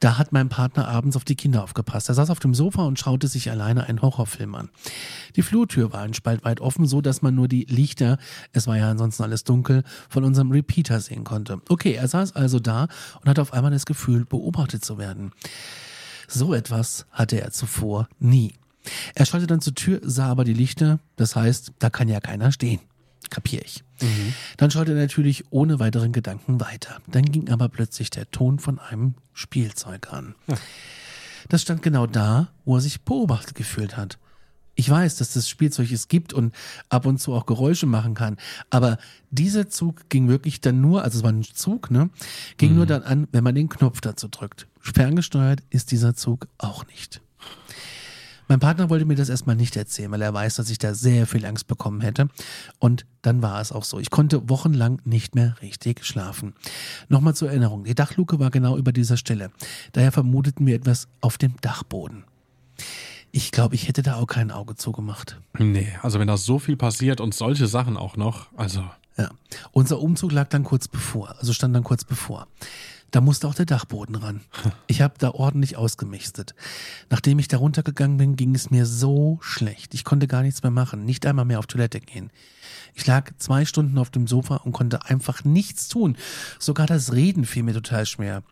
Da 0.00 0.18
hat 0.18 0.32
mein 0.32 0.48
Partner 0.48 0.88
abends 0.88 1.16
auf 1.16 1.24
die 1.24 1.36
Kinder 1.36 1.62
aufgepasst. 1.62 2.08
Er 2.08 2.14
saß 2.14 2.30
auf 2.30 2.38
dem 2.38 2.54
Sofa 2.54 2.82
und 2.82 2.98
schaute 2.98 3.28
sich 3.28 3.50
alleine 3.50 3.84
einen 3.84 4.02
Horrorfilm 4.02 4.54
an. 4.54 4.68
Die 5.36 5.42
Flurtür 5.42 5.92
war 5.92 6.02
ein 6.02 6.14
Spalt 6.14 6.44
weit 6.44 6.60
offen, 6.60 6.86
so 6.86 7.00
dass 7.00 7.22
man 7.22 7.34
nur 7.34 7.48
die 7.48 7.64
Lichter, 7.64 8.18
es 8.52 8.66
war 8.66 8.76
ja 8.76 8.90
ansonsten 8.90 9.22
alles 9.22 9.44
dunkel, 9.44 9.84
von 10.08 10.24
unserem 10.24 10.50
Repeater 10.50 11.00
sehen 11.00 11.24
konnte. 11.24 11.60
Okay, 11.68 11.92
er 11.92 12.08
saß 12.08 12.36
also 12.36 12.58
da 12.58 12.88
und 13.20 13.28
hatte 13.28 13.42
auf 13.42 13.52
einmal 13.52 13.70
das 13.70 13.86
Gefühl, 13.86 14.24
beobachtet 14.24 14.84
zu 14.84 14.98
werden. 14.98 15.32
So 16.28 16.54
etwas 16.54 17.06
hatte 17.10 17.40
er 17.40 17.52
zuvor 17.52 18.08
nie. 18.18 18.54
Er 19.14 19.26
schaltete 19.26 19.48
dann 19.48 19.60
zur 19.60 19.74
Tür, 19.74 20.00
sah 20.02 20.28
aber 20.28 20.44
die 20.44 20.54
Lichter, 20.54 21.00
das 21.16 21.36
heißt, 21.36 21.72
da 21.78 21.90
kann 21.90 22.08
ja 22.08 22.20
keiner 22.20 22.52
stehen. 22.52 22.80
Kapier 23.30 23.62
ich. 23.64 23.84
Mhm. 24.00 24.34
Dann 24.56 24.70
schaute 24.70 24.92
er 24.92 24.98
natürlich 24.98 25.44
ohne 25.50 25.78
weiteren 25.78 26.12
Gedanken 26.12 26.60
weiter. 26.60 27.00
Dann 27.06 27.24
ging 27.24 27.50
aber 27.50 27.68
plötzlich 27.68 28.10
der 28.10 28.30
Ton 28.30 28.58
von 28.58 28.78
einem 28.78 29.14
Spielzeug 29.32 30.12
an. 30.12 30.34
Ja. 30.46 30.56
Das 31.48 31.62
stand 31.62 31.82
genau 31.82 32.06
da, 32.06 32.48
wo 32.64 32.76
er 32.76 32.80
sich 32.80 33.02
beobachtet 33.02 33.54
gefühlt 33.54 33.96
hat. 33.96 34.18
Ich 34.78 34.90
weiß, 34.90 35.16
dass 35.16 35.32
das 35.32 35.48
Spielzeug 35.48 35.90
es 35.90 36.08
gibt 36.08 36.34
und 36.34 36.54
ab 36.90 37.06
und 37.06 37.18
zu 37.18 37.32
auch 37.32 37.46
Geräusche 37.46 37.86
machen 37.86 38.14
kann. 38.14 38.36
Aber 38.68 38.98
dieser 39.30 39.70
Zug 39.70 40.10
ging 40.10 40.28
wirklich 40.28 40.60
dann 40.60 40.82
nur, 40.82 41.02
also 41.02 41.18
es 41.18 41.24
war 41.24 41.32
ein 41.32 41.44
Zug, 41.44 41.90
ne? 41.90 42.10
Ging 42.58 42.70
mhm. 42.70 42.76
nur 42.76 42.86
dann 42.86 43.02
an, 43.02 43.28
wenn 43.32 43.42
man 43.42 43.54
den 43.54 43.70
Knopf 43.70 44.02
dazu 44.02 44.28
drückt. 44.28 44.66
Ferngesteuert 44.78 45.62
ist 45.70 45.92
dieser 45.92 46.14
Zug 46.14 46.46
auch 46.58 46.86
nicht. 46.88 47.22
Mein 48.48 48.60
Partner 48.60 48.90
wollte 48.90 49.04
mir 49.04 49.16
das 49.16 49.28
erstmal 49.28 49.56
nicht 49.56 49.76
erzählen, 49.76 50.10
weil 50.10 50.22
er 50.22 50.32
weiß, 50.32 50.56
dass 50.56 50.70
ich 50.70 50.78
da 50.78 50.94
sehr 50.94 51.26
viel 51.26 51.44
Angst 51.44 51.66
bekommen 51.66 52.00
hätte. 52.00 52.28
Und 52.78 53.06
dann 53.22 53.42
war 53.42 53.60
es 53.60 53.72
auch 53.72 53.84
so. 53.84 53.98
Ich 53.98 54.10
konnte 54.10 54.48
wochenlang 54.48 55.00
nicht 55.04 55.34
mehr 55.34 55.56
richtig 55.62 56.04
schlafen. 56.04 56.54
Nochmal 57.08 57.34
zur 57.34 57.48
Erinnerung. 57.48 57.84
Die 57.84 57.94
Dachluke 57.94 58.38
war 58.38 58.50
genau 58.50 58.76
über 58.76 58.92
dieser 58.92 59.16
Stelle. 59.16 59.50
Daher 59.92 60.12
vermuteten 60.12 60.66
wir 60.66 60.76
etwas 60.76 61.08
auf 61.20 61.38
dem 61.38 61.60
Dachboden. 61.60 62.24
Ich 63.32 63.50
glaube, 63.50 63.74
ich 63.74 63.88
hätte 63.88 64.02
da 64.02 64.16
auch 64.16 64.26
kein 64.26 64.50
Auge 64.50 64.76
zugemacht. 64.76 65.40
Nee, 65.58 65.92
also 66.02 66.18
wenn 66.20 66.28
da 66.28 66.36
so 66.36 66.58
viel 66.58 66.76
passiert 66.76 67.20
und 67.20 67.34
solche 67.34 67.66
Sachen 67.66 67.96
auch 67.96 68.16
noch, 68.16 68.46
also. 68.56 68.84
Ja. 69.18 69.30
Unser 69.72 70.00
Umzug 70.00 70.32
lag 70.32 70.48
dann 70.48 70.62
kurz 70.62 70.88
bevor, 70.88 71.34
also 71.38 71.52
stand 71.52 71.74
dann 71.74 71.84
kurz 71.84 72.04
bevor. 72.04 72.46
Da 73.10 73.20
musste 73.20 73.46
auch 73.48 73.54
der 73.54 73.66
Dachboden 73.66 74.16
ran. 74.16 74.40
Ich 74.88 75.00
habe 75.00 75.14
da 75.18 75.30
ordentlich 75.30 75.76
ausgemistet. 75.76 76.54
Nachdem 77.08 77.38
ich 77.38 77.48
da 77.48 77.56
runtergegangen 77.58 78.16
bin, 78.16 78.36
ging 78.36 78.54
es 78.54 78.70
mir 78.70 78.84
so 78.84 79.38
schlecht. 79.40 79.94
Ich 79.94 80.04
konnte 80.04 80.26
gar 80.26 80.42
nichts 80.42 80.62
mehr 80.62 80.72
machen, 80.72 81.04
nicht 81.04 81.24
einmal 81.24 81.44
mehr 81.44 81.58
auf 81.58 81.66
Toilette 81.66 82.00
gehen. 82.00 82.30
Ich 82.94 83.06
lag 83.06 83.30
zwei 83.38 83.64
Stunden 83.64 83.98
auf 83.98 84.10
dem 84.10 84.26
Sofa 84.26 84.56
und 84.56 84.72
konnte 84.72 85.04
einfach 85.06 85.44
nichts 85.44 85.88
tun. 85.88 86.16
Sogar 86.58 86.86
das 86.86 87.12
Reden 87.12 87.44
fiel 87.44 87.62
mir 87.62 87.74
total 87.74 88.06
schwer. 88.06 88.42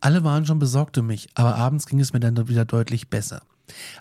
Alle 0.00 0.24
waren 0.24 0.46
schon 0.46 0.58
besorgt 0.58 0.98
um 0.98 1.06
mich, 1.06 1.28
aber 1.34 1.56
abends 1.56 1.86
ging 1.86 2.00
es 2.00 2.12
mir 2.12 2.20
dann 2.20 2.48
wieder 2.48 2.64
deutlich 2.64 3.08
besser. 3.08 3.42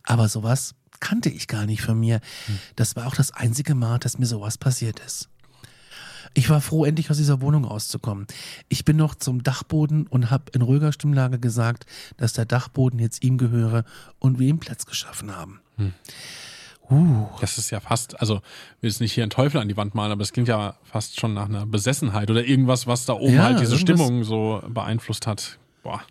Aber 0.03 0.27
sowas 0.27 0.75
kannte 0.99 1.29
ich 1.29 1.47
gar 1.47 1.65
nicht 1.65 1.81
von 1.81 1.99
mir. 1.99 2.19
Das 2.75 2.95
war 2.95 3.07
auch 3.07 3.15
das 3.15 3.31
einzige 3.31 3.75
Mal, 3.75 3.99
dass 3.99 4.17
mir 4.17 4.25
sowas 4.25 4.57
passiert 4.57 4.99
ist. 4.99 5.29
Ich 6.37 6.51
war 6.51 6.61
froh, 6.61 6.85
endlich 6.85 7.09
aus 7.09 7.17
dieser 7.17 7.41
Wohnung 7.41 7.65
auszukommen. 7.65 8.27
Ich 8.69 8.85
bin 8.85 8.95
noch 8.95 9.15
zum 9.15 9.41
Dachboden 9.41 10.05
und 10.05 10.29
habe 10.29 10.51
in 10.53 10.61
ruhiger 10.61 10.91
Stimmlage 10.91 11.39
gesagt, 11.39 11.87
dass 12.17 12.33
der 12.33 12.45
Dachboden 12.45 12.99
jetzt 12.99 13.23
ihm 13.23 13.39
gehöre 13.39 13.85
und 14.19 14.37
wir 14.37 14.47
ihm 14.47 14.59
Platz 14.59 14.85
geschaffen 14.85 15.35
haben. 15.35 15.61
Hm. 15.77 15.93
Uh. 16.91 17.25
Das 17.41 17.57
ist 17.57 17.71
ja 17.71 17.79
fast, 17.79 18.21
also 18.21 18.35
will 18.81 18.91
jetzt 18.91 19.01
nicht 19.01 19.13
hier 19.13 19.23
einen 19.23 19.31
Teufel 19.31 19.59
an 19.59 19.67
die 19.67 19.77
Wand 19.77 19.95
malen, 19.95 20.11
aber 20.11 20.21
es 20.21 20.31
klingt 20.31 20.47
ja 20.47 20.75
fast 20.83 21.19
schon 21.19 21.33
nach 21.33 21.49
einer 21.49 21.65
Besessenheit 21.65 22.29
oder 22.29 22.45
irgendwas, 22.45 22.85
was 22.85 23.05
da 23.05 23.13
oben 23.13 23.33
ja, 23.33 23.43
halt 23.45 23.59
diese 23.59 23.79
Stimmung 23.79 24.23
so 24.23 24.61
beeinflusst 24.69 25.25
hat. 25.25 25.57
Boah. 25.81 26.03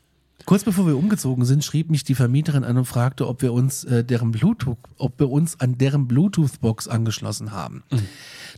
Kurz 0.45 0.63
bevor 0.63 0.87
wir 0.87 0.97
umgezogen 0.97 1.45
sind, 1.45 1.65
schrieb 1.65 1.91
mich 1.91 2.05
die 2.05 2.15
Vermieterin 2.15 2.63
an 2.63 2.77
und 2.77 2.85
fragte, 2.85 3.27
ob 3.27 3.43
wir 3.43 3.53
uns 3.53 3.85
äh, 3.85 4.05
deren 4.05 4.31
Bluetooth, 4.31 4.77
ob 4.99 5.19
wir 5.19 5.31
uns 5.31 5.59
an 5.61 5.79
deren 5.79 6.07
Bluetooth-Box 6.07 6.87
angeschlossen 6.89 7.53
haben. 7.53 7.83
Mhm. 7.91 8.07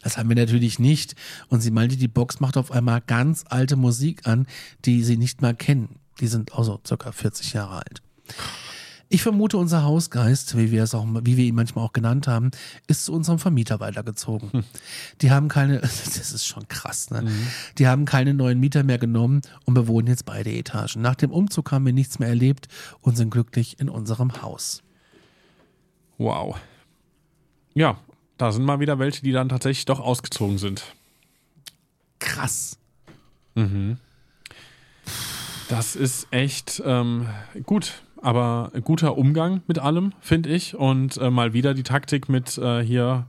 Das 0.03 0.19
haben 0.19 0.29
wir 0.29 0.37
natürlich 0.37 0.79
nicht. 0.79 1.15
Und 1.49 1.61
sie 1.61 1.71
meinte, 1.71 1.97
die 1.97 2.09
Box 2.09 2.41
macht 2.41 2.57
auf 2.57 2.73
einmal 2.73 3.01
ganz 3.07 3.45
alte 3.49 3.77
Musik 3.77 4.27
an, 4.27 4.47
die 4.85 5.03
sie 5.03 5.17
nicht 5.17 5.41
mal 5.41 5.55
kennen. 5.55 5.97
Die 6.21 6.27
sind 6.27 6.53
also 6.53 6.81
circa 6.87 7.13
40 7.13 7.53
Jahre 7.55 7.77
alt. 7.77 8.03
Ich 9.11 9.23
vermute, 9.23 9.57
unser 9.57 9.85
Hausgeist, 9.85 10.59
wie 10.59 10.71
wir 10.71 10.83
es 10.83 10.95
auch, 10.95 11.07
wie 11.23 11.39
wir 11.39 11.45
ihn 11.47 11.55
manchmal 11.55 11.85
auch 11.85 11.95
genannt 11.95 12.29
haben, 12.29 12.51
ist 12.89 13.07
zu 13.07 13.15
unserem 13.15 13.39
Vermieter 13.39 13.81
weitergezogen. 13.81 14.53
Hm. 14.53 14.65
Die 15.23 15.31
haben 15.31 15.49
keine, 15.49 15.79
das 15.81 16.33
ist 16.33 16.47
schon 16.47 16.69
krass, 16.69 17.11
ne? 17.11 17.23
Mhm. 17.23 17.47
Die 17.79 17.87
haben 17.87 18.05
keine 18.05 18.35
neuen 18.35 18.61
Mieter 18.61 18.83
mehr 18.83 18.99
genommen 18.99 19.41
und 19.65 19.73
bewohnen 19.73 20.09
jetzt 20.09 20.27
beide 20.27 20.51
Etagen. 20.51 21.01
Nach 21.01 21.15
dem 21.15 21.31
Umzug 21.31 21.73
haben 21.73 21.87
wir 21.87 21.95
nichts 21.95 22.19
mehr 22.19 22.29
erlebt 22.29 22.69
und 23.01 23.17
sind 23.17 23.31
glücklich 23.31 23.81
in 23.81 23.89
unserem 23.89 24.43
Haus. 24.43 24.83
Wow. 26.19 26.59
Ja, 27.73 27.99
da 28.37 28.53
sind 28.53 28.65
mal 28.65 28.81
wieder 28.81 28.99
welche, 28.99 29.23
die 29.23 29.33
dann 29.33 29.49
tatsächlich 29.49 29.87
doch 29.87 30.01
ausgezogen 30.01 30.59
sind. 30.59 30.85
Krass. 32.19 32.77
Mhm. 33.55 33.97
Das 35.69 35.97
ist 35.97 36.29
echt 36.31 36.83
ähm, 36.85 37.27
gut 37.65 38.03
aber 38.23 38.73
guter 38.85 39.17
Umgang 39.17 39.63
mit 39.67 39.79
allem, 39.79 40.13
finde 40.21 40.51
ich. 40.51 40.75
Und 40.75 41.17
äh, 41.19 41.31
mal 41.31 41.53
wieder 41.53 41.75
die 41.75 41.83
Taktik 41.83 42.29
mit 42.29 42.59
äh, 42.59 42.83
hier 42.83 43.27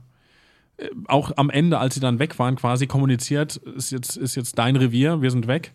äh, 0.78 0.88
auch 1.06 1.32
am 1.36 1.50
Ende, 1.50 1.78
als 1.78 1.94
sie 1.94 2.00
dann 2.00 2.18
weg 2.18 2.38
waren, 2.38 2.56
quasi 2.56 2.86
kommuniziert, 2.86 3.56
ist 3.56 3.90
jetzt, 3.90 4.16
ist 4.16 4.34
jetzt 4.34 4.58
dein 4.58 4.76
Revier, 4.76 5.22
wir 5.22 5.30
sind 5.30 5.46
weg. 5.46 5.72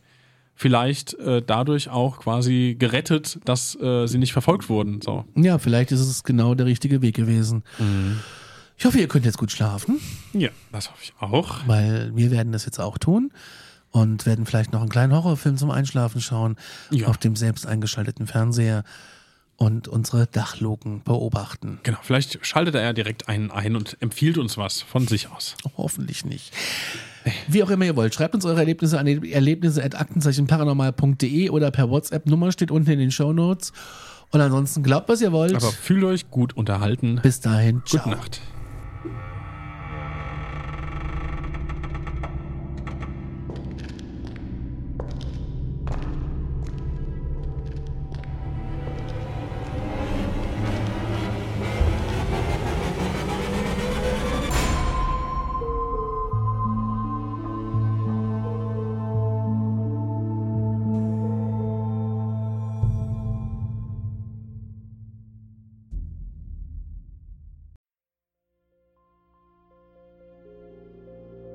Vielleicht 0.57 1.13
äh, 1.15 1.41
dadurch 1.45 1.89
auch 1.89 2.19
quasi 2.19 2.77
gerettet, 2.79 3.39
dass 3.43 3.75
äh, 3.81 4.07
sie 4.07 4.17
nicht 4.17 4.31
verfolgt 4.31 4.69
wurden. 4.69 5.01
So. 5.01 5.25
Ja, 5.35 5.57
vielleicht 5.57 5.91
ist 5.91 5.99
es 5.99 6.23
genau 6.23 6.55
der 6.55 6.65
richtige 6.65 7.01
Weg 7.01 7.15
gewesen. 7.15 7.63
Mhm. 7.77 8.19
Ich 8.77 8.85
hoffe, 8.85 8.99
ihr 8.99 9.07
könnt 9.07 9.25
jetzt 9.25 9.37
gut 9.37 9.51
schlafen. 9.51 9.99
Ja, 10.33 10.49
das 10.71 10.91
hoffe 10.91 10.99
ich 11.01 11.13
auch. 11.19 11.59
Weil 11.65 12.11
wir 12.15 12.31
werden 12.31 12.51
das 12.53 12.65
jetzt 12.65 12.79
auch 12.79 12.97
tun 12.97 13.31
und 13.95 14.25
werden 14.25 14.45
vielleicht 14.45 14.73
noch 14.73 14.81
einen 14.81 14.89
kleinen 14.89 15.13
Horrorfilm 15.13 15.55
zum 15.55 15.71
Einschlafen 15.71 16.19
schauen 16.19 16.57
ja. 16.91 17.07
auf 17.07 17.17
dem 17.17 17.37
selbst 17.37 17.65
eingeschalteten 17.65 18.27
Fernseher 18.27 18.83
und 19.55 19.87
unsere 19.87 20.27
Dachluken 20.27 21.01
beobachten. 21.03 21.79
Genau, 21.83 21.99
vielleicht 22.01 22.45
schaltet 22.45 22.75
er 22.75 22.81
ja 22.81 22.91
direkt 22.91 23.29
einen 23.29 23.51
ein 23.51 23.77
und 23.77 23.95
empfiehlt 24.01 24.37
uns 24.37 24.57
was 24.57 24.81
von 24.81 25.07
sich 25.07 25.31
aus. 25.31 25.55
Hoffentlich 25.77 26.25
nicht. 26.25 26.51
Wie 27.47 27.63
auch 27.63 27.69
immer 27.69 27.85
ihr 27.85 27.95
wollt, 27.95 28.13
schreibt 28.13 28.35
uns 28.35 28.43
eure 28.43 28.59
Erlebnisse 28.59 28.99
an 28.99 29.07
erlebnisse.aktenzeichenparanormal.de 29.07 31.49
oder 31.49 31.71
per 31.71 31.89
WhatsApp. 31.89 32.25
Nummer 32.25 32.51
steht 32.51 32.71
unten 32.71 32.91
in 32.91 32.99
den 32.99 33.11
Show 33.11 33.31
Notes. 33.31 33.71
Und 34.31 34.41
ansonsten 34.41 34.83
glaubt, 34.83 35.07
was 35.07 35.21
ihr 35.21 35.31
wollt. 35.31 35.55
Aber 35.55 35.71
fühlt 35.71 36.03
euch 36.03 36.29
gut 36.29 36.57
unterhalten. 36.57 37.21
Bis 37.23 37.39
dahin, 37.39 37.81
ciao. 37.85 38.03
Gute 38.03 38.17
Nacht. 38.17 38.41